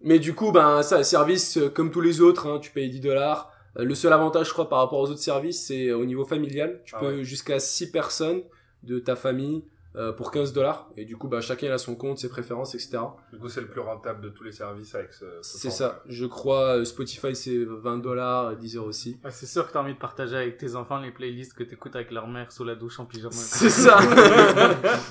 Mais 0.00 0.20
du 0.20 0.32
coup, 0.32 0.52
ben, 0.52 0.84
ça, 0.84 1.02
service 1.02 1.56
euh, 1.56 1.68
comme 1.68 1.90
tous 1.90 2.00
les 2.00 2.20
autres, 2.20 2.46
hein, 2.46 2.60
tu 2.60 2.70
payes 2.70 2.88
10 2.88 3.00
dollars. 3.00 3.50
Le 3.74 3.96
seul 3.96 4.12
avantage, 4.12 4.46
je 4.46 4.52
crois, 4.52 4.68
par 4.68 4.78
rapport 4.78 5.00
aux 5.00 5.10
autres 5.10 5.18
services, 5.18 5.66
c'est 5.66 5.90
au 5.90 6.04
niveau 6.04 6.24
familial. 6.24 6.80
Tu 6.84 6.94
Ah 6.96 7.00
peux 7.00 7.24
jusqu'à 7.24 7.58
6 7.58 7.90
personnes 7.90 8.42
de 8.84 9.00
ta 9.00 9.16
famille 9.16 9.64
euh, 9.96 10.12
pour 10.12 10.30
15 10.30 10.52
dollars. 10.52 10.88
Et 10.96 11.04
du 11.04 11.16
coup, 11.16 11.26
bah, 11.26 11.40
chacun 11.40 11.66
il 11.66 11.72
a 11.72 11.78
son 11.78 11.96
compte, 11.96 12.18
ses 12.18 12.28
préférences, 12.28 12.74
etc. 12.76 12.98
Du 13.32 13.38
coup, 13.40 13.48
c'est 13.48 13.60
le 13.60 13.66
plus 13.66 13.80
rentable 13.80 14.20
de 14.20 14.28
tous 14.28 14.44
les 14.44 14.52
services 14.52 14.94
avec 14.94 15.12
ce. 15.12 15.24
ce 15.42 15.58
C'est 15.58 15.70
ça. 15.70 16.02
Je 16.06 16.26
crois, 16.26 16.76
euh, 16.76 16.84
Spotify, 16.84 17.34
c'est 17.34 17.64
20 17.64 17.98
dollars, 17.98 18.56
Deezer 18.56 18.84
aussi. 18.84 19.18
Ouais, 19.24 19.30
c'est 19.32 19.46
sûr 19.46 19.66
que 19.66 19.72
t'as 19.72 19.80
envie 19.80 19.94
de 19.94 19.98
partager 19.98 20.36
avec 20.36 20.58
tes 20.58 20.76
enfants 20.76 20.98
les 21.00 21.10
playlists 21.10 21.54
que 21.54 21.64
t'écoutes 21.64 21.96
avec 21.96 22.12
leur 22.12 22.28
mère 22.28 22.52
sous 22.52 22.64
la 22.64 22.76
douche 22.76 23.00
en 23.00 23.04
pyjama. 23.04 23.30
C'est 23.34 23.70
ça. 23.70 23.98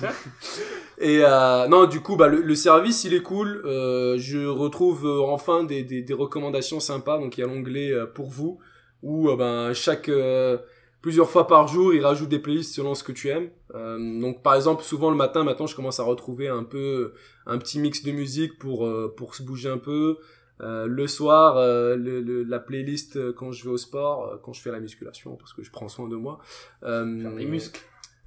et 0.98 1.20
euh, 1.24 1.68
non, 1.68 1.86
du 1.86 2.00
coup, 2.00 2.16
bah 2.16 2.28
le, 2.28 2.40
le 2.40 2.54
service 2.54 3.04
il 3.04 3.14
est 3.14 3.22
cool. 3.22 3.62
Euh, 3.64 4.16
je 4.18 4.46
retrouve 4.46 5.06
euh, 5.06 5.20
enfin 5.20 5.64
des, 5.64 5.82
des, 5.82 6.02
des 6.02 6.14
recommandations 6.14 6.80
sympas. 6.80 7.18
Donc 7.18 7.36
il 7.36 7.42
y 7.42 7.44
a 7.44 7.46
l'onglet 7.46 7.92
euh, 7.92 8.06
pour 8.06 8.30
vous 8.30 8.58
où 9.02 9.30
euh, 9.30 9.36
ben 9.36 9.72
chaque 9.72 10.08
euh, 10.08 10.58
plusieurs 11.02 11.28
fois 11.30 11.46
par 11.46 11.68
jour 11.68 11.94
il 11.94 12.04
rajoute 12.04 12.28
des 12.28 12.38
playlists 12.38 12.74
selon 12.74 12.94
ce 12.94 13.02
que 13.04 13.12
tu 13.12 13.28
aimes. 13.28 13.50
Euh, 13.74 14.20
donc 14.20 14.42
par 14.42 14.54
exemple 14.54 14.82
souvent 14.82 15.10
le 15.10 15.16
matin 15.16 15.44
maintenant 15.44 15.66
je 15.66 15.74
commence 15.76 16.00
à 16.00 16.04
retrouver 16.04 16.48
un 16.48 16.64
peu 16.64 17.12
un 17.46 17.58
petit 17.58 17.78
mix 17.78 18.02
de 18.02 18.12
musique 18.12 18.58
pour 18.58 18.86
euh, 18.86 19.12
pour 19.16 19.34
se 19.34 19.42
bouger 19.42 19.68
un 19.68 19.78
peu. 19.78 20.18
Euh, 20.62 20.84
le 20.86 21.06
soir, 21.06 21.56
euh, 21.56 21.96
le, 21.96 22.20
le- 22.20 22.42
la 22.42 22.58
playlist 22.58 23.16
euh, 23.16 23.32
quand 23.32 23.50
je 23.50 23.64
vais 23.64 23.70
au 23.70 23.78
sport, 23.78 24.38
quand 24.42 24.52
je 24.52 24.60
fais 24.60 24.70
la 24.70 24.78
musculation, 24.80 25.34
parce 25.36 25.54
que 25.54 25.62
je 25.62 25.70
prends 25.70 25.88
soin 25.88 26.06
de 26.06 26.16
moi. 26.16 26.38
Euh, 26.82 27.34
des 27.36 27.46
muscles. 27.46 27.80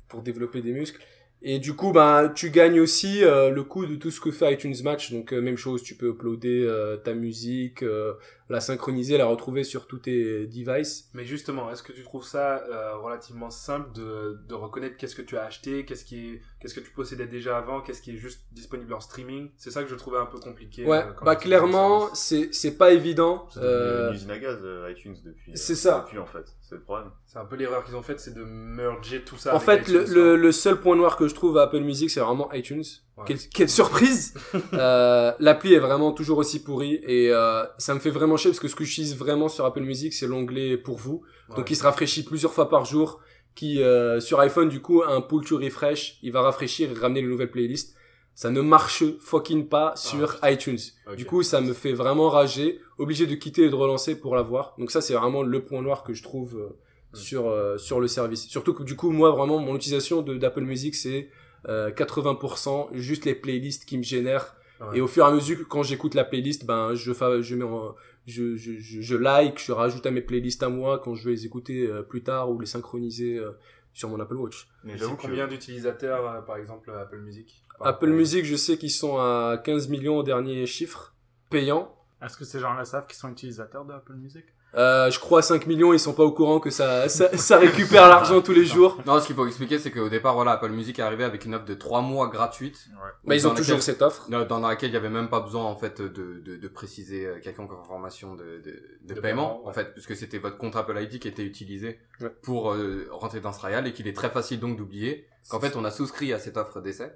pour 0.09 0.23
développer 0.23 0.61
des 0.63 0.71
muscles. 0.71 0.99
Et 1.43 1.59
du 1.59 1.73
coup, 1.75 1.91
bah, 1.91 2.31
tu 2.33 2.49
gagnes 2.49 2.79
aussi 2.79 3.23
euh, 3.23 3.49
le 3.51 3.63
coût 3.63 3.85
de 3.85 3.95
tout 3.97 4.09
ce 4.09 4.19
que 4.19 4.31
fait 4.31 4.51
iTunes 4.53 4.73
Match. 4.83 5.11
Donc, 5.11 5.31
même 5.33 5.57
chose, 5.57 5.83
tu 5.83 5.93
peux 5.95 6.07
uploader 6.09 6.63
euh, 6.65 6.95
ta 6.97 7.13
musique, 7.13 7.83
euh, 7.83 8.13
la 8.49 8.59
synchroniser, 8.59 9.17
la 9.17 9.25
retrouver 9.25 9.63
sur 9.63 9.87
tous 9.87 9.99
tes 9.99 10.47
devices. 10.47 11.09
Mais 11.13 11.25
justement, 11.25 11.71
est-ce 11.71 11.81
que 11.83 11.91
tu 11.93 12.03
trouves 12.03 12.25
ça 12.25 12.63
euh, 12.69 12.95
relativement 12.97 13.49
simple 13.49 13.91
de, 13.93 14.37
de 14.47 14.53
reconnaître 14.53 14.97
qu'est-ce 14.97 15.15
que 15.15 15.21
tu 15.21 15.37
as 15.37 15.43
acheté, 15.45 15.85
qu'est-ce 15.85 16.05
qui 16.05 16.29
est, 16.29 16.41
qu'est-ce 16.59 16.73
que 16.75 16.79
tu 16.81 16.91
possédais 16.91 17.27
déjà 17.27 17.57
avant, 17.57 17.81
qu'est-ce 17.81 18.01
qui 18.01 18.11
est 18.11 18.17
juste 18.17 18.41
disponible 18.51 18.93
en 18.93 18.99
streaming? 18.99 19.49
C'est 19.57 19.71
ça 19.71 19.83
que 19.83 19.89
je 19.89 19.95
trouvais 19.95 20.17
un 20.19 20.25
peu 20.25 20.39
compliqué. 20.39 20.85
Ouais, 20.85 20.97
euh, 20.97 21.13
quand 21.13 21.25
bah 21.25 21.35
clairement, 21.35 22.01
service. 22.15 22.19
c'est 22.19 22.53
c'est 22.53 22.77
pas 22.77 22.91
évident. 22.91 23.47
C'est 23.53 23.59
Euh, 23.61 24.09
une 24.09 24.15
usine 24.15 24.31
à 24.31 24.39
gaz, 24.39 24.59
euh, 24.63 24.91
iTunes, 24.91 25.15
depuis. 25.23 25.51
euh, 25.51 25.55
c'est 25.55 25.75
ça. 25.75 25.99
Depuis, 26.05 26.19
en 26.19 26.25
fait. 26.25 26.45
C'est 26.61 26.75
le 26.75 26.81
problème. 26.81 27.11
c'est 27.25 27.37
un 27.39 27.45
peu 27.45 27.55
l'erreur 27.55 27.83
qu'ils 27.85 27.95
ont 27.95 28.01
faite, 28.01 28.19
c'est 28.19 28.33
de 28.33 28.43
merger 28.43 29.23
tout 29.23 29.37
ça. 29.37 29.53
en 29.55 29.59
avec 29.59 29.85
fait, 29.85 29.91
le, 29.91 30.01
iTunes, 30.03 30.13
le, 30.15 30.33
hein. 30.33 30.37
le 30.37 30.51
seul 30.51 30.79
point 30.79 30.95
noir 30.95 31.17
que 31.17 31.27
je 31.27 31.35
trouve 31.35 31.57
à 31.57 31.63
Apple 31.63 31.81
Music, 31.81 32.09
c'est 32.09 32.19
vraiment 32.19 32.51
iTunes. 32.53 32.83
Ouais. 33.17 33.25
Quelle, 33.27 33.37
quelle 33.53 33.69
surprise 33.69 34.33
euh, 34.73 35.31
L'appli 35.39 35.73
est 35.73 35.79
vraiment 35.79 36.11
toujours 36.13 36.39
aussi 36.39 36.63
pourrie 36.63 36.99
et 37.03 37.29
euh, 37.31 37.63
ça 37.77 37.93
me 37.93 37.99
fait 37.99 38.09
vraiment 38.09 38.37
chier 38.37 38.49
parce 38.49 38.59
que 38.59 38.67
ce 38.67 38.75
que 38.75 38.83
j'utilise 38.83 39.15
vraiment 39.15 39.49
sur 39.49 39.65
Apple 39.65 39.81
Music, 39.81 40.13
c'est 40.13 40.25
l'onglet 40.25 40.77
pour 40.77 40.97
vous. 40.97 41.21
Ouais. 41.49 41.57
Donc 41.57 41.69
il 41.69 41.75
se 41.75 41.83
rafraîchit 41.83 42.23
plusieurs 42.23 42.53
fois 42.53 42.69
par 42.69 42.85
jour. 42.85 43.19
qui 43.55 43.83
euh, 43.83 44.19
sur 44.19 44.39
iPhone 44.39 44.67
du 44.67 44.81
coup 44.81 45.03
un 45.07 45.21
pull 45.21 45.45
to 45.45 45.57
refresh, 45.57 46.17
il 46.23 46.31
va 46.31 46.41
rafraîchir 46.41 46.89
et 46.91 46.99
ramener 46.99 47.21
les 47.21 47.27
nouvelles 47.27 47.51
playlists. 47.51 47.95
Ça 48.33 48.49
ne 48.49 48.61
marche 48.61 49.03
fucking 49.19 49.67
pas 49.67 49.93
sur 49.95 50.39
iTunes. 50.41 50.79
Du 51.15 51.25
coup, 51.25 51.43
ça 51.43 51.61
me 51.61 51.71
fait 51.71 51.93
vraiment 51.93 52.29
rager, 52.29 52.79
obligé 52.97 53.27
de 53.27 53.35
quitter 53.35 53.65
et 53.65 53.69
de 53.69 53.75
relancer 53.75 54.19
pour 54.19 54.35
l'avoir. 54.35 54.73
Donc 54.79 54.89
ça, 54.89 55.01
c'est 55.01 55.13
vraiment 55.13 55.43
le 55.43 55.63
point 55.63 55.83
noir 55.83 56.03
que 56.03 56.15
je 56.15 56.23
trouve 56.23 56.57
euh, 56.57 56.75
Hmm. 57.13 57.17
sur 57.17 57.47
euh, 57.47 57.77
sur 57.77 57.99
le 57.99 58.07
service. 58.07 58.47
Surtout 58.47 58.73
que 58.73 58.83
du 58.83 58.95
coup, 58.95 59.11
moi 59.11 59.31
vraiment, 59.31 59.59
mon 59.59 59.75
utilisation 59.75 60.21
de 60.21 60.35
d'Apple 60.35 60.61
Music, 60.61 60.95
c'est 60.95 61.29
euh, 61.67 61.91
80% 61.91 62.89
juste 62.93 63.25
les 63.25 63.35
playlists 63.35 63.85
qui 63.85 63.97
me 63.97 64.03
génèrent. 64.03 64.55
Ouais. 64.81 64.97
Et 64.97 65.01
au 65.01 65.07
fur 65.07 65.23
et 65.25 65.27
à 65.27 65.31
mesure 65.31 65.57
que 65.59 65.63
quand 65.63 65.83
j'écoute 65.83 66.13
la 66.15 66.23
playlist, 66.25 66.65
ben 66.65 66.93
je 66.95 67.13
je 67.41 67.55
mets 67.55 67.63
en- 67.63 67.95
je, 68.25 68.55
je, 68.55 68.79
je, 68.79 69.01
je 69.01 69.15
like, 69.15 69.59
je 69.59 69.71
rajoute 69.71 70.05
à 70.05 70.11
mes 70.11 70.21
playlists 70.21 70.63
à 70.63 70.69
moi 70.69 70.99
quand 70.99 71.13
je 71.15 71.25
vais 71.25 71.31
les 71.35 71.45
écouter 71.45 71.87
euh, 71.87 72.01
plus 72.03 72.23
tard 72.23 72.49
ou 72.51 72.59
les 72.59 72.65
synchroniser 72.65 73.37
euh, 73.37 73.51
sur 73.93 74.09
mon 74.09 74.19
Apple 74.19 74.35
Watch. 74.35 74.67
Mais 74.83 74.97
j'avoue 74.97 75.15
que 75.15 75.21
combien 75.23 75.47
d'utilisateurs, 75.47 76.29
euh, 76.29 76.41
par 76.41 76.57
exemple, 76.57 76.89
Apple 76.91 77.19
Music? 77.19 77.61
Apple 77.81 78.09
Music, 78.09 78.45
je 78.45 78.55
sais 78.55 78.77
qu'ils 78.77 78.91
sont 78.91 79.17
à 79.17 79.61
15 79.63 79.89
millions 79.89 80.17
au 80.19 80.23
dernier 80.23 80.65
chiffre 80.65 81.13
payant. 81.49 81.93
Est-ce 82.23 82.37
que 82.37 82.45
ces 82.45 82.59
gens-là 82.59 82.85
savent 82.85 83.05
qu'ils 83.07 83.17
sont 83.17 83.29
utilisateurs 83.29 83.85
de 83.85 83.93
Apple 83.93 84.13
Music? 84.13 84.45
Euh, 84.75 85.11
je 85.11 85.19
crois 85.19 85.43
5 85.43 85.67
millions, 85.67 85.93
ils 85.93 85.99
sont 85.99 86.13
pas 86.13 86.23
au 86.23 86.31
courant 86.31 86.59
que 86.59 86.71
ça, 86.71 87.07
ça, 87.07 87.37
ça 87.37 87.59
récupère 87.59 88.07
l'argent 88.07 88.41
tous 88.41 88.53
les 88.53 88.65
jours. 88.65 88.97
Non, 89.05 89.19
ce 89.19 89.27
qu'il 89.27 89.35
faut 89.35 89.45
expliquer, 89.45 89.77
c'est 89.77 89.91
qu'au 89.91 90.09
départ, 90.09 90.33
voilà, 90.33 90.53
Apple 90.53 90.69
Music 90.71 90.97
est 90.97 91.03
arrivé 91.03 91.23
avec 91.23 91.45
une 91.45 91.53
offre 91.53 91.65
de 91.65 91.75
3 91.75 92.01
mois 92.01 92.27
gratuite. 92.27 92.87
Bah, 93.23 93.35
ils 93.35 93.47
ont 93.47 93.51
toujours 93.53 93.73
laquelle- 93.73 93.81
cette 93.83 94.01
offre. 94.01 94.27
Dans, 94.47 94.59
laquelle 94.59 94.89
il 94.89 94.93
y 94.93 94.97
avait 94.97 95.11
même 95.11 95.29
pas 95.29 95.41
besoin, 95.41 95.63
en 95.65 95.75
fait, 95.75 96.01
de, 96.01 96.07
de, 96.39 96.55
de 96.57 96.67
préciser 96.67 97.27
euh, 97.27 97.39
quelconque 97.39 97.71
information 97.79 98.33
de, 98.33 98.43
de, 98.43 98.81
de, 99.03 99.13
De 99.13 99.19
paiement, 99.19 99.21
paiement, 99.21 99.61
ouais. 99.63 99.69
en 99.69 99.73
fait, 99.73 99.93
puisque 99.93 100.15
c'était 100.15 100.39
votre 100.39 100.57
compte 100.57 100.75
Apple 100.75 100.97
ID 100.99 101.19
qui 101.19 101.27
était 101.27 101.45
utilisé 101.45 101.99
Ouais. 102.19 102.31
pour 102.41 102.73
euh, 102.73 103.07
rentrer 103.11 103.41
dans 103.41 103.53
ce 103.53 103.59
trial 103.59 103.85
et 103.85 103.93
qu'il 103.93 104.07
est 104.07 104.15
très 104.15 104.29
facile 104.31 104.59
donc 104.59 104.77
d'oublier 104.77 105.27
qu'en 105.49 105.59
fait, 105.59 105.75
on 105.75 105.85
a 105.85 105.91
souscrit 105.91 106.33
à 106.33 106.39
cette 106.39 106.57
offre 106.57 106.81
d'essai. 106.81 107.11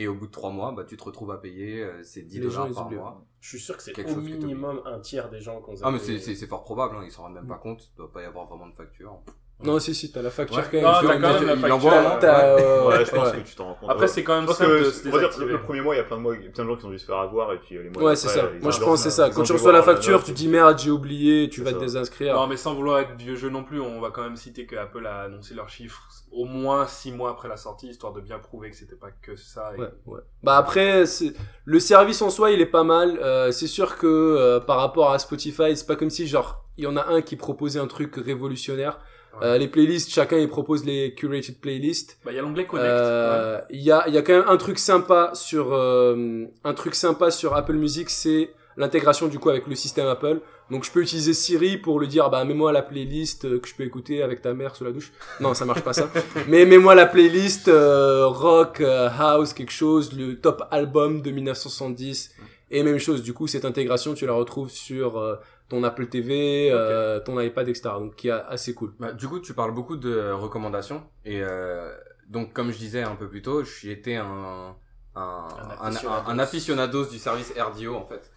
Et 0.00 0.06
au 0.06 0.14
bout 0.14 0.28
de 0.28 0.32
3 0.32 0.50
mois, 0.50 0.70
bah, 0.72 0.84
tu 0.84 0.96
te 0.96 1.02
retrouves 1.02 1.32
à 1.32 1.38
payer 1.38 1.82
euh, 1.82 2.02
ces 2.04 2.22
10 2.22 2.38
Les 2.38 2.46
dollars 2.46 2.70
par 2.72 2.86
oublient. 2.86 2.96
mois. 2.98 3.26
Je 3.40 3.48
suis 3.48 3.58
sûr 3.58 3.76
que 3.76 3.82
c'est 3.82 3.92
Quelque 3.92 4.12
au 4.12 4.14
chose 4.14 4.24
minimum 4.24 4.80
un 4.86 5.00
tiers 5.00 5.28
des 5.28 5.40
gens 5.40 5.60
qu'on 5.60 5.74
Ah, 5.82 5.90
mais 5.90 5.98
c'est, 5.98 6.46
fort 6.46 6.62
probable, 6.62 6.96
hein, 6.96 7.02
ils 7.04 7.10
s'en 7.10 7.22
rendent 7.22 7.34
même 7.34 7.48
pas 7.48 7.58
compte, 7.58 7.90
il 7.92 7.96
doit 7.96 8.10
pas 8.12 8.22
y 8.22 8.24
avoir 8.24 8.46
vraiment 8.46 8.68
de 8.68 8.74
facture. 8.74 9.20
Non, 9.60 9.80
si, 9.80 9.92
si, 9.92 10.12
t'as 10.12 10.22
la 10.22 10.30
facture 10.30 10.58
Ouais. 10.58 10.64
quand 10.70 10.76
même. 10.76 10.84
Non, 10.84 10.92
Tu 11.00 11.06
t'as 11.06 11.12
quand 11.14 11.18
même 11.18 11.22
la 11.46 11.54
il 11.54 11.58
facture. 11.60 11.92
euh, 11.92 12.88
Ouais, 12.88 13.04
je 13.04 13.10
pense 13.10 13.26
ouais. 13.32 13.42
que 13.42 13.48
tu 13.48 13.54
t'en 13.56 13.64
rends 13.64 13.74
compte. 13.74 13.90
Après, 13.90 14.06
c'est 14.06 14.22
quand 14.22 14.40
même 14.40 14.48
simple 14.48 14.70
de 14.70 14.78
que, 14.84 14.90
se 14.90 15.02
désactiver. 15.02 15.46
le 15.46 15.60
premier 15.60 15.80
mois, 15.80 15.94
il 15.96 15.98
y 15.98 16.00
a 16.00 16.04
plein 16.04 16.16
de 16.16 16.22
mois, 16.22 16.34
plein 16.54 16.64
de 16.64 16.68
gens 16.68 16.76
qui 16.76 16.84
ont 16.84 16.90
dû 16.90 16.98
se 17.00 17.06
faire 17.06 17.16
avoir, 17.16 17.52
et 17.52 17.58
puis 17.58 17.76
euh, 17.76 17.82
les 17.82 17.90
mois 17.90 18.02
Ouais, 18.04 18.14
c'est 18.16 18.28
ça. 18.28 18.48
Moi, 18.60 18.70
je 18.70 18.78
pense 18.78 19.02
que 19.02 19.10
c'est 19.10 19.16
ça. 19.16 19.30
Quand 19.30 19.42
tu 19.42 19.52
reçois 19.52 19.72
la 19.72 19.80
voir 19.80 19.96
facture, 19.96 20.22
tu 20.22 20.30
dis 20.30 20.46
merde, 20.46 20.78
j'ai 20.78 20.90
oublié, 20.92 21.48
tu 21.48 21.62
vas 21.62 21.72
te 21.72 21.78
désinscrire. 21.80 22.34
Non, 22.36 22.46
mais 22.46 22.56
sans 22.56 22.74
vouloir 22.74 23.00
être 23.00 23.16
vieux 23.16 23.34
jeu 23.34 23.48
non 23.50 23.64
plus, 23.64 23.80
on 23.80 24.00
va 24.00 24.10
quand 24.10 24.22
même 24.22 24.36
citer 24.36 24.64
que 24.64 24.76
Apple 24.76 25.04
a 25.06 25.22
annoncé 25.22 25.54
leurs 25.54 25.68
chiffres 25.68 26.02
au 26.30 26.44
moins 26.44 26.86
6 26.86 27.10
mois 27.10 27.30
après 27.30 27.48
la 27.48 27.56
sortie, 27.56 27.88
histoire 27.88 28.12
de 28.12 28.20
bien 28.20 28.38
prouver 28.38 28.70
que 28.70 28.76
c'était 28.76 28.94
pas 28.94 29.10
que 29.10 29.34
ça. 29.34 29.72
et- 29.76 29.80
Ouais, 29.80 29.88
ouais. 30.06 30.20
Bah 30.44 30.56
après, 30.56 31.04
c'est- 31.06 31.32
le 31.64 31.80
service 31.80 32.22
en 32.22 32.30
soi, 32.30 32.50
il 32.52 32.60
est 32.60 32.66
pas 32.66 32.84
mal. 32.84 33.18
Euh, 33.20 33.50
c'est 33.50 33.66
sûr 33.66 33.96
que 33.96 34.06
euh, 34.06 34.60
par 34.60 34.76
rapport 34.78 35.10
à 35.10 35.18
Spotify, 35.18 35.74
c'est 35.76 35.86
pas 35.86 35.96
comme 35.96 36.10
si 36.10 36.26
genre 36.28 36.64
il 36.76 36.84
y 36.84 36.86
en 36.86 36.96
a 36.96 37.06
un 37.08 37.22
qui 37.22 37.34
proposait 37.34 37.80
un 37.80 37.86
truc 37.88 38.14
révolutionnaire. 38.16 39.00
Ouais. 39.40 39.46
Euh, 39.46 39.58
les 39.58 39.68
playlists, 39.68 40.10
chacun 40.10 40.38
il 40.38 40.48
propose 40.48 40.84
les 40.84 41.14
curated 41.14 41.60
playlists. 41.60 42.18
Bah, 42.24 42.32
il 42.32 42.36
y 42.36 42.38
a 42.38 42.42
l'onglet 42.42 42.66
Connect. 42.66 42.88
Euh, 42.88 43.60
Il 43.70 43.80
y 43.82 43.90
a 43.90 44.04
il 44.08 44.14
y 44.14 44.18
a 44.18 44.22
quand 44.22 44.32
même 44.32 44.48
un 44.48 44.56
truc 44.56 44.78
sympa 44.78 45.30
sur 45.34 45.72
euh, 45.72 46.44
un 46.64 46.74
truc 46.74 46.94
sympa 46.94 47.30
sur 47.30 47.54
Apple 47.54 47.74
Music, 47.74 48.10
c'est 48.10 48.50
l'intégration 48.76 49.26
du 49.26 49.38
coup 49.38 49.50
avec 49.50 49.66
le 49.66 49.74
système 49.74 50.06
Apple. 50.06 50.40
Donc 50.70 50.84
je 50.84 50.92
peux 50.92 51.00
utiliser 51.00 51.32
Siri 51.32 51.78
pour 51.78 51.98
lui 51.98 52.08
dire 52.08 52.30
bah 52.30 52.44
mets-moi 52.44 52.72
la 52.72 52.82
playlist 52.82 53.44
euh, 53.44 53.58
que 53.58 53.68
je 53.68 53.74
peux 53.74 53.82
écouter 53.82 54.22
avec 54.22 54.40
ta 54.42 54.54
mère 54.54 54.76
sous 54.76 54.84
la 54.84 54.92
douche. 54.92 55.12
Non, 55.40 55.54
ça 55.54 55.64
marche 55.64 55.82
pas 55.82 55.92
ça. 55.92 56.10
Mais 56.48 56.64
mets-moi 56.64 56.94
la 56.94 57.06
playlist 57.06 57.68
euh, 57.68 58.26
rock, 58.26 58.80
euh, 58.80 59.08
house, 59.18 59.52
quelque 59.52 59.72
chose, 59.72 60.12
le 60.12 60.38
top 60.38 60.62
album 60.70 61.22
de 61.22 61.30
1970 61.30 62.34
et 62.70 62.82
même 62.82 62.98
chose 62.98 63.22
du 63.22 63.32
coup 63.32 63.46
cette 63.46 63.64
intégration 63.64 64.12
tu 64.12 64.26
la 64.26 64.34
retrouves 64.34 64.70
sur 64.70 65.18
euh, 65.18 65.36
ton 65.68 65.82
Apple 65.84 66.06
TV, 66.08 66.70
euh, 66.72 67.20
ton 67.20 67.38
iPad 67.40 67.68
etc. 67.68 67.90
Donc 67.98 68.16
qui 68.16 68.28
est 68.28 68.32
assez 68.32 68.74
cool. 68.74 68.94
Bah, 68.98 69.12
du 69.12 69.28
coup, 69.28 69.40
tu 69.40 69.54
parles 69.54 69.72
beaucoup 69.72 69.96
de 69.96 70.30
recommandations 70.30 71.02
et 71.24 71.42
euh, 71.42 71.92
donc 72.28 72.52
comme 72.52 72.70
je 72.72 72.78
disais 72.78 73.02
un 73.02 73.16
peu 73.16 73.28
plus 73.28 73.42
tôt, 73.42 73.62
été 73.84 74.16
un 74.16 74.74
un, 75.14 75.48
un, 75.80 75.88
aficionados. 75.88 76.28
un- 76.30 76.32
un 76.32 76.38
aficionados 76.38 77.04
du 77.06 77.18
service 77.18 77.52
RDO 77.58 77.94
en 77.94 78.06
fait. 78.06 78.30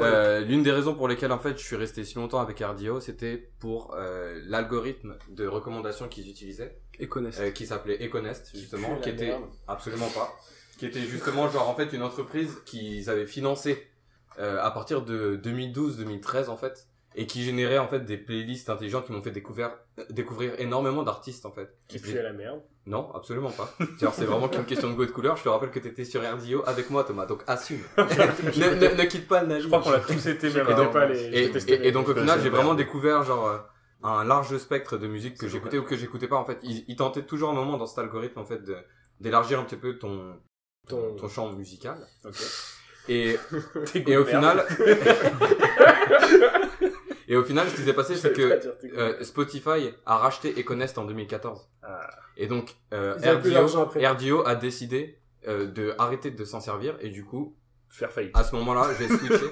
Euh, 0.00 0.40
L'une 0.40 0.62
des 0.62 0.70
raisons 0.72 0.94
pour 0.94 1.08
lesquelles 1.08 1.32
en 1.32 1.38
fait 1.38 1.58
je 1.58 1.62
suis 1.64 1.76
resté 1.76 2.04
si 2.04 2.14
longtemps 2.16 2.40
avec 2.40 2.58
RDO, 2.60 3.00
c'était 3.00 3.50
pour 3.58 3.94
euh, 3.96 4.40
l'algorithme 4.46 5.16
de 5.30 5.46
recommandation 5.46 6.08
qu'ils 6.08 6.28
utilisaient, 6.30 6.78
connaissent. 7.08 7.40
euh, 7.40 7.50
qui 7.50 7.66
s'appelait 7.66 8.02
Econest 8.04 8.50
justement, 8.54 8.96
qui 8.96 9.10
était 9.10 9.26
merde. 9.28 9.42
absolument 9.68 10.08
pas, 10.08 10.32
qui 10.78 10.86
était 10.86 11.00
justement 11.00 11.48
genre 11.48 11.68
en 11.68 11.74
fait 11.74 11.92
une 11.92 12.02
entreprise 12.02 12.58
qu'ils 12.64 13.08
avaient 13.10 13.26
financée 13.26 13.86
à 14.38 14.70
partir 14.70 15.02
de 15.02 15.36
2012-2013 15.42 16.48
en 16.48 16.56
fait 16.56 16.86
et 17.14 17.26
qui 17.26 17.42
générait 17.42 17.76
en 17.78 17.88
fait 17.88 18.00
des 18.00 18.16
playlists 18.16 18.70
intelligentes 18.70 19.04
qui 19.06 19.12
m'ont 19.12 19.20
fait 19.20 19.30
découvrir 19.32 19.70
euh, 19.98 20.04
découvrir 20.08 20.54
énormément 20.58 21.02
d'artistes 21.02 21.44
en 21.44 21.52
fait. 21.52 21.76
Qui 21.88 21.98
J'ai- 21.98 22.12
pue 22.12 22.18
à 22.18 22.22
la 22.22 22.32
merde. 22.32 22.62
Non, 22.86 23.12
absolument 23.14 23.50
pas. 23.50 23.72
C'est 24.12 24.24
vraiment 24.24 24.48
qu'une 24.48 24.64
question 24.64 24.88
de 24.88 24.94
goût 24.94 25.04
et 25.04 25.06
de 25.06 25.12
couleur. 25.12 25.36
Je 25.36 25.44
te 25.44 25.48
rappelle 25.48 25.70
que 25.70 25.78
t'étais 25.78 26.04
sur 26.04 26.20
RDO 26.22 26.62
avec 26.66 26.88
moi 26.90 27.04
Thomas, 27.04 27.26
donc 27.26 27.44
assume. 27.46 27.80
ne, 27.98 28.02
ne, 28.02 28.94
ne 28.96 29.04
quitte 29.04 29.28
pas 29.28 29.42
le 29.42 29.48
navire. 29.48 29.62
Je 29.64 29.68
crois 29.68 29.82
qu'on 29.82 29.90
l'a 29.90 30.00
tous 30.00 30.26
été 30.26 30.50
même. 30.50 30.66
Et 30.68 30.74
donc- 30.74 30.92
pas 30.92 31.06
les- 31.06 31.20
Et, 31.26 31.44
et- 31.44 31.86
et 31.88 31.92
donc 31.92 32.08
au 32.08 32.14
final, 32.14 32.40
j'ai 32.42 32.48
vraiment 32.50 32.74
découvert 32.74 33.22
genre 33.24 33.46
euh, 33.46 33.58
un 34.02 34.24
large 34.24 34.56
spectre 34.56 34.96
de 34.96 35.06
musique 35.06 35.36
que 35.38 35.46
j'écoutais 35.48 35.78
ou 35.78 35.84
que 35.84 35.96
j'écoutais 35.96 36.26
pas 36.28 36.36
en 36.36 36.44
fait. 36.46 36.58
Il, 36.62 36.84
il 36.88 36.96
tentait 36.96 37.22
toujours 37.22 37.50
un 37.50 37.54
moment 37.54 37.76
dans 37.76 37.86
cet 37.86 37.98
algorithme 37.98 38.40
en 38.40 38.46
fait 38.46 38.60
d'élargir 39.20 39.60
un 39.60 39.64
petit 39.64 39.76
peu 39.76 39.98
ton 39.98 40.34
Ton- 40.88 41.14
ton 41.14 41.28
champ 41.28 41.52
musical. 41.52 41.98
Ok. 42.24 42.34
Et 43.08 43.36
et 43.94 44.16
au 44.16 44.24
final 44.24 44.64
et 47.28 47.36
au 47.36 47.44
final, 47.44 47.68
ce 47.68 47.76
qui 47.76 47.82
s'est 47.82 47.92
passé, 47.92 48.16
c'est 48.16 48.32
que 48.32 48.60
euh. 48.96 49.22
Spotify 49.22 49.92
a 50.06 50.16
racheté 50.18 50.58
Econest 50.58 50.98
en 50.98 51.04
2014. 51.04 51.68
Ah. 51.82 52.08
Et 52.36 52.46
donc 52.46 52.74
euh, 52.92 53.14
RDO. 53.16 53.84
RDO 53.84 54.46
a 54.46 54.54
décidé 54.54 55.18
euh, 55.48 55.66
de 55.66 55.94
arrêter 55.98 56.30
de 56.30 56.44
s'en 56.44 56.60
servir 56.60 56.96
et 57.00 57.10
du 57.10 57.24
coup 57.24 57.56
Faire 57.88 58.12
faillite. 58.12 58.32
à 58.34 58.44
ce 58.44 58.54
moment-là, 58.56 58.88
j'ai 58.98 59.08
switché 59.08 59.46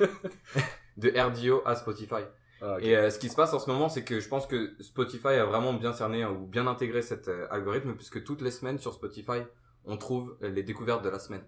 de 0.97 1.11
RDO 1.11 1.63
à 1.67 1.75
Spotify. 1.75 2.23
Ah. 2.63 2.77
Et 2.81 2.97
euh, 2.97 3.11
ce 3.11 3.19
qui 3.19 3.29
se 3.29 3.37
passe 3.37 3.53
en 3.55 3.59
ce 3.59 3.71
moment, 3.71 3.89
c'est 3.89 4.05
que 4.05 4.21
je 4.21 4.29
pense 4.29 4.47
que 4.47 4.75
Spotify 4.81 5.29
a 5.29 5.45
vraiment 5.45 5.73
bien 5.73 5.93
cerné 5.93 6.23
hein, 6.23 6.31
ou 6.31 6.47
bien 6.47 6.67
intégré 6.67 7.03
cet 7.03 7.29
euh, 7.29 7.47
algorithme, 7.51 7.95
puisque 7.95 8.23
toutes 8.23 8.43
les 8.43 8.51
semaines 8.51 8.79
sur 8.79 8.93
Spotify, 8.93 9.43
on 9.85 9.97
trouve 9.97 10.37
euh, 10.43 10.51
les 10.51 10.63
découvertes 10.63 11.03
de 11.03 11.09
la 11.09 11.19
semaine. 11.19 11.43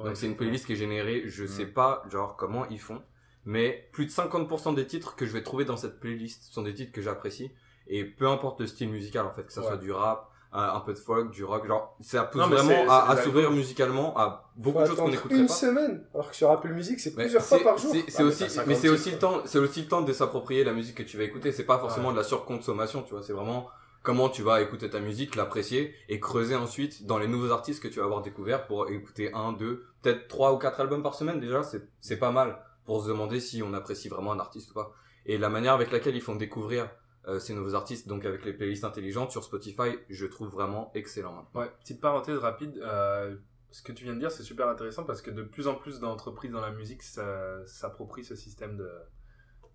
Ouais, 0.00 0.06
Donc 0.06 0.16
c'est 0.16 0.26
une 0.26 0.36
playlist 0.36 0.66
qui 0.66 0.72
est 0.72 0.76
générée, 0.76 1.22
je 1.26 1.46
sais 1.46 1.66
pas 1.66 2.02
genre 2.10 2.36
comment 2.36 2.66
ils 2.68 2.80
font, 2.80 3.00
mais 3.44 3.88
plus 3.92 4.06
de 4.06 4.10
50% 4.10 4.74
des 4.74 4.86
titres 4.86 5.14
que 5.16 5.24
je 5.26 5.32
vais 5.32 5.42
trouver 5.42 5.64
dans 5.64 5.76
cette 5.76 6.00
playlist 6.00 6.52
sont 6.52 6.62
des 6.62 6.74
titres 6.74 6.92
que 6.92 7.00
j'apprécie, 7.02 7.50
et 7.86 8.04
peu 8.04 8.26
importe 8.28 8.60
le 8.60 8.66
style 8.66 8.88
musical 8.88 9.24
en 9.26 9.32
fait, 9.32 9.44
que 9.44 9.52
ça 9.52 9.60
Ouais. 9.60 9.68
soit 9.68 9.76
du 9.76 9.92
rap, 9.92 10.30
un, 10.56 10.78
peu 10.80 10.92
de 10.94 10.98
folk, 10.98 11.32
du 11.32 11.42
rock, 11.44 11.66
genre 11.66 11.96
ça 12.00 12.22
pousse 12.22 12.40
Non, 12.40 12.46
vraiment 12.46 12.88
à, 12.88 13.10
à 13.10 13.16
s'ouvrir 13.16 13.50
musicalement 13.50 14.16
à 14.16 14.50
beaucoup 14.54 14.80
de 14.80 14.86
choses 14.86 14.96
qu'on 14.96 15.08
n'écouterait 15.08 15.40
une 15.40 15.46
pas. 15.48 15.52
semaine, 15.52 16.04
alors 16.14 16.30
que 16.30 16.36
sur 16.36 16.48
Apple 16.50 16.72
Music 16.72 17.00
c'est 17.00 17.12
plusieurs 17.12 17.42
fois 17.42 17.58
par 17.60 17.76
jour. 17.76 17.92
c'est- 17.92 18.04
Ah, 18.20 18.22
aussi, 18.24 18.38
t'as 18.44 18.48
50 18.48 18.66
mais 18.68 18.74
c'est 18.76 18.88
aussi 18.88 19.10
le 19.10 19.18
temps, 19.18 19.42
c'est 19.46 19.58
aussi 19.58 19.82
le 19.82 19.88
temps 19.88 20.02
de 20.02 20.12
s'approprier 20.12 20.62
la 20.62 20.72
musique 20.72 20.96
que 20.96 21.02
tu 21.02 21.16
vas 21.16 21.24
écouter. 21.24 21.50
C'est 21.50 21.64
pas 21.64 21.78
forcément 21.80 22.08
Ouais. 22.08 22.14
de 22.14 22.18
la 22.18 22.24
surconsommation, 22.24 23.02
tu 23.02 23.14
vois. 23.14 23.22
C'est 23.24 23.32
vraiment 23.32 23.68
comment 24.04 24.28
tu 24.28 24.42
vas 24.42 24.60
écouter 24.60 24.90
ta 24.90 25.00
musique, 25.00 25.34
l'apprécier 25.34 25.94
et 26.08 26.20
creuser 26.20 26.54
ensuite 26.54 27.06
dans 27.06 27.18
les 27.18 27.26
nouveaux 27.26 27.50
artistes 27.50 27.82
que 27.82 27.88
tu 27.88 27.98
vas 27.98 28.04
avoir 28.04 28.20
découverts 28.20 28.66
pour 28.66 28.88
écouter 28.90 29.32
un, 29.32 29.52
deux, 29.52 29.86
peut-être 30.02 30.28
trois 30.28 30.52
ou 30.52 30.58
quatre 30.58 30.78
albums 30.78 31.02
par 31.02 31.14
semaine 31.14 31.40
déjà. 31.40 31.62
C'est, 32.00 32.18
pas 32.18 32.30
mal 32.30 32.62
pour 32.84 33.02
se 33.02 33.08
demander 33.08 33.40
si 33.40 33.62
on 33.62 33.72
apprécie 33.72 34.10
vraiment 34.10 34.32
un 34.32 34.38
artiste 34.38 34.70
ou 34.70 34.74
pas. 34.74 34.92
Et 35.24 35.38
la 35.38 35.48
manière 35.48 35.72
avec 35.72 35.90
laquelle 35.90 36.14
ils 36.14 36.20
font 36.20 36.36
découvrir 36.36 36.90
euh, 37.28 37.40
ces 37.40 37.54
nouveaux 37.54 37.74
artistes, 37.74 38.06
donc 38.06 38.26
avec 38.26 38.44
les 38.44 38.52
playlists 38.52 38.84
intelligentes 38.84 39.30
sur 39.30 39.42
Spotify, 39.42 39.96
je 40.10 40.26
trouve 40.26 40.48
vraiment 40.48 40.92
excellent. 40.94 41.32
maintenant. 41.32 41.62
Ouais, 41.62 41.72
petite 41.80 42.02
parenthèse 42.02 42.38
rapide. 42.38 42.78
euh, 42.82 43.34
ce 43.70 43.82
que 43.82 43.92
tu 43.92 44.04
viens 44.04 44.14
de 44.14 44.20
dire, 44.20 44.30
c'est 44.30 44.42
super 44.42 44.68
intéressant 44.68 45.04
parce 45.04 45.22
que 45.22 45.30
de 45.30 45.42
plus 45.42 45.66
en 45.66 45.74
plus 45.74 45.98
d'entreprises 45.98 46.50
dans 46.50 46.60
la 46.60 46.70
musique 46.72 47.02
s'approprient 47.02 48.24
ce 48.24 48.36
système 48.36 48.76
de, 48.76 48.88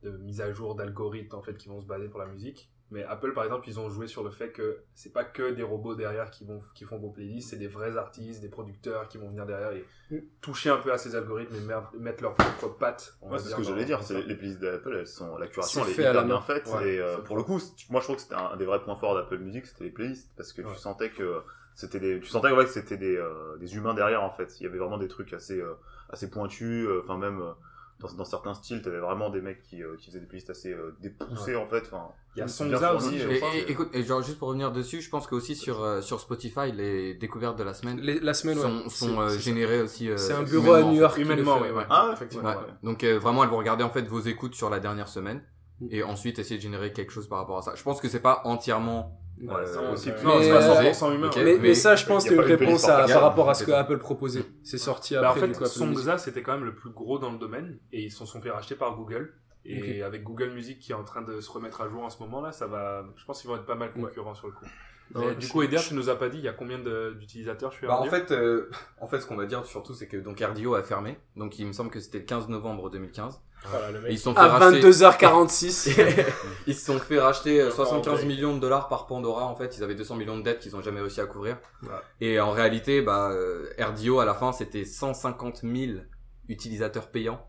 de 0.03 0.11
mise 0.17 0.39
à 0.39 0.53
jour 0.53 0.75
d'algorithmes 0.75 1.35
en 1.35 1.41
fait 1.41 1.57
qui 1.57 1.67
vont 1.67 1.81
se 1.81 1.87
baser 1.87 2.09
pour 2.09 2.19
la 2.19 2.27
musique. 2.27 2.71
Mais 2.91 3.03
Apple, 3.03 3.33
par 3.33 3.43
exemple, 3.43 3.67
ils 3.69 3.79
ont 3.79 3.89
joué 3.89 4.07
sur 4.07 4.23
le 4.23 4.31
fait 4.31 4.49
que 4.51 4.79
c'est 4.95 5.13
pas 5.13 5.23
que 5.23 5.51
des 5.51 5.61
robots 5.63 5.93
derrière 5.95 6.31
qui 6.31 6.43
vont 6.45 6.59
qui 6.73 6.85
font 6.85 6.97
vos 6.97 7.09
playlists, 7.11 7.51
c'est 7.51 7.57
des 7.57 7.67
vrais 7.67 7.97
artistes, 7.97 8.41
des 8.41 8.49
producteurs 8.49 9.07
qui 9.07 9.17
vont 9.19 9.27
venir 9.29 9.45
derrière 9.45 9.71
et 9.73 9.85
Mm. 10.11 10.17
toucher 10.41 10.71
un 10.71 10.77
peu 10.77 10.91
à 10.91 10.97
ces 10.97 11.15
algorithmes 11.15 11.53
et 11.55 11.99
mettre 11.99 12.23
leur 12.23 12.33
propre 12.33 12.69
patte. 12.79 13.15
on 13.21 13.31
Ouais, 13.31 13.37
c'est 13.37 13.49
ce 13.49 13.55
que 13.55 13.61
j'allais 13.61 13.85
dire. 13.85 13.99
Les, 14.25 14.33
playlists 14.35 14.59
d'Apple, 14.59 14.95
elles 14.95 15.05
sont, 15.05 15.37
la 15.37 15.45
curation, 15.45 15.83
C'est 15.83 15.91
elle 15.91 15.99
est 15.99 16.01
hyper 16.01 16.13
la 16.15 16.23
bien 16.23 16.41
faite. 16.41 16.67
Ouais, 16.73 16.95
et 16.95 16.99
euh, 16.99 17.17
c'est 17.17 17.23
pour 17.25 17.37
le 17.37 17.43
coup, 17.43 17.59
moi, 17.91 17.99
je 18.01 18.05
trouve 18.05 18.15
que 18.15 18.21
c'était 18.23 18.33
un, 18.33 18.47
un 18.53 18.57
des 18.57 18.65
vrais 18.65 18.81
points 18.81 18.95
forts 18.95 19.13
d'Apple 19.13 19.37
Music, 19.37 19.67
c'était 19.67 19.83
les 19.83 19.91
playlists. 19.91 20.31
Parce 20.35 20.51
que 20.51 20.63
Ouais. 20.63 20.73
tu 20.73 20.79
sentais 20.79 21.11
que 21.11 21.41
c'était 21.75 21.99
des, 21.99 22.19
tu 22.19 22.25
sentais 22.27 22.49
ouais, 22.51 22.65
que 22.65 22.71
c'était 22.71 22.97
des, 22.97 23.15
euh, 23.17 23.55
des 23.57 23.75
humains 23.75 23.93
derrière, 23.93 24.23
en 24.23 24.31
fait. 24.31 24.59
Il 24.59 24.63
y 24.63 24.65
avait 24.65 24.79
vraiment 24.79 24.97
des 24.97 25.07
trucs 25.07 25.31
assez, 25.33 25.61
euh, 25.61 25.75
assez 26.09 26.27
pointus. 26.31 26.87
euh, 26.87 27.01
Enfin, 27.03 27.19
même, 27.19 27.41
euh, 27.41 27.51
dans, 27.99 28.11
dans 28.13 28.25
certains 28.25 28.53
styles, 28.53 28.81
t'avais 28.81 28.99
vraiment 28.99 29.29
des 29.29 29.41
mecs 29.41 29.61
qui, 29.63 29.83
euh, 29.83 29.95
qui 29.97 30.07
faisaient 30.07 30.19
des 30.19 30.25
playlists 30.25 30.49
assez 30.49 30.71
euh, 30.71 30.95
dépoussées 31.01 31.55
en 31.55 31.65
fait. 31.65 31.83
Enfin, 31.87 32.07
Il 32.35 32.39
y 32.39 32.41
a 32.41 32.47
fournies, 32.47 32.73
aussi, 32.95 33.17
je 33.19 33.23
je 33.23 33.29
Et, 33.29 33.37
crois. 33.39 33.49
et- 33.55 33.71
écoute, 33.71 33.89
et 33.93 34.03
genre 34.03 34.21
juste 34.21 34.39
pour 34.39 34.47
revenir 34.47 34.71
dessus, 34.71 35.01
je 35.01 35.09
pense 35.09 35.27
que 35.27 35.35
aussi 35.35 35.55
sur 35.55 35.83
euh, 35.83 36.01
sur 36.01 36.19
Spotify, 36.19 36.71
les 36.71 37.13
découvertes 37.15 37.57
de 37.59 37.63
la 37.63 37.73
semaine 37.73 37.99
Les- 37.99 38.19
la 38.19 38.33
semaine, 38.33 38.57
ouais. 38.57 38.63
sont, 38.63 38.83
C'est- 38.89 39.05
sont 39.05 39.19
euh, 39.19 39.29
générées 39.37 39.81
aussi. 39.81 40.09
euh, 40.09 40.17
C'est 40.17 40.33
un 40.33 40.43
bureau 40.43 40.73
à 40.73 40.81
New. 40.83 40.93
York. 40.99 41.17
Humainement, 41.17 41.57
fait, 41.57 41.63
ouais, 41.65 41.71
ouais. 41.77 41.85
Ah 41.89 42.07
ouais 42.07 42.13
effectivement. 42.13 42.49
Ouais. 42.49 42.55
Ouais. 42.55 42.73
Donc 42.83 43.03
euh, 43.03 43.19
vraiment, 43.19 43.43
elles 43.43 43.49
vont 43.49 43.57
regarder 43.57 43.83
en 43.83 43.89
fait 43.89 44.03
vos 44.03 44.21
écoutes 44.21 44.55
sur 44.55 44.69
la 44.69 44.79
dernière 44.79 45.07
semaine 45.09 45.41
Mm. 45.81 45.87
et 45.91 46.03
ensuite 46.03 46.39
essayer 46.39 46.57
de 46.57 46.61
générer 46.61 46.91
quelque 46.93 47.11
chose 47.11 47.27
par 47.27 47.39
rapport 47.39 47.57
à 47.57 47.61
ça. 47.61 47.73
Je 47.75 47.83
pense 47.83 48.01
que 48.01 48.07
c'est 48.09 48.19
pas 48.21 48.41
entièrement 48.45 49.18
Ouais, 49.41 49.65
c'est 49.65 49.77
Ouais, 49.77 49.85
impossible. 49.85 50.15
Non, 50.23 50.41
c'est 50.41 50.51
Mais, 50.51 50.51
pas 50.51 50.83
100% 50.91 51.15
humain. 51.15 51.27
ok. 51.27 51.35
ouais. 51.37 51.43
Mais, 51.43 51.53
Mais 51.53 51.59
mais 51.59 51.73
ça, 51.73 51.95
je 51.95 52.05
pense, 52.05 52.23
c'est 52.23 52.33
une 52.33 52.39
réponse 52.41 52.87
à, 52.89 53.05
par 53.05 53.21
rapport 53.21 53.49
à 53.49 53.53
ce 53.53 53.63
que. 53.63 53.71
Apple 53.71 53.97
proposait. 53.97 54.43
C'est 54.63 54.77
sorti 54.77 55.15
Bah, 55.15 55.21
en 55.21 55.31
après. 55.31 55.41
fait, 55.41 55.45
Apple 55.53 55.61
Music. 55.63 55.77
Songza, 55.77 56.17
c'était 56.17 56.41
quand 56.41 56.53
même 56.53 56.65
le 56.65 56.75
plus 56.75 56.89
gros 56.89 57.19
dans 57.19 57.31
le 57.31 57.37
domaine 57.37 57.79
et 57.91 58.03
ils 58.03 58.11
se 58.11 58.25
sont 58.25 58.41
fait 58.41 58.51
racheter 58.51 58.75
par 58.75 58.95
Google. 58.95 59.33
Et 59.65 60.01
avec 60.03 60.23
Google 60.23 60.49
Music 60.51 60.79
qui 60.79 60.91
est 60.93 60.95
en 60.95 61.03
train 61.03 61.21
de 61.21 61.41
se 61.41 61.51
remettre 61.51 61.81
à 61.81 61.89
jour 61.89 62.01
en 62.03 62.09
ce 62.09 62.19
moment 62.19 62.41
là, 62.41 62.51
ça 62.51 62.65
va. 62.67 63.05
Je 63.17 63.25
pense 63.25 63.41
qu'ils 63.41 63.49
vont 63.49 63.55
être 63.57 63.65
pas 63.65 63.75
mal 63.75 63.91
concurrents 63.93 64.33
sur 64.33 64.47
le 64.47 64.53
coup. 64.53 64.65
Non, 65.13 65.31
du 65.33 65.47
coup, 65.47 65.63
Eder, 65.63 65.77
tu 65.87 65.95
nous 65.95 66.09
as 66.09 66.15
pas 66.17 66.29
dit 66.29 66.37
il 66.37 66.43
y 66.43 66.47
a 66.47 66.53
combien 66.53 66.77
d'utilisateurs 66.79 67.71
je 67.71 67.77
suis 67.77 67.87
Bah, 67.87 67.99
en 67.99 68.05
fait, 68.05 68.31
euh, 68.31 68.69
en 69.01 69.07
fait, 69.07 69.19
ce 69.19 69.25
qu'on 69.25 69.35
va 69.35 69.45
dire 69.47 69.65
surtout, 69.65 69.93
c'est 69.95 70.07
que 70.07 70.17
donc 70.17 70.39
RDO 70.39 70.75
a 70.75 70.83
fermé. 70.83 71.17
Donc, 71.35 71.57
il 71.59 71.65
me 71.65 71.73
semble 71.73 71.89
que 71.89 71.99
c'était 71.99 72.19
le 72.19 72.25
15 72.25 72.47
novembre 72.49 72.89
2015. 72.91 73.41
Voilà, 73.65 73.91
le 73.91 73.99
Et 73.99 74.01
mec. 74.01 74.11
ils 74.13 74.17
se 74.17 74.23
sont 74.23 74.33
fait 74.33 74.39
à 74.39 74.47
racheter. 74.47 74.81
22h46. 74.89 76.25
ils 76.67 76.75
se 76.75 76.85
sont 76.85 76.99
fait 76.99 77.19
racheter 77.19 77.61
euh, 77.61 77.67
Encore 77.71 77.81
en 77.81 77.89
75 78.03 78.19
paye. 78.19 78.27
millions 78.27 78.55
de 78.55 78.59
dollars 78.59 78.87
par 78.87 79.05
Pandora. 79.07 79.45
En 79.45 79.55
fait, 79.55 79.77
ils 79.77 79.83
avaient 79.83 79.95
200 79.95 80.15
millions 80.15 80.37
de 80.37 80.43
dettes 80.43 80.59
qu'ils 80.59 80.75
ont 80.75 80.81
jamais 80.81 81.01
réussi 81.01 81.21
à 81.21 81.25
couvrir. 81.25 81.57
Ouais. 81.83 81.89
Et 82.21 82.39
en 82.39 82.51
réalité, 82.51 83.01
bah, 83.01 83.29
euh, 83.31 83.69
RDO 83.79 84.19
à 84.19 84.25
la 84.25 84.33
fin, 84.33 84.51
c'était 84.53 84.85
150 84.85 85.61
000 85.63 85.99
utilisateurs 86.47 87.07
payants 87.09 87.45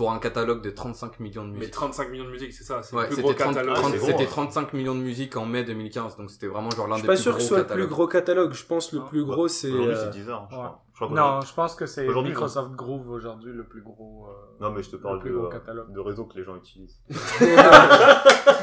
pour 0.00 0.12
un 0.12 0.18
catalogue 0.18 0.62
de 0.62 0.70
35 0.70 1.20
millions 1.20 1.44
de 1.44 1.50
Mais 1.50 1.58
musiques. 1.58 1.74
35 1.74 2.10
millions 2.10 2.24
de 2.24 2.30
musique, 2.30 2.54
c'est 2.54 2.64
ça, 2.64 2.82
c'est 2.82 2.96
Ouais, 2.96 3.02
le 3.02 3.08
plus 3.08 3.16
c'était 3.16 3.28
gros 3.28 3.34
30 3.34 3.54
catalogue. 3.54 3.74
30 3.76 3.90
c'est 3.92 3.98
gros, 3.98 4.06
c'était 4.06 4.22
hein. 4.24 4.28
35 4.30 4.72
millions 4.72 4.94
de 4.94 5.00
musiques 5.00 5.36
en 5.36 5.44
mai 5.44 5.62
2015. 5.62 6.16
Donc, 6.16 6.30
c'était 6.30 6.46
vraiment 6.46 6.70
genre 6.70 6.88
l'un 6.88 6.96
Je 6.96 7.02
des 7.02 7.02
suis 7.02 7.06
pas 7.08 7.12
plus 7.12 7.22
sûr 7.22 7.32
gros 7.32 7.36
que 7.36 7.42
ce 7.42 7.48
soit 7.48 7.58
le 7.58 7.64
plus 7.64 7.68
catalogues. 7.74 7.90
gros 7.90 8.06
catalogue. 8.06 8.52
Je 8.54 8.64
pense 8.64 8.92
le 8.94 9.00
Non. 9.00 9.06
plus 9.08 9.24
gros, 9.26 9.46
c'est. 9.48 9.70
Aujourd'hui, 9.70 9.92
euh, 9.94 10.04
c'est 10.10 10.18
10 10.18 10.28
heures, 10.30 10.46
je 10.50 10.56
ouais. 10.56 10.62
crois. 10.62 10.84
Je 10.94 11.04
crois 11.04 11.16
Non, 11.20 11.40
je 11.42 11.52
pense 11.52 11.74
que 11.74 11.84
c'est 11.84 12.08
Aujourd'hui, 12.08 12.30
Microsoft 12.32 12.72
Groove 12.72 13.10
aujourd'hui 13.10 13.52
le 13.52 13.64
plus 13.64 13.82
gros. 13.82 14.28
euh, 14.30 14.32
Non, 14.64 14.70
mais 14.72 14.82
je 14.82 14.88
te 14.88 14.96
le 14.96 15.02
parle 15.02 15.18
plus 15.18 15.28
de, 15.32 15.36
gros 15.36 15.46
euh, 15.48 15.50
catalogue. 15.50 15.92
de 15.92 16.00
réseaux 16.00 16.24
que 16.24 16.38
les 16.38 16.44
gens 16.44 16.56
utilisent. 16.56 16.98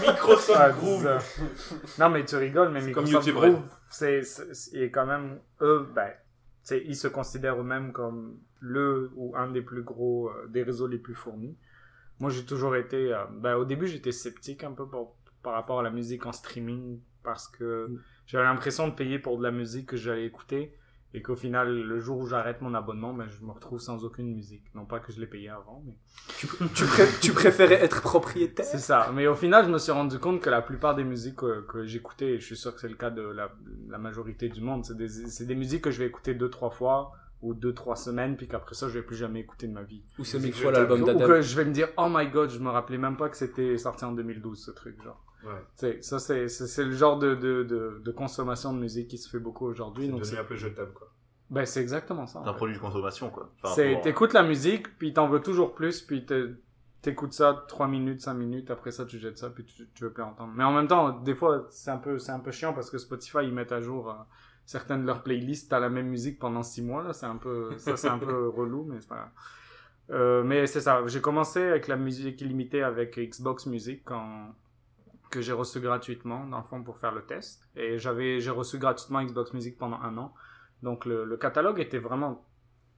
Microsoft 0.01 0.51
Ah, 0.59 0.69
Groove. 0.71 1.07
non, 1.99 2.09
mais 2.09 2.25
tu 2.25 2.35
rigoles, 2.35 2.69
mais 2.69 2.81
Microsoft. 2.81 3.29
Groove, 3.29 3.59
c'est, 3.91 4.21
quand 4.91 5.05
même, 5.05 5.39
eux, 5.61 5.87
ben, 5.93 6.09
ils 6.83 6.95
se 6.95 7.07
considèrent 7.07 7.59
eux-mêmes 7.61 7.91
comme 7.93 8.39
le 8.59 9.11
ou 9.15 9.35
un 9.35 9.51
des 9.51 9.61
plus 9.61 9.83
gros, 9.83 10.29
euh, 10.29 10.47
des 10.47 10.63
réseaux 10.63 10.87
les 10.87 10.97
plus 10.97 11.15
fournis. 11.15 11.57
Moi, 12.19 12.29
j'ai 12.31 12.45
toujours 12.45 12.75
été, 12.75 13.13
euh, 13.13 13.25
ben, 13.31 13.55
au 13.55 13.65
début, 13.65 13.87
j'étais 13.87 14.11
sceptique 14.11 14.63
un 14.63 14.71
peu 14.71 14.87
pour, 14.87 15.15
par 15.43 15.53
rapport 15.53 15.79
à 15.79 15.83
la 15.83 15.91
musique 15.91 16.25
en 16.25 16.31
streaming 16.31 16.99
parce 17.23 17.47
que 17.47 17.87
Mm. 17.89 17.99
j'avais 18.27 18.43
l'impression 18.45 18.87
de 18.87 18.93
payer 18.93 19.19
pour 19.19 19.37
de 19.37 19.43
la 19.43 19.51
musique 19.51 19.87
que 19.89 19.97
j'allais 19.97 20.25
écouter 20.25 20.75
et 21.13 21.21
qu'au 21.21 21.35
final, 21.35 21.73
le 21.73 21.99
jour 21.99 22.17
où 22.19 22.27
j'arrête 22.27 22.61
mon 22.61 22.73
abonnement, 22.73 23.13
ben, 23.13 23.27
je 23.29 23.43
me 23.45 23.51
retrouve 23.51 23.79
sans 23.79 24.03
aucune 24.03 24.33
musique. 24.33 24.65
Non 24.75 24.85
pas 24.85 24.99
que 24.99 25.11
je 25.11 25.19
l'ai 25.19 25.27
payé 25.27 25.49
avant, 25.49 25.81
mais 25.85 25.93
tu, 26.75 26.85
pré- 26.85 27.07
tu 27.21 27.31
préférais 27.33 27.75
être 27.83 28.01
propriétaire? 28.01 28.65
C'est 28.65 28.77
ça. 28.79 29.11
Mais 29.13 29.25
au 29.27 29.35
final, 29.35 29.65
je 29.65 29.69
me 29.71 29.77
suis 29.77 29.91
rendu 29.91 30.19
compte 30.19 30.41
que 30.41 30.49
la 30.49 30.61
plupart 30.61 30.95
des 30.95 31.03
musiques 31.05 31.37
que, 31.37 31.61
que 31.61 31.85
j'écoutais, 31.85 32.33
et 32.33 32.39
je 32.39 32.45
suis 32.45 32.57
sûr 32.57 32.73
que 32.73 32.81
c'est 32.81 32.89
le 32.89 32.95
cas 32.95 33.09
de 33.09 33.21
la, 33.21 33.51
la 33.87 33.97
majorité 33.97 34.49
du 34.49 34.61
monde, 34.61 34.83
c'est 34.85 34.97
des, 34.97 35.07
c'est 35.07 35.45
des 35.45 35.55
musiques 35.55 35.83
que 35.83 35.91
je 35.91 35.99
vais 35.99 36.07
écouter 36.07 36.33
deux, 36.33 36.49
trois 36.49 36.71
fois 36.71 37.13
ou 37.41 37.53
deux, 37.53 37.73
trois 37.73 37.95
semaines, 37.95 38.35
puis 38.35 38.47
qu'après 38.47 38.73
ça, 38.75 38.87
je 38.87 38.93
vais 38.93 39.03
plus 39.03 39.15
jamais 39.15 39.41
écouter 39.41 39.67
de 39.67 39.73
ma 39.73 39.83
vie. 39.83 40.03
Ou 40.19 40.23
c'est 40.23 40.39
mille 40.39 40.51
que 40.51 40.57
fois 40.57 40.71
l'album 40.71 41.03
Ou 41.03 41.05
d'Adam 41.05 41.27
que 41.27 41.41
je 41.41 41.55
vais 41.55 41.65
me 41.65 41.71
dire, 41.71 41.87
oh 41.97 42.07
my 42.09 42.27
god, 42.29 42.49
je 42.49 42.59
me 42.59 42.69
rappelais 42.69 42.97
même 42.97 43.15
pas 43.17 43.29
que 43.29 43.37
c'était 43.37 43.77
sorti 43.77 44.05
en 44.05 44.11
2012, 44.13 44.57
ce 44.65 44.71
truc, 44.71 45.01
genre. 45.03 45.23
Ouais. 45.45 45.97
Ça, 46.01 46.19
c'est, 46.19 46.47
c'est, 46.49 46.83
le 46.83 46.91
genre 46.91 47.19
de, 47.19 47.35
de, 47.35 47.63
de, 47.63 48.01
de 48.03 48.11
consommation 48.11 48.73
de 48.73 48.79
musique 48.79 49.07
qui 49.07 49.17
se 49.19 49.29
fait 49.29 49.39
beaucoup 49.39 49.65
aujourd'hui. 49.67 50.05
C'est 50.05 50.11
Donc, 50.11 50.21
devenu 50.21 50.35
c'est, 50.35 50.41
un 50.41 50.45
peu 50.45 50.55
jetable, 50.55 50.91
quoi. 50.93 51.07
ben, 51.51 51.63
c'est 51.65 51.79
exactement 51.79 52.25
ça. 52.25 52.41
C'est 52.43 52.49
un 52.49 52.53
fait. 52.53 52.57
produit 52.57 52.75
de 52.75 52.81
consommation, 52.81 53.29
quoi. 53.29 53.51
Enfin, 53.63 53.73
C'est, 53.75 53.93
pour- 53.93 54.01
t'écoutes 54.01 54.33
la 54.33 54.43
musique, 54.43 54.97
puis 54.97 55.13
t'en 55.13 55.27
veux 55.29 55.39
toujours 55.41 55.75
plus, 55.75 56.01
puis 56.01 56.25
te- 56.25 56.55
t'écoutes 57.03 57.33
ça 57.33 57.65
3 57.67 57.87
minutes, 57.87 58.21
5 58.21 58.33
minutes, 58.33 58.71
après 58.71 58.89
ça 58.91 59.05
tu 59.05 59.19
jettes 59.19 59.37
ça, 59.37 59.51
puis 59.51 59.63
tu, 59.63 59.87
tu 59.93 60.03
veux 60.03 60.11
plus 60.11 60.23
entendre. 60.23 60.51
Mais 60.55 60.63
en 60.63 60.73
même 60.73 60.87
temps, 60.87 61.11
des 61.19 61.35
fois, 61.35 61.67
c'est 61.69 61.91
un 61.91 61.97
peu, 61.97 62.17
c'est 62.17 62.31
un 62.31 62.39
peu 62.39 62.51
chiant 62.51 62.73
parce 62.73 62.89
que 62.89 62.97
Spotify, 62.97 63.39
ils 63.43 63.53
mettent 63.53 63.71
à 63.71 63.79
jour 63.79 64.09
euh, 64.09 64.13
certaines 64.67 65.01
de 65.01 65.07
leurs 65.07 65.23
playlists 65.23 65.71
à 65.71 65.79
la 65.79 65.89
même 65.89 66.07
musique 66.07 66.37
pendant 66.37 66.61
6 66.61 66.83
mois, 66.83 67.01
là, 67.01 67.13
c'est 67.13 67.25
un 67.25 67.37
peu, 67.37 67.75
ça 67.77 67.95
c'est 67.95 68.09
un 68.09 68.19
peu 68.19 68.49
relou, 68.55 68.83
mais 68.83 68.99
c'est 68.99 69.07
pas 69.07 69.15
grave. 69.15 69.29
Euh, 70.09 70.43
mais 70.43 70.67
c'est 70.67 70.81
ça, 70.81 71.01
j'ai 71.07 71.21
commencé 71.21 71.61
avec 71.61 71.87
la 71.87 71.95
musique 71.95 72.39
illimitée 72.41 72.83
avec 72.83 73.17
Xbox 73.17 73.65
Music 73.65 74.01
quand, 74.03 74.53
que 75.31 75.41
j'ai 75.41 75.53
reçu 75.53 75.79
gratuitement, 75.79 76.45
dans 76.45 76.57
le 76.57 76.63
fond, 76.63 76.83
pour 76.83 76.97
faire 76.97 77.13
le 77.13 77.21
test. 77.21 77.67
Et 77.77 77.97
j'avais, 77.97 78.41
j'ai 78.41 78.51
reçu 78.51 78.77
gratuitement 78.77 79.23
Xbox 79.23 79.53
Music 79.53 79.77
pendant 79.77 80.01
un 80.01 80.17
an. 80.17 80.33
Donc 80.83 81.05
le, 81.05 81.23
le 81.23 81.37
catalogue 81.37 81.79
était 81.79 81.97
vraiment 81.97 82.45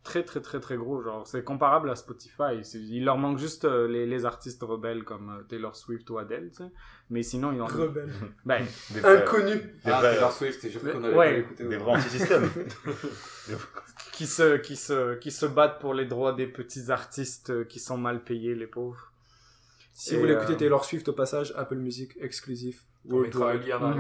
très 0.04 0.24
très 0.24 0.40
très 0.42 0.60
très 0.60 0.78
gros 0.78 1.02
genre 1.02 1.28
c'est 1.28 1.44
comparable 1.44 1.90
à 1.90 1.96
Spotify 1.96 2.64
C'est- 2.64 2.80
il 2.80 3.04
leur 3.06 3.18
manque 3.18 3.38
juste 3.38 3.66
euh, 3.66 3.88
les, 3.88 4.06
les 4.06 4.26
artistes 4.26 4.64
rebelles 4.64 5.04
comme 5.04 5.30
euh, 5.30 5.44
Taylor 5.44 5.76
Swift 5.76 6.10
ou 6.10 6.18
Adele 6.18 6.50
tu 6.52 6.64
sais 6.64 6.70
mais 7.10 7.22
sinon 7.24 7.52
ils 7.52 7.62
ont 7.62 7.66
Rebelle. 7.66 8.12
ben 8.46 8.64
Des 8.92 9.00
vrais, 9.02 9.22
Inconnu. 9.24 9.56
des 9.56 9.92
Ah, 9.92 10.00
Taylor 10.02 10.32
Swift, 10.32 10.64
et 10.64 10.70
je 10.70 10.80
Mais- 10.82 10.92
qu'on 10.94 11.04
avait 11.04 11.16
ouais. 11.16 11.40
écouté. 11.40 11.64
des 11.68 11.78
vrais 11.78 11.92
anti-systèmes. 11.94 12.50
qui 14.14 14.26
se 14.28 14.58
qui 14.58 14.76
se 14.76 15.16
qui 15.16 15.32
se 15.32 15.46
battent 15.46 15.80
pour 15.80 15.94
les 15.94 16.06
droits 16.06 16.34
des 16.34 16.48
petits 16.48 16.92
artistes 16.92 17.50
euh, 17.50 17.64
qui 17.64 17.80
sont 17.80 17.98
mal 17.98 18.24
payés 18.24 18.54
les 18.56 18.68
pauvres 18.68 19.12
Si 19.94 20.12
Et, 20.12 20.16
vous 20.16 20.22
voulez 20.22 20.34
euh, 20.34 20.38
écouter 20.42 20.58
Taylor 20.58 20.86
Swift 20.86 21.08
au 21.10 21.14
passage, 21.14 21.54
Apple 21.58 21.78
Music 21.78 22.16
exclusif. 22.22 22.84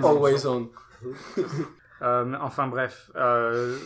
Always 0.04 0.45
on. 0.45 0.70
Euh, 2.02 2.34
enfin 2.39 2.68
bref 2.68 3.12
euh, 3.18 3.78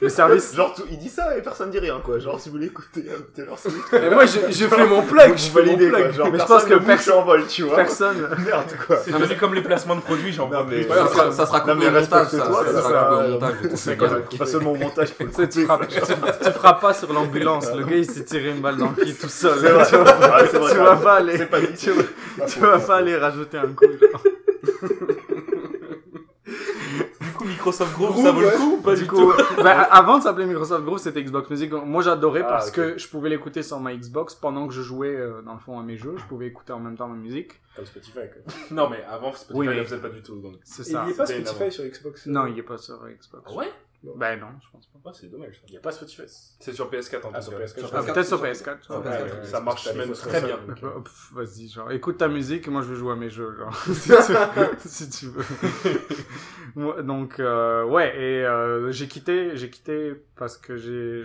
le 0.00 0.08
service 0.08 0.54
Genre, 0.54 0.74
tout- 0.74 0.84
il 0.90 0.98
dit 0.98 1.08
ça 1.08 1.36
et 1.36 1.42
personne 1.42 1.70
dit 1.70 1.78
rien, 1.78 2.00
quoi. 2.02 2.18
Genre, 2.18 2.38
si 2.40 2.48
vous 2.48 2.54
voulez 2.56 2.66
écouter 2.66 3.04
euh, 3.08 3.18
Taylor 3.34 3.58
Swift. 3.58 3.92
Et 3.92 4.10
moi, 4.10 4.24
je, 4.26 4.38
je 4.50 4.66
fais 4.66 4.86
mon 4.86 5.02
plug, 5.02 5.36
je 5.36 5.42
fais 5.50 5.60
mon 5.60 5.66
validez, 5.66 5.90
quoi. 5.90 5.98
plug. 6.00 6.12
Genre, 6.14 6.26
Mais 6.26 6.32
je 6.32 6.36
personne 6.38 6.56
pense 6.58 6.64
que 6.68 6.74
ne 6.74 6.78
personne- 6.78 7.14
en 7.14 7.22
vol, 7.24 7.46
tu 7.46 7.62
vois. 7.62 7.76
personne 7.76 8.16
Merde, 8.44 8.64
quoi. 8.86 8.96
C'est 9.04 9.10
devenu 9.12 9.36
comme 9.36 9.54
les 9.54 9.62
placements 9.62 9.96
de 9.96 10.00
produits, 10.00 10.32
j'en 10.32 10.44
Non, 10.44 10.48
vois 10.48 10.66
mais- 10.68 10.80
plus. 10.84 10.90
Ouais, 10.90 10.96
ça, 10.96 11.08
sera, 11.08 11.32
ça 11.32 11.46
sera 11.46 11.58
Non, 11.60 11.64
coupé 11.74 11.76
mais 11.78 11.86
au 11.88 12.00
montage, 12.00 12.08
ça. 12.10 12.18
respecte-toi, 12.36 12.64
Ça 12.66 12.72
ça, 12.72 12.78
sera 12.82 12.90
ça, 12.90 13.08
coupé 13.10 13.26
au 13.26 13.30
montage. 13.30 13.54
C'est 13.74 13.96
manière. 14.00 14.22
pas, 14.38 14.46
seulement 14.46 14.72
au 14.72 14.76
montage, 14.76 15.08
il 15.10 15.14
faut 15.14 15.24
le 15.24 15.30
Tu 15.30 15.36
sais, 15.36 15.48
tu, 15.48 15.66
couper. 15.66 15.66
frappes, 15.66 15.88
tu, 16.40 16.44
tu 16.46 16.50
frappes 16.52 16.80
pas 16.80 16.94
sur 16.94 17.12
l'ambulance. 17.12 17.66
Le 17.74 17.84
gars, 17.84 17.96
il 17.96 18.10
s'est 18.10 18.24
tiré 18.24 18.50
une 18.50 18.60
balle 18.60 18.76
dans 18.76 18.88
le 18.96 19.04
pied 19.04 19.14
tout 19.14 19.28
seul. 19.28 19.58
C'est 19.60 19.68
vrai. 19.70 19.86
Tu 19.88 19.96
vas, 19.96 20.02
Ouais, 20.02 20.48
c'est 20.50 20.58
vrai, 20.58 20.70
tu 20.70 20.76
t'as 20.76 20.82
vas 20.84 20.90
raison. 20.90 21.02
pas 21.02 21.14
aller, 21.14 21.36
C'est 21.36 21.46
pas 21.46 21.60
dit. 21.60 21.66
tu, 21.78 21.90
vas- 21.90 22.46
tu 22.46 22.58
vas 22.60 22.78
pas 22.78 22.96
aller 22.96 23.16
rajouter 23.16 23.58
un 23.58 23.68
coup. 23.68 23.84
genre. 24.00 24.22
Microsoft 27.50 27.92
Groove, 27.94 28.10
Groove, 28.12 28.24
ça 28.24 28.32
vaut 28.32 28.40
ouais. 28.40 28.50
le 28.52 28.56
coup 28.56 28.76
ou 28.78 28.80
pas 28.82 28.94
Du 28.94 29.02
du 29.02 29.08
coup, 29.08 29.16
tout 29.32 29.56
ben, 29.56 29.66
avant 29.90 30.18
de 30.18 30.22
s'appeler 30.22 30.46
Microsoft 30.46 30.84
Groove, 30.84 30.98
c'était 30.98 31.22
Xbox 31.22 31.50
Music. 31.50 31.72
Moi, 31.72 32.02
j'adorais 32.02 32.42
Ah, 32.44 32.48
parce 32.48 32.70
que 32.70 32.96
je 32.98 33.08
pouvais 33.08 33.28
l'écouter 33.28 33.62
sur 33.62 33.78
ma 33.80 33.94
Xbox 33.94 34.34
pendant 34.34 34.66
que 34.68 34.74
je 34.74 34.82
jouais, 34.82 35.14
euh, 35.14 35.42
dans 35.42 35.54
le 35.54 35.58
fond, 35.60 35.78
à 35.78 35.82
mes 35.82 35.96
jeux. 35.96 36.14
Je 36.16 36.24
pouvais 36.24 36.46
écouter 36.46 36.72
en 36.72 36.80
même 36.80 36.96
temps 36.96 37.08
ma 37.08 37.16
musique. 37.16 37.60
Comme 37.76 37.86
Spotify, 37.86 38.12
quoi. 38.32 38.52
Non, 38.70 38.88
mais 38.90 39.02
avant, 39.08 39.32
Spotify 39.32 39.58
Oui, 39.58 39.66
ne 39.66 39.70
mais- 39.72 39.78
le 39.78 39.84
faisait 39.84 39.98
pas 40.00 40.08
du 40.08 40.22
tout. 40.22 40.40
Donc... 40.40 40.54
C'est 40.64 40.82
Il 40.86 40.92
ça. 40.92 41.04
n'y 41.04 41.12
a 41.12 41.14
pas 41.14 41.26
Spotify 41.26 41.70
sur 41.72 41.84
Xbox. 41.84 42.26
Non, 42.26 42.46
il 42.46 42.58
est 42.58 42.62
pas 42.62 42.78
sur 42.78 42.98
Xbox. 43.06 43.52
ouais? 43.54 43.70
Ben 44.02 44.36
non, 44.40 44.46
je 44.62 44.70
pense 44.72 44.86
pas. 44.86 44.98
Ah, 45.04 45.10
c'est 45.12 45.30
dommage 45.30 45.56
ça. 45.56 45.60
Il 45.68 45.72
n'y 45.72 45.76
a 45.76 45.80
pas 45.80 45.92
Spotify. 45.92 46.22
C'est 46.26 46.72
sur 46.72 46.90
PS4 46.90 47.26
en 47.26 47.30
Ah, 47.34 47.38
tout 47.40 47.50
sur 47.50 47.58
cas. 47.58 47.64
PS4. 47.64 47.90
Ah, 47.92 48.02
peut-être 48.02 48.26
sur 48.26 48.42
PS4. 48.42 48.76
Ah, 48.88 48.98
ouais. 48.98 49.08
ouais, 49.08 49.10
ouais, 49.22 49.22
ouais, 49.40 49.44
ça 49.44 49.60
marche 49.60 49.92
même 49.94 50.12
très 50.12 50.40
bien. 50.40 50.56
pff, 50.56 51.32
Vas-y, 51.34 51.68
genre, 51.68 51.90
écoute 51.92 52.16
ta 52.18 52.28
musique 52.28 52.66
et 52.66 52.70
moi 52.70 52.80
je 52.82 52.92
vais 52.92 52.96
jouer 52.96 53.12
à 53.12 53.16
mes 53.16 53.28
jeux, 53.30 53.54
genre, 53.58 53.76
si, 53.76 54.10
tu, 54.26 54.88
si 54.88 55.10
tu 55.10 55.26
veux. 55.26 57.02
Donc, 57.02 57.40
euh, 57.40 57.84
ouais, 57.84 58.16
et 58.16 58.44
euh, 58.46 58.90
j'ai 58.90 59.06
quitté, 59.08 59.56
j'ai 59.56 59.68
quitté 59.70 60.14
parce 60.36 60.56
que 60.56 60.76
j'ai, 60.76 61.24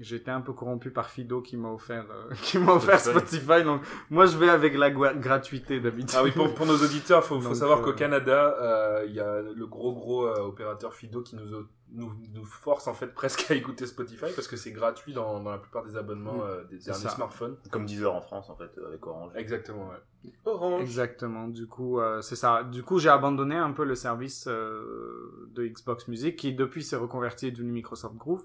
été 0.00 0.30
un 0.30 0.40
peu 0.40 0.52
corrompu 0.52 0.90
par 0.90 1.10
Fido 1.10 1.40
qui 1.40 1.56
m'a 1.56 1.70
offert, 1.70 2.06
euh, 2.10 2.34
qui 2.42 2.58
m'a 2.58 2.72
offert 2.72 3.00
Spotify. 3.00 3.36
Spotify. 3.36 3.64
Donc, 3.64 3.82
moi 4.10 4.26
je 4.26 4.36
vais 4.36 4.48
avec 4.48 4.76
la 4.76 4.90
gratuité 4.90 5.80
d'habitude. 5.80 6.16
Ah 6.18 6.24
oui, 6.24 6.32
pour, 6.32 6.52
pour 6.54 6.66
nos 6.66 6.76
auditeurs, 6.76 7.24
faut, 7.24 7.40
faut 7.40 7.48
Donc, 7.48 7.56
savoir 7.56 7.80
euh, 7.80 7.82
qu'au 7.82 7.92
Canada, 7.92 8.56
euh, 8.60 9.04
il 9.06 9.14
y 9.14 9.20
a 9.20 9.40
le 9.40 9.66
gros 9.66 9.92
gros 9.92 10.26
euh, 10.26 10.40
opérateur 10.40 10.94
Fido 10.94 11.22
qui 11.22 11.36
nous, 11.36 11.46
nous, 11.92 12.12
nous 12.34 12.44
force 12.44 12.86
en 12.88 12.94
fait 12.94 13.06
presque 13.14 13.50
à 13.50 13.54
écouter 13.54 13.86
Spotify 13.86 14.26
parce 14.34 14.48
que 14.48 14.56
c'est 14.56 14.72
gratuit 14.72 15.12
dans, 15.12 15.40
dans 15.40 15.50
la 15.50 15.58
plupart 15.58 15.84
des 15.84 15.96
abonnements 15.96 16.42
des 16.70 16.78
derniers 16.78 17.08
smartphones. 17.08 17.56
Comme 17.70 17.86
Deezer 17.86 18.14
en 18.14 18.20
France, 18.20 18.50
en 18.50 18.56
fait, 18.56 18.70
avec 18.86 19.06
Orange. 19.06 19.32
Exactement, 19.36 19.88
ouais. 19.88 19.96
Orange. 20.44 20.82
Exactement. 20.82 21.48
Du 21.48 21.66
coup, 21.66 22.00
euh, 22.00 22.20
c'est 22.20 22.36
ça. 22.36 22.64
Du 22.64 22.82
coup, 22.82 22.98
j'ai 22.98 23.08
abandonné 23.08 23.56
un 23.56 23.72
peu 23.72 23.84
le 23.84 23.94
service 23.94 24.46
euh, 24.48 25.48
de 25.54 25.66
Xbox 25.66 26.08
Music 26.08 26.36
qui 26.36 26.54
depuis 26.54 26.82
s'est 26.82 26.96
reconverti 26.96 27.46
et 27.46 27.48
est 27.48 27.52
devenu 27.52 27.72
Microsoft 27.72 28.16
Groove. 28.16 28.44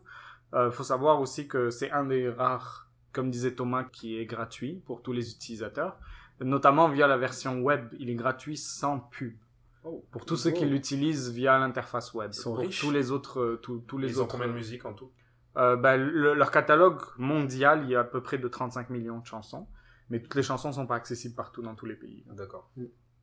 Euh, 0.54 0.72
faut 0.72 0.84
savoir 0.84 1.20
aussi 1.20 1.48
que 1.48 1.70
c'est 1.70 1.92
un 1.92 2.06
des 2.06 2.30
rares, 2.30 2.90
comme 3.12 3.30
disait 3.32 3.54
Thomas, 3.56 3.84
qui 3.84 4.18
est 4.18 4.26
gratuit 4.26 4.82
pour 4.86 5.02
tous 5.02 5.12
les 5.14 5.32
utilisateurs, 5.32 5.98
notamment 6.40 6.88
via 6.90 7.08
la 7.08 7.18
version 7.18 7.60
web. 7.62 7.88
Il 8.00 8.10
est 8.10 8.16
gratuit 8.16 8.58
sans 8.58 9.00
pub. 9.00 9.36
Oh. 9.84 10.06
Pour 10.12 10.26
tous 10.26 10.38
ceux 10.38 10.52
qui 10.52 10.66
Oh. 10.66 10.70
l'utilisent 10.70 11.32
via 11.32 11.58
l'interface 11.60 12.14
web. 12.14 12.32
Ils 12.34 12.36
sont 12.38 12.52
pour 12.52 12.60
riches. 12.60 12.80
tous 12.82 12.92
les 12.92 13.12
autres, 13.12 13.40
euh, 13.42 13.60
tous, 13.62 13.80
tous 13.88 13.98
les 13.98 14.10
Ils 14.10 14.20
ont 14.20 14.24
autres. 14.24 14.32
combien 14.34 14.48
de 14.48 14.54
musique 14.54 14.86
en 14.86 14.94
tout? 14.94 15.12
Euh, 15.58 15.76
ben, 15.76 15.98
le- 15.98 16.34
leur 16.34 16.52
catalogue 16.52 17.02
mondial, 17.18 17.84
il 17.84 17.90
y 17.90 17.96
a 17.96 18.02
à 18.02 18.04
peu 18.04 18.22
près 18.22 18.38
de 18.38 18.48
35 18.48 18.90
millions 18.90 19.20
de 19.20 19.26
chansons. 19.26 19.68
Mais 20.10 20.22
toutes 20.22 20.36
les 20.36 20.44
chansons 20.44 20.72
sont 20.72 20.88
pas 20.88 20.96
accessibles 20.96 21.36
partout 21.36 21.62
dans 21.62 21.76
tous 21.76 21.86
les 21.86 21.96
pays. 21.96 22.24
D'accord. 22.32 22.72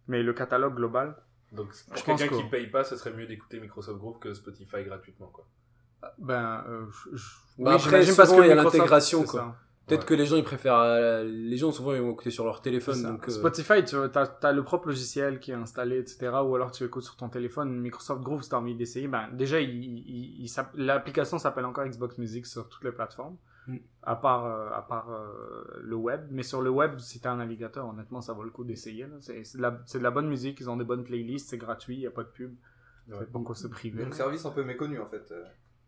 Mais 0.09 0.22
le 0.22 0.33
catalogue 0.35 0.75
global, 0.75 1.16
Donc, 1.53 1.68
pour 1.87 1.97
Je 1.97 2.05
quelqu'un 2.05 2.27
que- 2.29 2.35
qui 2.35 2.49
paye 2.49 2.66
pas, 2.66 2.83
ce 2.83 2.97
serait 2.97 3.12
mieux 3.12 3.27
d'écouter 3.27 3.61
Microsoft 3.61 3.99
Groove 3.99 4.18
que 4.18 4.35
Spotify 4.35 4.83
gratuitement, 4.85 5.29
quoi. 5.29 5.47
Ben, 6.18 6.64
euh, 6.68 6.84
je- 7.11 7.16
je- 7.16 7.24
Bah 7.59 7.72
après, 7.74 7.84
j'imagine 7.90 8.16
parce 8.16 8.28
souvent, 8.30 8.40
que 8.42 8.46
il 8.46 8.48
y 8.48 8.52
a 8.52 8.55
l'intégration, 8.57 9.24
quoi. 9.24 9.57
Peut-être 9.86 10.00
Ouais. 10.00 10.07
que 10.07 10.14
les 10.14 10.24
gens 10.24 10.36
ils 10.36 10.44
préfèrent. 10.44 10.78
euh, 10.78 11.24
les 11.24 11.59
gens 11.59 11.70
souvent 11.70 11.92
ils 11.92 12.00
vont 12.00 12.12
écouter 12.12 12.30
sur 12.30 12.46
leur 12.46 12.62
téléphone. 12.62 13.02
Donc, 13.02 13.28
euh, 13.28 13.30
Spotify, 13.30 13.84
tu 13.84 13.96
as, 13.96 14.52
le 14.52 14.62
propre 14.64 14.88
logiciel 14.88 15.40
qui 15.40 15.50
est 15.50 15.55
installé, 15.55 15.98
etc. 15.98 16.30
Ou 16.42 16.55
alors 16.57 16.70
tu 16.70 16.84
écoutes 16.84 17.02
sur 17.05 17.16
ton 17.16 17.28
téléphone. 17.28 17.78
Microsoft 17.80 18.22
Groove, 18.22 18.42
si 18.42 18.48
tu 18.48 18.55
as 18.55 18.59
envie 18.59 18.74
d'essayer, 18.74 19.09
ben, 19.09 19.28
déjà, 19.34 19.59
l'application 20.74 21.38
s'appelle 21.38 21.64
encore 21.66 21.84
Xbox 21.86 22.18
Music 22.18 22.46
sur 22.46 22.68
toutes 22.68 22.84
les 22.84 22.92
plateformes. 22.92 23.36
Mm. 23.66 23.76
À 24.02 24.16
part, 24.16 24.44
euh, 24.46 24.70
à 24.74 24.82
part 24.82 25.11
euh, 25.11 25.64
le 25.82 25.96
web. 25.96 26.26
Mais 26.30 26.42
sur 26.42 26.61
le 26.61 26.70
web, 26.70 26.98
si 26.98 27.20
tu 27.20 27.26
as 27.28 27.32
un 27.32 27.36
navigateur, 27.36 27.86
honnêtement, 27.88 28.20
ça 28.20 28.32
vaut 28.32 28.42
le 28.42 28.50
coup 28.50 28.64
d'essayer. 28.64 29.07
C'est 29.20 29.44
c'est 29.44 29.57
de, 29.59 29.62
la- 29.62 29.80
c'est 29.86 29.98
de 29.98 30.02
la 30.02 30.11
bonne 30.11 30.28
musique, 30.28 30.61
ils 30.61 30.68
ont 30.68 30.76
des 30.76 30.84
bonnes 30.84 31.05
playlists, 31.05 31.48
c'est 31.50 31.59
gratuit, 31.59 31.96
il 31.96 32.00
n'y 32.00 32.07
a 32.07 32.11
pas 32.11 32.22
de 32.24 32.28
pub. 32.28 32.55
Ouais. 33.09 33.16
C'est 33.20 33.30
pourquoi 33.30 33.55
se 33.55 33.66
priver. 33.66 34.02
Donc 34.05 34.14
service 34.14 34.44
un 34.46 34.50
peu 34.50 34.64
méconnu 34.64 34.98
en 35.00 35.07
fait. 35.07 35.32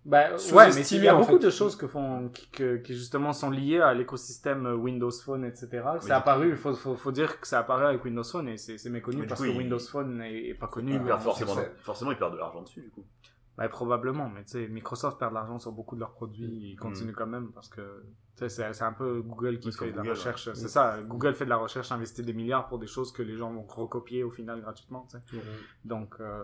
Bah, 0.08 0.36
ouais, 0.52 0.68
mais 0.72 0.86
il 0.86 1.02
y 1.02 1.08
a 1.08 1.14
beaucoup 1.16 1.32
fait. 1.32 1.46
de 1.46 1.50
choses 1.50 1.74
que 1.74 1.88
font, 1.88 2.28
qui, 2.28 2.48
que- 2.50 2.76
qui 2.76 2.94
justement 2.94 3.32
sont 3.32 3.50
liées 3.50 3.80
à 3.80 3.92
l'écosystème 3.92 4.64
euh, 4.66 4.74
Windows 4.76 5.10
Phone, 5.10 5.44
etc. 5.44 5.82
C'est 6.00 6.12
apparu, 6.12 6.50
il 6.50 6.56
faut, 6.56 6.74
faut, 6.74 6.94
faut 6.94 7.10
dire 7.10 7.40
que 7.40 7.46
ça 7.48 7.58
apparaît 7.58 7.86
avec 7.86 8.04
Windows 8.04 8.22
Phone 8.22 8.48
et 8.48 8.56
c'est 8.56 8.88
méconnu 8.88 9.26
parce 9.26 9.40
coup, 9.40 9.46
que 9.48 9.52
il- 9.52 9.58
Windows 9.58 9.78
Phone 9.80 10.22
est, 10.22 10.50
est 10.50 10.54
pas 10.54 10.68
connu. 10.68 10.92
Perdent 11.00 11.20
on- 11.20 11.24
forcément, 11.24 11.56
forcément, 11.78 12.12
ils 12.12 12.18
perdent 12.18 12.34
de 12.34 12.38
l'argent 12.38 12.62
dessus, 12.62 12.82
du 12.82 12.90
coup. 12.90 13.04
Bah, 13.58 13.68
probablement, 13.68 14.28
mais 14.28 14.44
tu 14.44 14.52
sais, 14.52 14.68
Microsoft 14.68 15.18
perd 15.18 15.32
de 15.32 15.34
l'argent 15.34 15.58
sur 15.58 15.72
beaucoup 15.72 15.96
de 15.96 16.00
leurs 16.00 16.12
produits, 16.12 16.70
ils 16.72 16.76
continuent 16.76 17.10
Mm. 17.10 17.14
quand 17.16 17.26
même 17.26 17.50
parce 17.52 17.68
que 17.68 17.80
c'est 18.36 18.48
c'est 18.72 18.84
un 18.84 18.92
peu 18.92 19.22
Google 19.22 19.58
qui 19.58 19.68
Oui, 19.68 19.74
fait 19.74 19.86
de 19.90 19.96
la 19.96 20.02
Google, 20.02 20.10
recherche. 20.10 20.46
ouais. 20.48 20.54
C'est 20.54 20.68
ça, 20.68 20.98
Google 21.02 21.34
fait 21.34 21.44
de 21.46 21.50
la 21.50 21.56
recherche, 21.56 21.90
investit 21.92 22.22
des 22.22 22.32
milliards 22.32 22.68
pour 22.68 22.78
des 22.78 22.86
choses 22.86 23.10
que 23.12 23.22
les 23.22 23.36
gens 23.36 23.50
vont 23.52 23.62
recopier 23.62 24.22
au 24.24 24.30
final 24.30 24.60
gratuitement. 24.60 25.06
tu 25.10 25.16
sais. 25.18 25.42
Donc, 25.84 26.14
euh, 26.20 26.42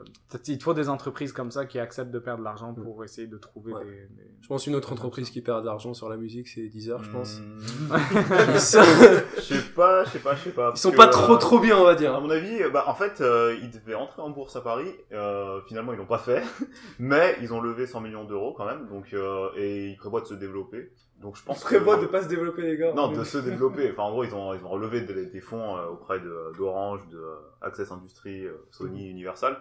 il 0.48 0.58
te 0.58 0.62
faut 0.64 0.74
des 0.74 0.88
entreprises 0.88 1.32
comme 1.32 1.50
ça 1.50 1.66
qui 1.66 1.78
acceptent 1.78 2.10
de 2.10 2.18
perdre 2.18 2.38
de 2.40 2.44
l'argent 2.44 2.72
pour 2.74 3.04
essayer 3.04 3.26
de 3.26 3.36
trouver 3.36 3.72
Ouais. 3.74 3.84
des, 3.84 3.90
des- 3.90 4.30
Je 4.40 4.48
pense 4.48 4.66
une 4.66 4.74
autre 4.74 4.92
entreprise 4.92 5.30
qui 5.30 5.40
perd 5.42 5.60
de 5.62 5.66
l'argent 5.66 5.92
sur 5.94 6.08
la 6.08 6.16
musique, 6.16 6.48
c'est 6.48 6.66
Deezer, 6.68 7.02
je 7.04 7.10
pense. 7.10 7.40
Hmm. 7.40 7.58
Sont, 8.58 8.78
Je 9.36 9.40
sais 9.40 9.62
pas, 9.74 10.04
je 10.04 10.10
sais 10.10 10.18
pas, 10.18 10.34
je 10.34 10.44
sais 10.44 10.50
pas. 10.50 10.72
ils 10.74 10.78
sont 10.78 10.90
que, 10.92 10.96
pas 10.96 11.08
trop 11.08 11.34
euh, 11.34 11.38
trop 11.38 11.58
bien, 11.58 11.76
on 11.78 11.84
va 11.84 11.90
À 11.90 11.94
dire. 11.94 12.18
mon 12.20 12.30
avis, 12.30 12.62
euh, 12.62 12.70
bah, 12.70 12.84
en 12.86 12.94
fait, 12.94 13.20
euh, 13.20 13.56
ils 13.62 13.70
devaient 13.70 13.94
entrer 13.94 14.22
en 14.22 14.30
bourse 14.30 14.56
à 14.56 14.60
Paris. 14.60 14.90
Euh, 15.12 15.60
finalement, 15.66 15.92
ils 15.92 15.98
l'ont 15.98 16.06
pas 16.06 16.18
fait, 16.18 16.42
mais 16.98 17.36
ils 17.42 17.52
ont 17.52 17.60
levé 17.60 17.86
100 17.86 18.00
millions 18.00 18.24
d'euros 18.24 18.54
quand 18.56 18.64
même. 18.66 18.86
Donc, 18.88 19.12
euh, 19.12 19.48
et 19.56 19.88
ils 19.90 19.96
prévoient 19.96 20.20
de 20.20 20.26
se 20.26 20.34
développer. 20.34 20.90
Donc, 21.22 21.36
je 21.36 21.44
pense. 21.44 21.60
Ils 21.60 21.64
prévoient 21.64 21.96
que- 21.96 22.02
de 22.02 22.06
pas 22.08 22.22
se 22.22 22.28
développer, 22.28 22.62
les 22.62 22.76
gars. 22.76 22.92
Non, 22.92 23.12
de 23.12 23.22
se 23.24 23.38
développer. 23.38 23.90
Enfin, 23.92 24.02
en 24.02 24.10
gros, 24.10 24.24
ils 24.24 24.34
ont, 24.34 24.52
ils 24.54 24.64
ont 24.64 24.68
relevé 24.68 25.02
des, 25.02 25.26
des 25.26 25.40
fonds 25.40 25.76
euh, 25.76 25.86
auprès 25.86 26.18
de- 26.20 26.52
d'Orange, 26.58 27.06
de, 27.08 27.22
Access 27.60 27.90
Industries, 27.92 28.44
euh, 28.46 28.56
Sony, 28.70 29.08
Universal, 29.08 29.56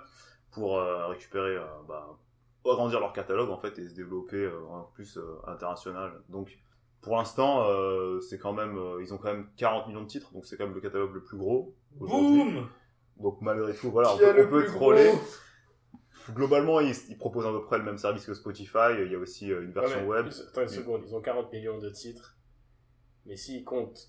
pour 0.51 0.79
euh, 0.79 1.07
récupérer, 1.07 1.57
bah, 1.87 2.07
agrandir 2.65 2.99
leur 2.99 3.13
catalogue 3.13 3.49
en 3.49 3.57
fait 3.57 3.77
et 3.79 3.87
se 3.87 3.95
développer 3.95 4.49
en 4.69 4.83
plus 4.93 5.17
international. 5.47 6.11
Donc, 6.29 6.57
pour 7.01 7.15
l'instant, 7.17 7.65
c'est 8.21 8.37
quand 8.37 8.53
même, 8.53 8.77
ils 9.01 9.13
ont 9.13 9.17
quand 9.17 9.31
même 9.33 9.47
40 9.57 9.87
millions 9.87 10.01
de 10.03 10.07
titres, 10.07 10.31
donc 10.33 10.45
c'est 10.45 10.57
quand 10.57 10.65
même 10.65 10.75
le 10.75 10.81
catalogue 10.81 11.13
le 11.13 11.23
plus 11.23 11.37
gros. 11.37 11.73
Boum 11.93 12.67
Donc 13.17 13.37
malgré 13.41 13.73
tout, 13.73 13.89
voilà, 13.91 14.13
on 14.13 14.17
peut, 14.17 14.45
on 14.45 14.49
peut 14.49 14.65
troller. 14.67 15.05
gros? 15.09 15.19
Globalement, 16.35 16.79
ils, 16.79 16.95
ils 17.09 17.17
proposent 17.17 17.45
à 17.45 17.51
peu 17.51 17.61
près 17.63 17.77
le 17.77 17.83
même 17.83 17.97
service 17.97 18.25
que 18.25 18.33
Spotify. 18.33 18.93
Il 19.05 19.11
y 19.11 19.15
a 19.15 19.19
aussi 19.19 19.51
euh, 19.51 19.61
une 19.63 19.71
version 19.71 19.99
Ouais, 20.07 20.17
web. 20.17 20.27
ils- 20.29 20.41
Attends 20.49 20.61
une 20.61 20.67
seconde, 20.67 21.01
ils 21.07 21.15
ont 21.15 21.21
40 21.21 21.51
millions 21.53 21.77
de 21.79 21.89
titres. 21.89 22.35
Mais 23.25 23.35
s'ils 23.37 23.63
comptent 23.63 24.07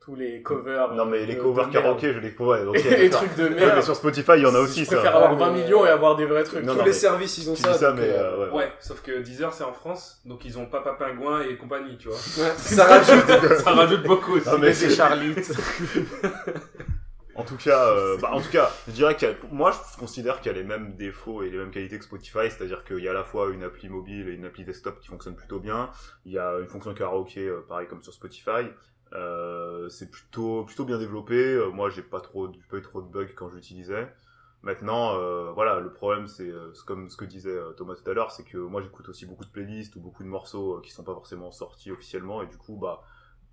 tous 0.00 0.16
les 0.16 0.42
covers. 0.42 0.94
Non, 0.94 1.04
mais 1.04 1.18
euh, 1.22 1.26
les 1.26 1.38
covers 1.38 1.70
karaoké, 1.70 2.12
je 2.12 2.18
les 2.18 2.34
connais. 2.34 2.64
donc, 2.64 2.74
Et 2.84 2.96
les 2.96 3.08
trucs 3.10 3.36
de 3.36 3.44
Ouais, 3.44 3.50
merde. 3.50 3.72
mais 3.76 3.82
sur 3.82 3.94
Spotify, 3.94 4.32
il 4.36 4.42
y 4.42 4.46
en 4.46 4.54
a 4.54 4.58
aussi 4.58 4.80
Je 4.80 4.86
ça. 4.86 4.96
préfère 4.96 5.14
avoir 5.14 5.32
Ouais, 5.32 5.38
20 5.38 5.52
mais- 5.52 5.62
millions 5.62 5.86
et 5.86 5.90
avoir 5.90 6.16
des 6.16 6.24
vrais 6.26 6.42
trucs. 6.42 6.64
Non, 6.64 6.72
Tous 6.72 6.78
non, 6.80 6.84
les 6.84 6.92
services, 6.92 7.38
ils 7.38 7.48
ont 7.48 7.54
ça. 7.54 7.72
ça, 7.74 7.92
mais 7.92 8.08
euh, 8.10 8.48
ouais. 8.48 8.52
Ouais, 8.52 8.72
sauf 8.80 9.00
que 9.00 9.20
Deezer 9.20 9.52
c'est 9.54 9.62
en 9.62 9.72
France, 9.72 10.20
donc 10.24 10.44
ils 10.44 10.58
ont 10.58 10.66
Papa 10.66 10.94
Pingouin 10.94 11.42
et 11.42 11.56
compagnie, 11.56 11.96
tu 11.98 12.08
vois. 12.08 12.16
ouais, 12.16 12.52
ça 12.56 12.84
rajoute. 12.84 13.58
Ça 13.62 13.70
rajoute 13.70 14.02
beaucoup 14.02 14.32
aussi. 14.32 14.48
Non, 14.48 14.58
mais 14.58 14.72
c'est 14.74 14.90
Charlitte. 14.90 15.52
En 17.42 17.44
tout 17.44 17.56
cas, 17.56 17.88
euh, 17.88 18.16
bah, 18.18 18.30
en 18.32 18.40
tout 18.40 18.50
cas, 18.52 18.70
je 18.86 18.92
dirais 18.92 19.16
que 19.16 19.26
moi, 19.50 19.72
je 19.72 19.98
considère 19.98 20.40
qu'il 20.40 20.52
y 20.52 20.54
a 20.54 20.56
les 20.56 20.62
mêmes 20.62 20.94
défauts 20.94 21.42
et 21.42 21.50
les 21.50 21.58
mêmes 21.58 21.72
qualités 21.72 21.98
que 21.98 22.04
Spotify, 22.04 22.48
c'est-à-dire 22.48 22.84
qu'il 22.84 23.00
y 23.00 23.08
a 23.08 23.10
à 23.10 23.14
la 23.14 23.24
fois 23.24 23.50
une 23.50 23.64
appli 23.64 23.88
mobile 23.88 24.28
et 24.28 24.34
une 24.34 24.44
appli 24.44 24.64
desktop 24.64 25.00
qui 25.00 25.08
fonctionne 25.08 25.34
plutôt 25.34 25.58
bien. 25.58 25.90
Il 26.24 26.30
y 26.30 26.38
a 26.38 26.60
une 26.60 26.68
fonction 26.68 26.94
karaoké, 26.94 27.48
euh, 27.48 27.60
pareil 27.68 27.88
comme 27.88 28.00
sur 28.00 28.12
Spotify. 28.12 28.68
Euh, 29.12 29.88
c'est 29.88 30.08
plutôt 30.08 30.64
bien 30.86 30.98
développé. 30.98 31.60
Moi, 31.72 31.90
j'ai 31.90 32.02
pas 32.02 32.18
eu 32.18 32.82
trop 32.82 33.02
de 33.02 33.08
bugs 33.08 33.34
quand 33.34 33.48
j'utilisais. 33.48 34.14
Maintenant, 34.62 35.18
voilà, 35.52 35.80
le 35.80 35.92
problème, 35.92 36.28
c'est 36.28 36.52
comme 36.86 37.10
ce 37.10 37.16
que 37.16 37.24
disait 37.24 37.58
Thomas 37.76 37.96
tout 37.96 38.08
à 38.08 38.14
l'heure, 38.14 38.30
c'est 38.30 38.44
que 38.44 38.58
moi, 38.58 38.82
j'écoute 38.82 39.08
aussi 39.08 39.26
beaucoup 39.26 39.44
de 39.44 39.50
playlists 39.50 39.96
ou 39.96 40.00
beaucoup 40.00 40.22
de 40.22 40.28
morceaux 40.28 40.78
qui 40.80 40.92
sont 40.92 41.02
pas 41.02 41.14
forcément 41.14 41.50
sortis 41.50 41.90
officiellement, 41.90 42.40
et 42.40 42.46
du 42.46 42.56
coup, 42.56 42.76
bah, 42.76 43.02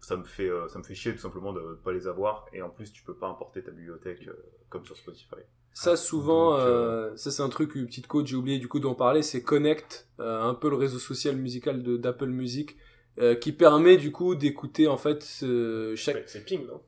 ça 0.02 0.16
me 0.16 0.24
fait 0.24 0.50
euh, 0.50 0.68
ça 0.68 0.80
me 0.80 0.84
fait 0.84 0.96
chier 0.96 1.14
tout 1.14 1.20
simplement 1.20 1.54
de, 1.54 1.78
pas 1.84 1.92
les 1.92 2.08
avoir 2.08 2.46
et 2.54 2.62
en 2.62 2.70
plus 2.70 2.92
tu 2.92 3.04
peux 3.04 3.16
pas 3.16 3.28
importer 3.28 3.62
ta 3.64 3.72
bibliothèque 3.72 4.28
euh, 4.28 4.34
comme 4.70 4.86
sur 4.86 4.96
Spotify 4.96 5.42
Ça, 5.74 5.96
souvent, 5.96 6.52
Donc, 6.52 6.60
euh, 6.62 7.16
ça 7.16 7.32
c'est 7.32 7.42
un 7.42 7.50
truc, 7.50 7.76
une 7.76 7.88
petite 7.88 8.08
code, 8.08 8.28
j'ai 8.28 8.36
oublié 8.36 8.60
du 8.60 8.68
coup 8.68 8.80
d'en 8.80 8.96
parler, 8.96 9.22
c'est 9.22 9.42
Connect, 9.42 10.08
euh, 10.20 10.42
un 10.42 10.54
peu 10.54 10.70
le 10.70 10.76
réseau 10.76 11.00
social 11.00 11.36
musical 11.36 11.84
de 11.84 11.98
d'Apple 11.98 12.28
Music, 12.28 12.78
euh, 13.20 13.36
qui 13.36 13.52
permet 13.52 13.98
du 13.98 14.12
coup 14.12 14.36
d'écouter 14.36 14.88
en 14.88 14.98
fait 14.98 15.24
chaque... 15.96 16.24
C'est 16.28 16.46
Ping, 16.46 16.66
non? 16.66 16.82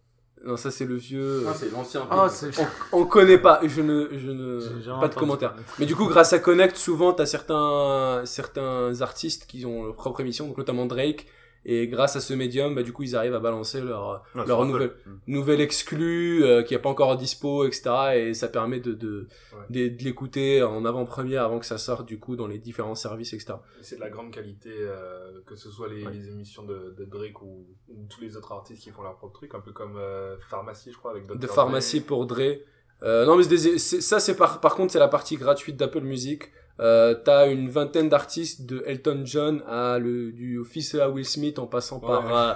Non, 0.43 0.57
ça 0.57 0.71
c'est 0.71 0.85
le 0.85 0.95
vieux... 0.95 1.43
Ah, 1.47 1.53
c'est 1.53 1.71
l'ancien. 1.71 2.07
Ah, 2.09 2.27
c'est. 2.27 2.49
On 2.91 3.05
connaît 3.05 3.37
pas, 3.37 3.61
je 3.63 3.81
ne... 3.81 4.09
Je 4.11 4.31
ne... 4.31 4.99
Pas 4.99 5.07
de 5.07 5.13
parler. 5.13 5.61
Mais 5.77 5.85
du 5.85 5.95
coup, 5.95 6.07
grâce 6.07 6.33
à 6.33 6.39
Connect, 6.39 6.77
souvent, 6.77 7.13
t'as 7.13 7.27
certains, 7.27 8.23
certains 8.25 9.01
artistes 9.01 9.45
qui 9.45 9.65
ont 9.67 9.85
leur 9.85 9.95
propre 9.95 10.21
émission, 10.21 10.47
donc 10.47 10.57
notamment 10.57 10.87
Drake, 10.87 11.27
et 11.65 11.87
grâce 11.87 12.15
à 12.15 12.21
ce 12.21 12.33
médium, 12.33 12.73
bah, 12.75 12.83
du 12.83 12.91
coup, 12.93 13.03
ils 13.03 13.15
arrivent 13.15 13.35
à 13.35 13.39
balancer 13.39 13.81
leur, 13.81 14.23
Ouais, 14.35 14.45
leur 14.47 14.59
Apple. 14.61 14.71
nouvelle, 14.71 14.91
Mm. 15.05 15.11
nouvelle 15.27 15.61
exclue, 15.61 16.43
euh, 16.43 16.63
qui 16.63 16.73
est 16.73 16.79
pas 16.79 16.89
encore 16.89 17.15
dispo, 17.17 17.65
etc., 17.65 17.89
et 18.15 18.33
ça 18.33 18.47
permet 18.47 18.79
de, 18.79 18.93
de, 18.93 19.27
Ouais. 19.53 19.89
de, 19.89 19.95
de 19.95 20.03
l'écouter 20.03 20.63
en 20.63 20.85
avant-première 20.85 21.43
avant 21.43 21.59
que 21.59 21.65
ça 21.65 21.77
sorte, 21.77 22.07
du 22.07 22.19
coup, 22.19 22.35
dans 22.35 22.47
les 22.47 22.57
différents 22.57 22.95
services, 22.95 23.33
etc. 23.33 23.53
C'est 23.81 23.97
de 23.97 24.01
la 24.01 24.09
grande 24.09 24.31
qualité, 24.31 24.69
euh, 24.73 25.41
que 25.45 25.55
ce 25.55 25.69
soit 25.69 25.87
les, 25.87 26.03
Ouais. 26.05 26.11
les 26.11 26.27
émissions 26.29 26.63
de, 26.63 26.95
de 26.97 27.05
Drake 27.05 27.41
ou, 27.41 27.67
ou 27.89 28.05
tous 28.09 28.21
les 28.21 28.37
autres 28.37 28.51
artistes 28.51 28.81
qui 28.83 28.89
font 28.89 29.03
leur 29.03 29.15
propre 29.17 29.33
truc, 29.33 29.53
un 29.55 29.59
peu 29.61 29.71
comme 29.71 29.97
euh, 29.97 30.35
Pharmacie, 30.49 30.91
je 30.91 30.97
crois, 30.97 31.11
avec. 31.11 31.27
De 31.27 31.47
pharmacie 31.47 32.01
pour 32.01 32.25
Dre. 32.25 32.57
Euh, 33.03 33.25
non, 33.25 33.35
mais 33.35 33.45
des- 33.45 33.79
ça, 33.79 34.19
c'est 34.19 34.35
par, 34.35 34.59
par 34.61 34.75
contre, 34.75 34.93
c'est 34.93 34.99
la 34.99 35.07
partie 35.07 35.35
gratuite 35.35 35.75
d'Apple 35.75 36.01
Music. 36.01 36.51
Euh, 36.81 37.13
t'as 37.13 37.47
une 37.51 37.69
vingtaine 37.69 38.09
d'artistes 38.09 38.65
de 38.65 38.83
Elton 38.87 39.21
John 39.23 39.61
à 39.67 39.99
le, 39.99 40.31
du 40.31 40.59
fils 40.69 40.95
à 40.95 41.09
Will 41.09 41.25
Smith 41.25 41.59
en 41.59 41.67
passant 41.67 41.99
par, 41.99 42.35
euh, 42.35 42.53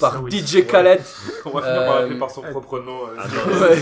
par 0.00 0.22
Will 0.22 0.32
DJ 0.46 0.66
Khaled. 0.66 1.00
On 1.44 1.50
va 1.50 1.60
finir 1.62 1.84
par 1.84 1.96
Euh, 1.96 2.00
l'appeler 2.00 2.18
par 2.18 2.30
son 2.30 2.40
propre 2.42 2.78
nom. 2.78 3.00
euh, 3.08 3.70
Ouais. 3.70 3.76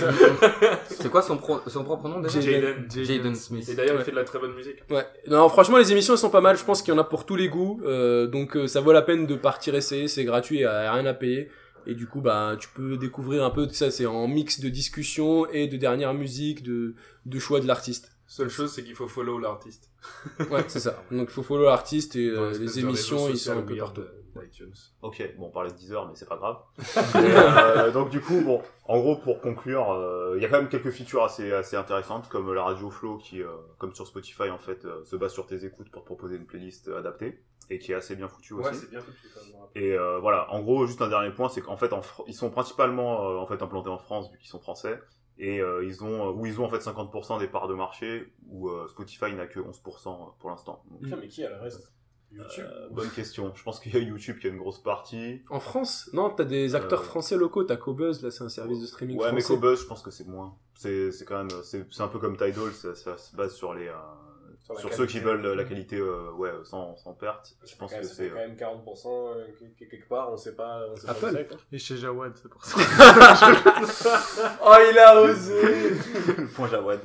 C'est 0.91 1.09
quoi 1.11 1.23
son, 1.23 1.37
pro- 1.37 1.61
son 1.69 1.85
propre 1.85 2.09
nom 2.09 2.21
déjà? 2.21 2.41
Jaden. 2.41 2.87
Jaden 2.91 3.35
Smith. 3.37 3.69
Et 3.69 3.75
d'ailleurs, 3.75 3.95
Ouais. 3.95 4.01
il 4.03 4.05
fait 4.05 4.11
de 4.11 4.17
la 4.17 4.25
très 4.25 4.39
bonne 4.41 4.55
musique. 4.55 4.79
Ouais. 4.91 5.07
Non, 5.29 5.49
franchement, 5.49 5.79
les 5.79 5.93
émissions, 5.93 6.15
elles 6.15 6.19
sont 6.19 6.31
pas 6.31 6.41
mal. 6.41 6.57
Je 6.57 6.65
pense 6.65 6.83
qu'il 6.83 6.93
y 6.93 6.97
en 6.97 7.01
a 7.01 7.05
pour 7.05 7.25
tous 7.25 7.37
les 7.37 7.49
goûts. 7.49 7.81
Euh, 7.85 8.27
donc, 8.27 8.57
euh, 8.57 8.67
ça 8.67 8.81
vaut 8.81 8.93
la 8.93 9.03
peine 9.03 9.27
de 9.27 9.37
partir 9.37 9.75
essayer. 9.77 10.09
C'est 10.09 10.25
gratuit, 10.25 10.61
y 10.61 10.65
a 10.65 10.93
rien 10.93 11.07
à 11.07 11.15
payer. 11.15 11.49
Et 11.87 11.95
du 11.95 12.09
coup, 12.09 12.21
bah, 12.21 12.57
tu 12.59 12.67
peux 12.75 12.97
découvrir 12.97 13.45
un 13.45 13.51
peu 13.51 13.69
tout 13.69 13.75
ça. 13.75 13.93
C'est 13.93 14.07
en 14.07 14.27
mix 14.27 14.59
de 14.59 14.69
discussion 14.69 15.47
et 15.49 15.69
de 15.69 15.77
dernière 15.77 16.13
musique, 16.15 16.65
de, 16.65 16.95
de 17.27 17.39
choix 17.39 17.61
de 17.61 17.69
l'artiste. 17.69 18.11
Seule 18.29 18.49
chose, 18.49 18.73
c'est 18.73 18.83
qu'il 18.83 18.95
faut 18.95 19.09
follow 19.09 19.39
l'artiste. 19.39 19.91
Ouais, 20.51 20.65
c'est 20.69 20.81
ça. 20.81 21.03
Donc, 21.11 21.29
il 21.29 21.33
faut 21.33 21.43
follow 21.43 21.65
l'artiste 21.65 22.17
et 22.17 22.29
euh, 22.29 22.51
les 22.59 22.79
émissions, 22.81 23.29
ils 23.29 23.39
sont 23.39 23.53
un 23.59 23.63
peu 23.63 23.77
partout. 23.77 24.01
de- 24.03 24.13
d'iTunes. 24.43 24.75
ok 25.01 25.31
bon 25.39 25.47
on 25.47 25.51
parlait 25.51 25.71
de 25.71 25.77
Deezer 25.77 26.07
mais 26.07 26.13
c'est 26.15 26.29
pas 26.29 26.37
grave 26.37 26.59
Et, 27.15 27.17
euh, 27.17 27.91
donc 27.91 28.11
du 28.11 28.21
coup 28.21 28.43
bon 28.43 28.61
en 28.85 28.99
gros 29.01 29.17
pour 29.17 29.41
conclure 29.41 29.91
euh, 29.93 30.35
il 30.37 30.43
y 30.43 30.45
a 30.45 30.51
quand 30.51 30.59
même 30.59 30.69
quelques 30.69 30.91
features 30.91 31.25
assez 31.25 31.55
assez 31.55 31.75
intéressantes 31.75 32.29
comme 32.29 32.53
la 32.53 32.63
radio 32.63 32.91
flow 32.91 33.17
qui 33.17 33.41
euh, 33.43 33.49
comme 33.79 33.95
sur 33.95 34.07
Spotify 34.07 34.51
en 34.51 34.59
fait 34.59 34.85
euh, 34.85 35.03
se 35.07 35.17
base 35.17 35.33
sur 35.33 35.47
tes 35.47 35.65
écoutes 35.65 35.91
pour 35.91 36.03
te 36.03 36.07
proposer 36.07 36.37
une 36.37 36.45
playlist 36.45 36.89
adaptée 36.89 37.41
et 37.71 37.79
qui 37.79 37.93
est 37.93 37.95
assez 37.95 38.15
bien 38.15 38.29
foutue 38.29 38.53
aussi 38.53 38.69
Ouais, 38.69 38.75
c'est 38.75 38.91
bien 38.91 39.01
foutu 39.01 39.27
quand 39.35 39.41
même. 39.41 39.69
Et 39.75 39.93
euh, 39.95 40.19
voilà, 40.19 40.53
en 40.53 40.61
gros, 40.61 40.87
juste 40.87 41.01
un 41.03 41.09
dernier 41.09 41.31
point, 41.31 41.49
c'est 41.49 41.61
qu'en 41.63 41.77
fait, 41.77 41.93
en 41.93 42.01
Fr- 42.01 42.23
ils 42.29 42.35
sont 42.35 42.49
principalement 42.51 43.29
euh, 43.29 43.37
en 43.39 43.47
fait 43.47 43.61
implantés 43.61 43.89
en 43.89 43.99
France 43.99 44.31
vu 44.31 44.39
qu'ils 44.39 44.49
sont 44.51 44.61
français, 44.61 45.01
et 45.39 45.61
euh, 45.61 45.85
ils 45.85 46.03
ont 46.05 46.31
où 46.31 46.47
ils 46.47 46.61
ont 46.61 46.65
en 46.65 46.69
fait 46.69 46.79
50% 46.79 47.39
des 47.39 47.49
parts 47.49 47.69
de 47.69 47.75
marché, 47.75 48.33
où 48.49 48.69
euh, 48.69 48.87
Spotify 48.89 49.33
n'a 49.35 49.47
que 49.47 49.61
11% 49.61 50.37
pour 50.39 50.51
l'instant. 50.51 50.83
Putain, 51.03 51.17
mais 51.17 51.29
qui 51.29 51.45
a 51.45 51.51
le 51.51 51.57
reste 51.61 51.93
YouTube 52.33 52.65
euh, 52.69 52.89
bonne 52.91 53.09
question. 53.11 53.53
Je 53.55 53.63
pense 53.63 53.79
qu'il 53.79 53.95
y 53.95 53.97
a 53.97 54.01
YouTube 54.01 54.39
qui 54.41 54.47
a 54.49 54.51
une 54.51 54.59
grosse 54.59 54.83
partie. 54.83 55.43
En 55.49 55.61
France? 55.61 56.11
Non, 56.13 56.29
t'as 56.31 56.45
des 56.45 56.75
acteurs 56.75 57.01
Euh, 57.01 57.05
français 57.05 57.37
locaux. 57.37 57.63
T'as 57.65 57.77
Cobuzz, 57.77 58.21
là, 58.23 58.31
c'est 58.31 58.43
un 58.45 58.49
service 58.49 58.81
de 58.81 58.87
streaming 58.87 59.17
Ouais, 59.17 59.33
mais 59.33 59.41
français. 59.41 59.55
Cobuzz, 59.55 59.81
je 59.83 59.87
pense 59.87 60.03
que 60.03 60.11
c'est 60.11 60.27
moins. 60.27 60.57
C'est 60.75 61.13
c'est 61.13 61.25
quand 61.25 61.39
même 61.39 61.63
c'est 61.63 61.87
c'est 61.91 62.03
un 62.03 62.09
peu 62.09 62.19
comme 62.19 62.37
Tidal, 62.37 62.73
ça, 62.73 62.95
ça 62.95 63.17
se 63.17 63.35
base 63.37 63.55
sur 63.55 63.73
les 63.75 63.89
Sur 64.79 64.93
ceux 64.93 65.07
qui 65.07 65.21
veulent 65.21 65.47
la 65.47 65.65
qualité 65.65 65.97
euh, 65.97 66.31
ouais, 66.33 66.51
sans, 66.65 66.97
sans 66.97 67.13
perte, 67.13 67.55
je 67.65 67.77
pense 67.77 67.95
que 67.95 68.03
c'est... 68.03 68.29
quand 68.31 68.35
même 68.37 68.57
40% 68.57 69.07
euh, 69.07 69.47
que- 69.59 69.85
que- 69.85 69.89
quelque 69.91 70.09
part, 70.09 70.33
on 70.33 70.37
sait 70.37 70.57
pas. 70.57 70.81
On 70.91 70.97
sait 70.97 71.07
pas 71.07 71.13
Apple. 71.13 71.47
quoi. 71.49 71.59
Et 71.73 71.79
chez 71.79 71.97
Jawad, 71.97 72.33
c'est 72.35 72.49
pour 72.49 72.65
ça. 72.65 72.77
Oh, 74.65 74.75
il 74.91 74.99
a 74.99 75.21
osé 75.23 75.93
Point 76.55 76.69
Jawad. 76.69 77.01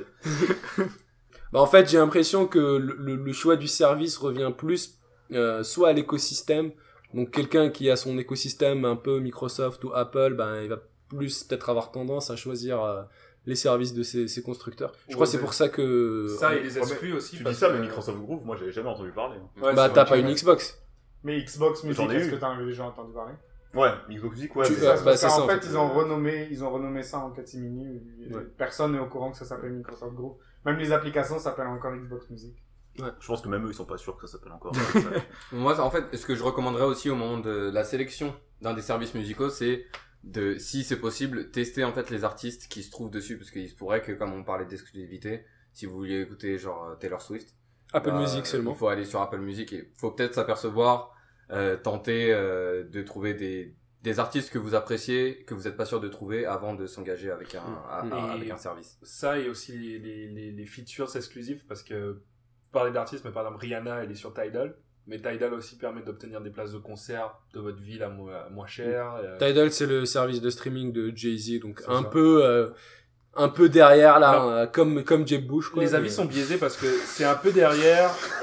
Bah, 1.52 1.60
en 1.60 1.66
fait, 1.66 1.88
j'ai 1.88 1.98
l'impression 1.98 2.46
que 2.46 2.58
le, 2.58 2.94
le- 2.98 3.16
le 3.16 3.32
choix 3.32 3.56
du 3.56 3.68
service 3.68 4.16
revient 4.16 4.52
plus 4.56 4.98
euh, 5.32 5.62
soit 5.62 5.90
à 5.90 5.92
l'écosystème. 5.92 6.72
Donc, 7.14 7.30
quelqu'un 7.30 7.68
qui 7.70 7.90
a 7.90 7.96
son 7.96 8.16
écosystème 8.18 8.84
un 8.84 8.96
peu 8.96 9.18
Microsoft 9.20 9.84
ou 9.84 9.92
Apple, 9.94 10.34
ben, 10.34 10.62
il 10.62 10.68
va 10.68 10.78
plus 11.10 11.44
peut-être 11.44 11.68
avoir 11.68 11.92
tendance 11.92 12.30
à 12.30 12.36
choisir 12.36 12.82
euh, 12.82 13.02
les 13.46 13.54
services 13.56 13.92
de 13.94 14.02
ces, 14.02 14.28
ces 14.28 14.42
constructeurs. 14.42 14.92
Je 15.04 15.08
Ouais, 15.08 15.14
crois 15.14 15.26
que 15.26 15.32
c'est 15.32 15.38
pour 15.40 15.54
ça 15.54 15.68
que... 15.68 16.26
Ça, 16.38 16.54
il 16.54 16.62
les 16.62 16.74
Ouais, 16.78 16.82
exclut 16.82 17.12
aussi. 17.14 17.36
Tu 17.36 17.44
dis 17.44 17.54
ça, 17.54 17.68
que- 17.68 17.74
mais 17.74 17.80
Microsoft 17.80 18.18
Groove, 18.18 18.44
moi 18.44 18.56
j'avais 18.56 18.72
jamais 18.72 18.88
entendu 18.88 19.10
parler. 19.10 19.38
Ouais, 19.60 19.74
bah, 19.74 19.88
t'as 19.90 20.04
pas 20.04 20.16
une 20.16 20.32
Xbox. 20.32 20.78
Mais 21.24 21.42
Xbox 21.44 21.84
Music, 21.84 22.02
J'en 22.02 22.10
ai 22.10 22.16
est-ce 22.16 22.30
que 22.30 22.36
t'en 22.36 22.52
avais 22.52 22.64
déjà 22.64 22.84
entendu 22.84 23.12
parler? 23.12 23.34
Ouais, 23.74 23.90
Xbox 24.10 24.34
Music, 24.36 24.54
ouais. 24.56 24.66
Tu- 24.66 24.72
ouais, 24.74 24.78
ça- 24.80 24.86
Parce 24.90 25.02
bah, 25.04 25.16
ça, 25.16 25.40
en 25.42 25.46
fait, 25.48 25.60
fait. 25.60 25.66
ils 25.66 25.76
ont 25.78 25.88
renommé, 25.88 26.48
ils 26.50 26.62
ont 26.62 26.70
renommé 26.70 27.02
ça 27.02 27.18
en 27.18 27.30
catimini. 27.30 28.00
Ouais. 28.30 28.42
Personne 28.58 28.92
n'est 28.92 28.98
au 28.98 29.06
courant 29.06 29.30
que 29.30 29.36
ça 29.38 29.44
s'appelle 29.44 29.72
Microsoft 29.72 30.14
Groove. 30.14 30.36
Même 30.64 30.76
les 30.78 30.92
applications 30.92 31.38
s'appellent 31.38 31.66
encore 31.68 31.92
Xbox 31.96 32.28
Music. 32.30 32.54
Je 32.96 33.26
pense 33.26 33.40
que 33.40 33.48
même 33.48 33.64
eux, 33.64 33.70
ils 33.70 33.74
sont 33.74 33.86
pas 33.86 33.96
sûrs 33.96 34.16
que 34.18 34.26
ça 34.26 34.36
s'appelle 34.36 34.52
encore. 34.52 34.72
Moi, 35.52 35.80
en 35.80 35.90
fait, 35.90 36.14
ce 36.16 36.26
que 36.26 36.34
je 36.34 36.42
recommanderais 36.42 36.84
aussi 36.84 37.08
au 37.08 37.14
moment 37.16 37.38
de 37.38 37.70
la 37.72 37.84
sélection 37.84 38.34
d'un 38.60 38.74
des 38.74 38.82
services 38.82 39.14
musicaux, 39.14 39.48
c'est 39.48 39.86
de, 40.24 40.56
si 40.58 40.84
c'est 40.84 40.98
possible, 41.00 41.50
tester 41.50 41.84
en 41.84 41.92
fait 41.92 42.10
les 42.10 42.24
artistes 42.24 42.68
qui 42.68 42.82
se 42.82 42.90
trouvent 42.90 43.10
dessus, 43.10 43.38
parce 43.38 43.50
qu'il 43.50 43.68
se 43.68 43.74
pourrait 43.74 44.02
que, 44.02 44.12
comme 44.12 44.32
on 44.32 44.44
parlait 44.44 44.66
d'exclusivité, 44.66 45.44
si 45.72 45.86
vous 45.86 45.94
vouliez 45.94 46.20
écouter 46.20 46.58
genre 46.58 46.84
euh, 46.90 46.94
Taylor 46.96 47.20
Swift, 47.22 47.54
Apple 47.92 48.10
bah, 48.10 48.20
Music 48.20 48.46
seulement. 48.46 48.72
il 48.72 48.76
faut 48.76 48.88
aller 48.88 49.04
sur 49.04 49.20
Apple 49.20 49.38
Music 49.40 49.72
et 49.72 49.90
faut 49.96 50.10
peut-être 50.12 50.34
s'apercevoir, 50.34 51.14
euh, 51.50 51.76
tenter 51.76 52.32
euh, 52.32 52.84
de 52.84 53.02
trouver 53.02 53.34
des 53.34 53.74
des 54.02 54.18
artistes 54.18 54.50
que 54.50 54.58
vous 54.58 54.74
appréciez, 54.74 55.44
que 55.44 55.54
vous 55.54 55.62
n'êtes 55.62 55.76
pas 55.76 55.84
sûr 55.84 56.00
de 56.00 56.08
trouver 56.08 56.44
avant 56.44 56.74
de 56.74 56.86
s'engager 56.88 57.30
avec 57.30 57.54
un, 57.54 57.62
à- 57.88 58.02
Mm. 58.02 58.12
à- 58.12 58.32
avec 58.32 58.50
un 58.50 58.56
service. 58.56 58.98
ça 59.04 59.38
et 59.38 59.48
aussi 59.48 59.78
les, 59.78 60.00
les, 60.00 60.26
les, 60.26 60.50
les 60.50 60.66
features 60.66 61.14
exclusives 61.14 61.64
parce 61.68 61.84
que 61.84 62.20
parler 62.72 62.90
d'artistes 62.90 63.24
mais 63.24 63.30
par 63.30 63.44
exemple 63.44 63.60
Rihanna 63.60 64.02
elle 64.02 64.10
est 64.10 64.16
sur 64.16 64.34
Tidal 64.34 64.74
mais 65.06 65.18
Tidal 65.18 65.52
aussi 65.54 65.76
permet 65.76 66.02
d'obtenir 66.02 66.40
des 66.40 66.50
places 66.50 66.72
de 66.72 66.78
concert 66.78 67.34
de 67.54 67.60
votre 67.60 67.80
ville 67.82 68.02
à, 68.02 68.08
mo- 68.08 68.30
à 68.30 68.48
moins 68.50 68.66
cher 68.66 69.14
euh, 69.22 69.36
Tidal, 69.38 69.72
c'est 69.72 69.86
le 69.86 70.04
service 70.04 70.40
de 70.40 70.48
streaming 70.50 70.92
de 70.92 71.12
Jay-Z, 71.14 71.60
donc 71.60 71.82
un 71.88 72.02
ça. 72.02 72.08
peu... 72.08 72.44
euh, 72.44 72.68
un 73.34 73.48
peu 73.48 73.70
derrière 73.70 74.18
là, 74.20 74.28
Alors, 74.30 74.50
euh, 74.50 74.66
comme 74.66 75.02
comme 75.04 75.26
Jeb 75.26 75.46
Bush 75.46 75.70
quoi. 75.70 75.82
les 75.82 75.94
avis 75.94 76.10
sont 76.10 76.26
biaisés 76.26 76.58
parce 76.58 76.76
que 76.76 76.84
c'est 77.06 77.24
un 77.24 77.34
peu 77.34 77.50
derrière 77.50 78.10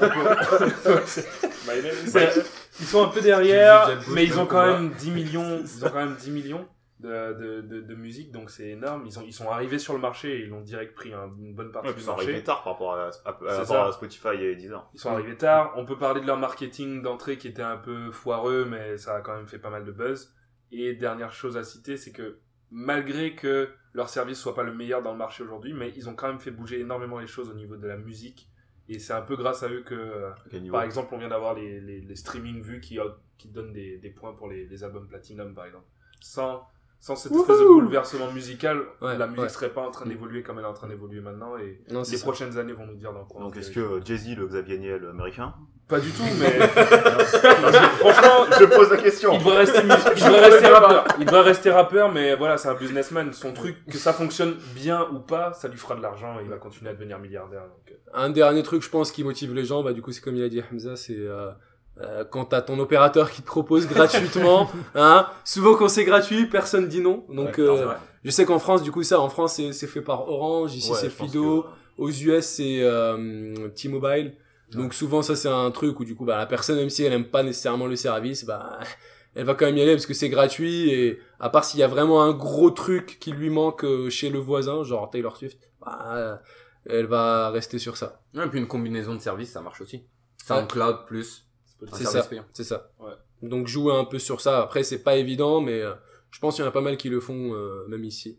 ils 2.80 2.86
sont 2.86 3.04
un 3.04 3.08
peu 3.08 3.20
derrière 3.20 3.88
mais 4.12 4.24
ils 4.24 4.38
ont 4.38 4.46
quand 4.46 4.66
même 4.66 4.90
10 4.98 5.10
millions. 5.12 5.62
Ils 5.64 5.84
ont 5.84 5.88
quand 5.90 6.04
même 6.06 6.16
10 6.16 6.30
millions 6.30 6.66
de, 7.00 7.32
de, 7.32 7.60
de, 7.62 7.80
de 7.80 7.94
musique 7.94 8.30
donc 8.30 8.50
c'est 8.50 8.68
énorme 8.68 9.04
ils, 9.06 9.18
ont, 9.18 9.22
ils 9.22 9.32
sont 9.32 9.48
arrivés 9.50 9.78
sur 9.78 9.94
le 9.94 10.00
marché 10.00 10.38
et 10.38 10.44
ils 10.44 10.52
ont 10.52 10.60
direct 10.60 10.94
pris 10.94 11.12
un- 11.12 11.30
une 11.38 11.54
bonne 11.54 11.72
partie 11.72 11.88
Ouais, 11.88 11.94
du 11.94 12.00
ils 12.00 12.04
sont 12.04 12.10
marché 12.12 12.26
arrivés 12.28 12.44
tard 12.44 12.62
par 12.62 12.74
rapport 12.74 12.94
à, 12.94 13.08
à- 13.24 13.28
à- 13.28 13.58
rapport 13.58 13.86
à 13.86 13.92
Spotify 13.92 14.28
et 14.40 14.54
Deezer. 14.56 14.88
Ils 14.94 15.00
sont 15.00 15.10
arrivés 15.10 15.36
tard. 15.36 15.72
On 15.76 15.84
peut 15.86 15.96
parler 15.98 16.20
de 16.20 16.26
leur 16.26 16.36
marketing 16.38 17.02
d'entrée 17.02 17.38
qui 17.38 17.48
était 17.48 17.62
un 17.62 17.76
peu 17.78 18.10
foireux, 18.10 18.66
mais 18.66 18.98
ça 18.98 19.16
a 19.16 19.20
quand 19.22 19.34
même 19.34 19.46
fait 19.46 19.58
pas 19.58 19.70
mal 19.70 19.84
de 19.84 19.92
buzz. 19.92 20.34
Et 20.72 20.94
dernière 20.94 21.32
chose 21.32 21.56
à 21.56 21.64
citer, 21.64 21.96
c'est 21.96 22.12
que 22.12 22.38
malgré 22.70 23.34
que 23.34 23.70
leur 23.94 24.08
service 24.08 24.38
soit 24.38 24.54
pas 24.54 24.62
le 24.62 24.72
meilleur 24.74 25.02
dans 25.02 25.12
le 25.12 25.18
marché 25.18 25.42
aujourd'hui, 25.42 25.72
mais 25.72 25.92
ils 25.96 26.08
ont 26.08 26.14
quand 26.14 26.28
même 26.28 26.38
fait 26.40 26.50
bouger 26.52 26.80
énormément 26.80 27.18
les 27.18 27.26
choses 27.26 27.50
au 27.50 27.54
niveau 27.54 27.76
de 27.76 27.86
la 27.88 27.96
musique. 27.96 28.48
Et 28.88 28.98
c'est 28.98 29.12
un 29.12 29.22
peu 29.22 29.36
grâce 29.36 29.62
à 29.62 29.68
eux 29.68 29.82
que, 29.82 29.94
par 30.70 30.82
exemple, 30.82 31.14
on 31.14 31.18
vient 31.18 31.28
d'avoir 31.28 31.54
les, 31.54 31.80
les, 31.80 32.00
les 32.00 32.16
streaming 32.16 32.60
vus 32.60 32.80
qui, 32.80 32.98
qui 33.38 33.48
donnent 33.48 33.72
des, 33.72 33.98
des 33.98 34.10
points 34.10 34.32
pour 34.34 34.48
les, 34.48 34.66
les 34.66 34.84
albums 34.84 35.06
platinum, 35.08 35.54
par 35.54 35.64
exemple. 35.66 35.86
Sans, 36.20 36.66
sans 37.00 37.16
cette 37.16 37.32
espèce 37.32 37.58
de 37.58 37.64
bouleversement 37.64 38.30
musical, 38.30 38.82
Ouais, 39.00 39.16
la 39.16 39.26
musique 39.26 39.42
ouais. 39.42 39.48
serait 39.48 39.70
pas 39.70 39.80
en 39.80 39.90
train 39.90 40.06
d'évoluer 40.06 40.42
comme 40.42 40.58
elle 40.58 40.64
est 40.64 40.68
en 40.68 40.74
train 40.74 40.86
d'évoluer 40.88 41.20
maintenant. 41.20 41.56
Et 41.56 41.80
Non, 41.90 42.00
les 42.00 42.04
ça. 42.18 42.22
prochaines 42.24 42.58
années 42.58 42.74
vont 42.74 42.86
nous 42.86 42.96
dire 42.96 43.12
dans 43.12 43.24
quoi. 43.24 43.40
on 43.40 43.44
Donc 43.44 43.56
est-ce 43.56 43.70
que 43.70 43.80
euh, 43.80 44.00
Jay-Z, 44.04 44.36
le 44.36 44.46
Xavier 44.46 44.78
Niel 44.78 45.06
américain 45.10 45.54
Pas 45.88 45.98
du 45.98 46.10
tout, 46.10 46.22
mais. 46.38 46.58
Franchement, 47.40 48.46
Je 48.58 48.64
pose 48.66 48.90
la 48.90 48.96
question 48.98 49.32
il 49.32 49.38
devrait 49.38 49.56
rester, 49.58 49.82
mu- 49.82 49.90
il 50.16 50.22
devrait 50.24 50.50
rester 50.50 50.66
rappeur. 50.68 51.04
Il 51.18 51.24
devrait 51.24 51.40
rester 51.42 51.70
rappeur, 51.70 52.12
mais 52.12 52.34
voilà, 52.36 52.56
c'est 52.58 52.68
un 52.68 52.74
businessman. 52.74 53.32
Son 53.32 53.52
truc, 53.52 53.76
que 53.86 53.98
ça 53.98 54.12
fonctionne 54.12 54.56
bien 54.74 55.06
ou 55.12 55.18
pas, 55.20 55.52
ça 55.54 55.68
lui 55.68 55.78
fera 55.78 55.94
de 55.96 56.02
l'argent 56.02 56.38
et 56.40 56.42
il 56.44 56.50
va 56.50 56.56
continuer 56.58 56.90
à 56.90 56.94
devenir 56.94 57.18
milliardaire. 57.18 57.62
Donc, 57.62 57.90
euh, 57.92 57.94
Un 58.14 58.30
dernier 58.30 58.62
truc, 58.62 58.82
je 58.82 58.90
pense, 58.90 59.10
qui 59.12 59.24
motive 59.24 59.54
les 59.54 59.64
gens, 59.64 59.82
bah, 59.82 59.92
du 59.92 60.02
coup, 60.02 60.12
c'est 60.12 60.20
comme 60.20 60.36
il 60.36 60.42
a 60.44 60.48
dit 60.48 60.62
Hamza, 60.72 60.96
c'est 60.96 61.16
euh, 61.16 61.50
euh, 61.98 62.24
quand 62.24 62.46
t'as 62.46 62.62
ton 62.62 62.78
opérateur 62.78 63.30
qui 63.30 63.42
te 63.42 63.46
propose 63.46 63.86
gratuitement, 63.86 64.70
hein. 64.94 65.26
Souvent, 65.44 65.74
quand 65.74 65.88
c'est 65.88 66.04
gratuit, 66.04 66.46
personne 66.46 66.88
dit 66.88 67.00
non. 67.00 67.24
Donc, 67.28 67.58
Ouais, 67.58 67.60
euh, 67.60 67.92
je 68.24 68.30
sais 68.30 68.44
qu'en 68.44 68.58
France, 68.58 68.82
du 68.82 68.90
coup, 68.92 69.02
ça, 69.02 69.20
en 69.20 69.28
France, 69.28 69.60
c'est 69.72 69.86
fait 69.86 70.00
par 70.00 70.28
Orange, 70.28 70.74
ici, 70.74 70.90
Ouais, 70.90 70.98
c'est 70.98 71.10
Fido, 71.10 71.62
que- 71.62 72.02
aux 72.02 72.10
US, 72.10 72.44
c'est 72.46 72.78
euh, 72.82 73.68
T-Mobile. 73.70 74.34
Donc, 74.72 74.94
souvent, 74.94 75.20
ça, 75.22 75.34
c'est 75.36 75.48
un 75.48 75.70
truc 75.72 75.98
où, 76.00 76.04
du 76.04 76.14
coup, 76.14 76.24
bah, 76.24 76.38
la 76.38 76.46
personne, 76.46 76.76
même 76.76 76.90
si 76.90 77.02
elle 77.02 77.12
aime 77.12 77.24
pas 77.28 77.42
nécessairement 77.42 77.86
le 77.86 77.96
service, 77.96 78.44
bah, 78.44 78.78
elle 79.34 79.44
va 79.44 79.54
quand 79.54 79.66
même 79.66 79.76
y 79.76 79.82
aller 79.82 79.92
parce 79.94 80.06
que 80.06 80.14
c'est 80.14 80.28
gratuit 80.28 80.90
et 80.90 81.18
à 81.40 81.50
part 81.50 81.64
s'il 81.64 81.78
y 81.80 81.82
a 81.82 81.88
vraiment 81.88 82.22
un 82.22 82.32
gros 82.32 82.70
truc 82.70 83.18
qui 83.20 83.32
lui 83.32 83.48
manque 83.50 83.84
euh, 83.84 84.10
chez 84.10 84.28
le 84.30 84.38
voisin, 84.38 84.82
genre 84.84 85.08
Taylor 85.10 85.36
Swift, 85.36 85.70
bah, 85.84 86.40
elle 86.88 87.06
va 87.06 87.50
rester 87.50 87.78
sur 87.78 87.96
ça. 87.96 88.20
Et 88.34 88.46
puis 88.48 88.58
une 88.60 88.66
combinaison 88.68 89.14
de 89.14 89.20
services, 89.20 89.50
ça 89.52 89.60
marche 89.60 89.80
aussi. 89.80 90.04
SoundCloud 90.46 91.04
plus 91.06 91.46
un 91.82 91.96
C'est 91.96 92.04
ça. 92.04 92.28
C'est 92.52 92.64
ça. 92.64 92.90
Ouais. 92.98 93.12
Donc 93.42 93.66
jouer 93.66 93.94
un 93.94 94.04
peu 94.04 94.18
sur 94.18 94.40
ça. 94.40 94.62
Après, 94.62 94.82
c'est 94.82 95.02
pas 95.02 95.16
évident, 95.16 95.60
mais 95.60 95.80
euh, 95.80 95.94
je 96.30 96.38
pense 96.38 96.56
qu'il 96.56 96.64
y 96.64 96.66
en 96.66 96.68
a 96.68 96.72
pas 96.72 96.80
mal 96.80 96.96
qui 96.96 97.08
le 97.08 97.20
font, 97.20 97.54
euh, 97.54 97.86
même 97.88 98.04
ici. 98.04 98.38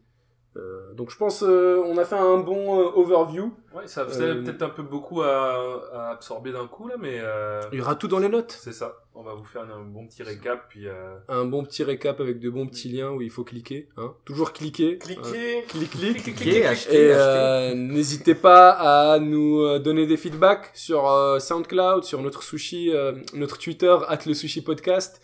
Euh, 0.57 0.91
donc 0.95 1.11
je 1.11 1.15
pense 1.15 1.43
euh, 1.43 1.81
on 1.85 1.97
a 1.97 2.03
fait 2.03 2.17
un 2.17 2.37
bon 2.39 2.81
euh, 2.81 2.91
overview. 2.95 3.53
ouais, 3.73 3.87
ça 3.87 4.05
faisait 4.05 4.25
Euh, 4.25 4.43
peut-être 4.43 4.61
un 4.63 4.69
peu 4.69 4.83
beaucoup 4.83 5.21
à, 5.21 5.81
à 5.93 6.09
absorber 6.11 6.51
d'un 6.51 6.67
coup, 6.67 6.89
là, 6.89 6.95
mais 6.99 7.19
euh, 7.21 7.61
Il 7.71 7.79
y 7.79 7.81
aura 7.81 7.95
tout 7.95 8.09
dans 8.09 8.19
les 8.19 8.27
notes. 8.27 8.51
c'est 8.61 8.73
ça. 8.73 8.97
On 9.15 9.23
va 9.23 9.33
vous 9.33 9.45
faire 9.45 9.61
un 9.61 9.81
bon 9.85 10.07
petit 10.07 10.23
récap, 10.23 10.65
puis. 10.67 10.87
euh, 10.89 11.15
Un 11.29 11.45
bon 11.45 11.63
petit 11.63 11.83
récap 11.85 12.19
avec 12.19 12.39
de 12.39 12.49
bons 12.49 12.67
petits 12.67 12.89
liens 12.89 13.11
où 13.11 13.21
il 13.21 13.29
faut 13.29 13.45
cliquer. 13.45 13.87
Hein. 13.95 14.13
Toujours 14.25 14.51
cliquer. 14.51 14.99
Hein. 15.01 15.05
Cliquez 15.05 15.63
Clic, 15.69 16.35
clic. 16.35 16.63
Achetez, 16.65 16.95
Et 16.95 17.11
euh, 17.13 17.73
n'hésitez 17.73 18.35
pas 18.35 18.71
à 18.71 19.19
nous 19.19 19.61
euh, 19.61 19.79
donner 19.79 20.05
des 20.05 20.17
feedbacks 20.17 20.69
sur 20.73 21.09
euh, 21.09 21.39
SoundCloud, 21.39 22.03
sur 22.03 22.21
notre 22.21 22.43
sushi, 22.43 22.91
euh, 22.93 23.13
notre 23.35 23.57
Twitter, 23.57 23.95
at 24.09 24.19
le 24.25 24.33
sushi 24.33 24.61
podcast. 24.61 25.21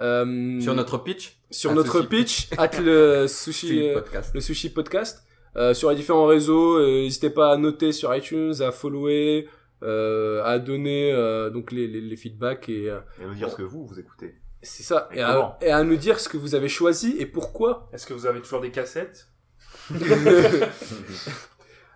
Euh, 0.00 0.60
Sur 0.60 0.74
notre 0.74 0.98
pitch, 0.98 1.36
sur 1.50 1.74
notre 1.74 1.98
sushi 1.98 2.08
pitch, 2.08 2.48
at 2.56 2.80
le 2.80 3.26
sushi 3.28 3.88
euh, 3.88 3.94
podcast. 4.00 4.30
le 4.34 4.40
sushi 4.40 4.70
podcast. 4.70 5.22
Euh, 5.56 5.74
sur 5.74 5.90
les 5.90 5.96
différents 5.96 6.26
réseaux, 6.26 6.78
euh, 6.78 7.02
n'hésitez 7.02 7.28
pas 7.30 7.52
à 7.52 7.56
noter 7.56 7.92
sur 7.92 8.14
iTunes, 8.14 8.54
à 8.60 8.70
follower, 8.70 9.48
euh, 9.82 10.42
à 10.44 10.58
donner 10.58 11.12
euh, 11.12 11.50
donc 11.50 11.72
les, 11.72 11.86
les, 11.88 12.00
les 12.00 12.16
feedbacks 12.16 12.68
et 12.68 12.88
euh, 12.88 13.00
Et 13.20 13.24
nous 13.26 13.34
dire 13.34 13.50
ce 13.50 13.56
que 13.56 13.62
vous, 13.62 13.84
vous 13.84 13.98
écoutez. 13.98 14.36
c'est 14.62 14.84
ça 14.84 15.08
Et 15.12 15.18
et 15.18 15.22
à, 15.22 15.58
et 15.60 15.70
à 15.70 15.82
nous 15.82 15.96
dire 15.96 16.20
ce 16.20 16.28
que 16.28 16.36
vous 16.36 16.54
avez 16.54 16.68
choisi 16.68 17.16
et 17.18 17.26
pourquoi. 17.26 17.88
Est-ce 17.92 18.06
que 18.06 18.14
vous 18.14 18.26
avez 18.26 18.40
toujours 18.40 18.60
des 18.60 18.70
cassettes? 18.70 19.26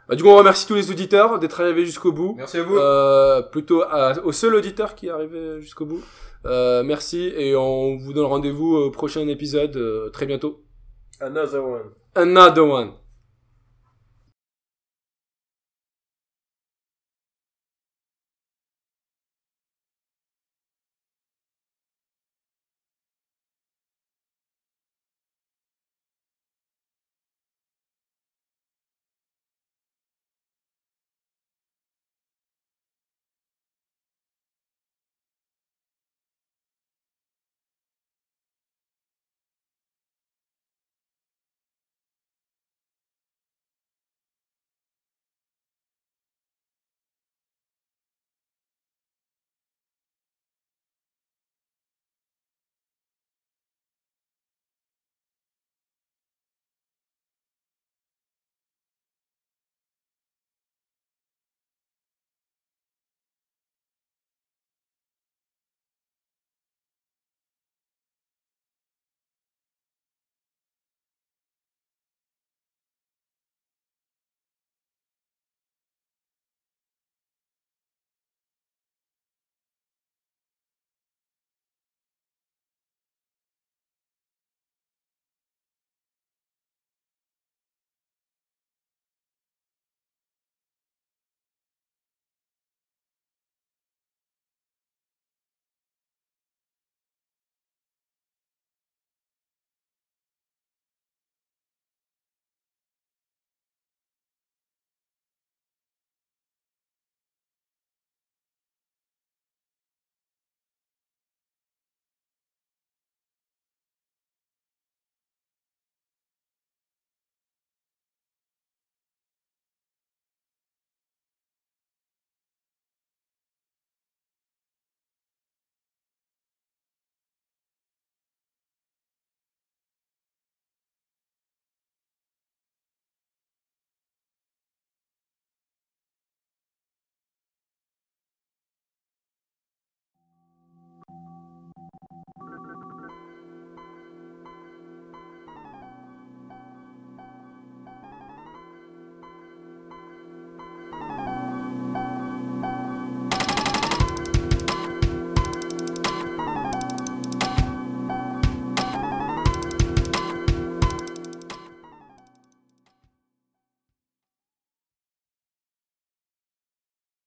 Bah, 0.08 0.16
du 0.16 0.22
coup, 0.22 0.28
on 0.28 0.36
remercie 0.36 0.66
tous 0.66 0.74
les 0.74 0.90
auditeurs 0.90 1.38
d'être 1.38 1.60
arrivés 1.60 1.84
jusqu'au 1.86 2.12
bout. 2.12 2.34
Merci 2.36 2.58
à 2.58 2.62
vous. 2.62 2.76
Euh, 2.76 3.42
plutôt 3.42 3.82
à- 3.82 4.18
au 4.24 4.32
seul 4.32 4.54
auditeur 4.54 4.94
qui 4.94 5.06
est 5.06 5.10
arrivé 5.10 5.60
jusqu'au 5.60 5.86
bout. 5.86 6.02
Euh, 6.46 6.82
merci 6.82 7.32
et 7.36 7.56
on 7.56 7.96
vous 7.96 8.12
donne 8.12 8.26
rendez-vous 8.26 8.76
au 8.76 8.90
prochain 8.90 9.26
épisode 9.28 9.76
euh, 9.76 10.10
très 10.10 10.26
bientôt. 10.26 10.62
Another 11.20 11.64
one. 11.64 11.82
Another 12.14 12.64
one. 12.66 12.90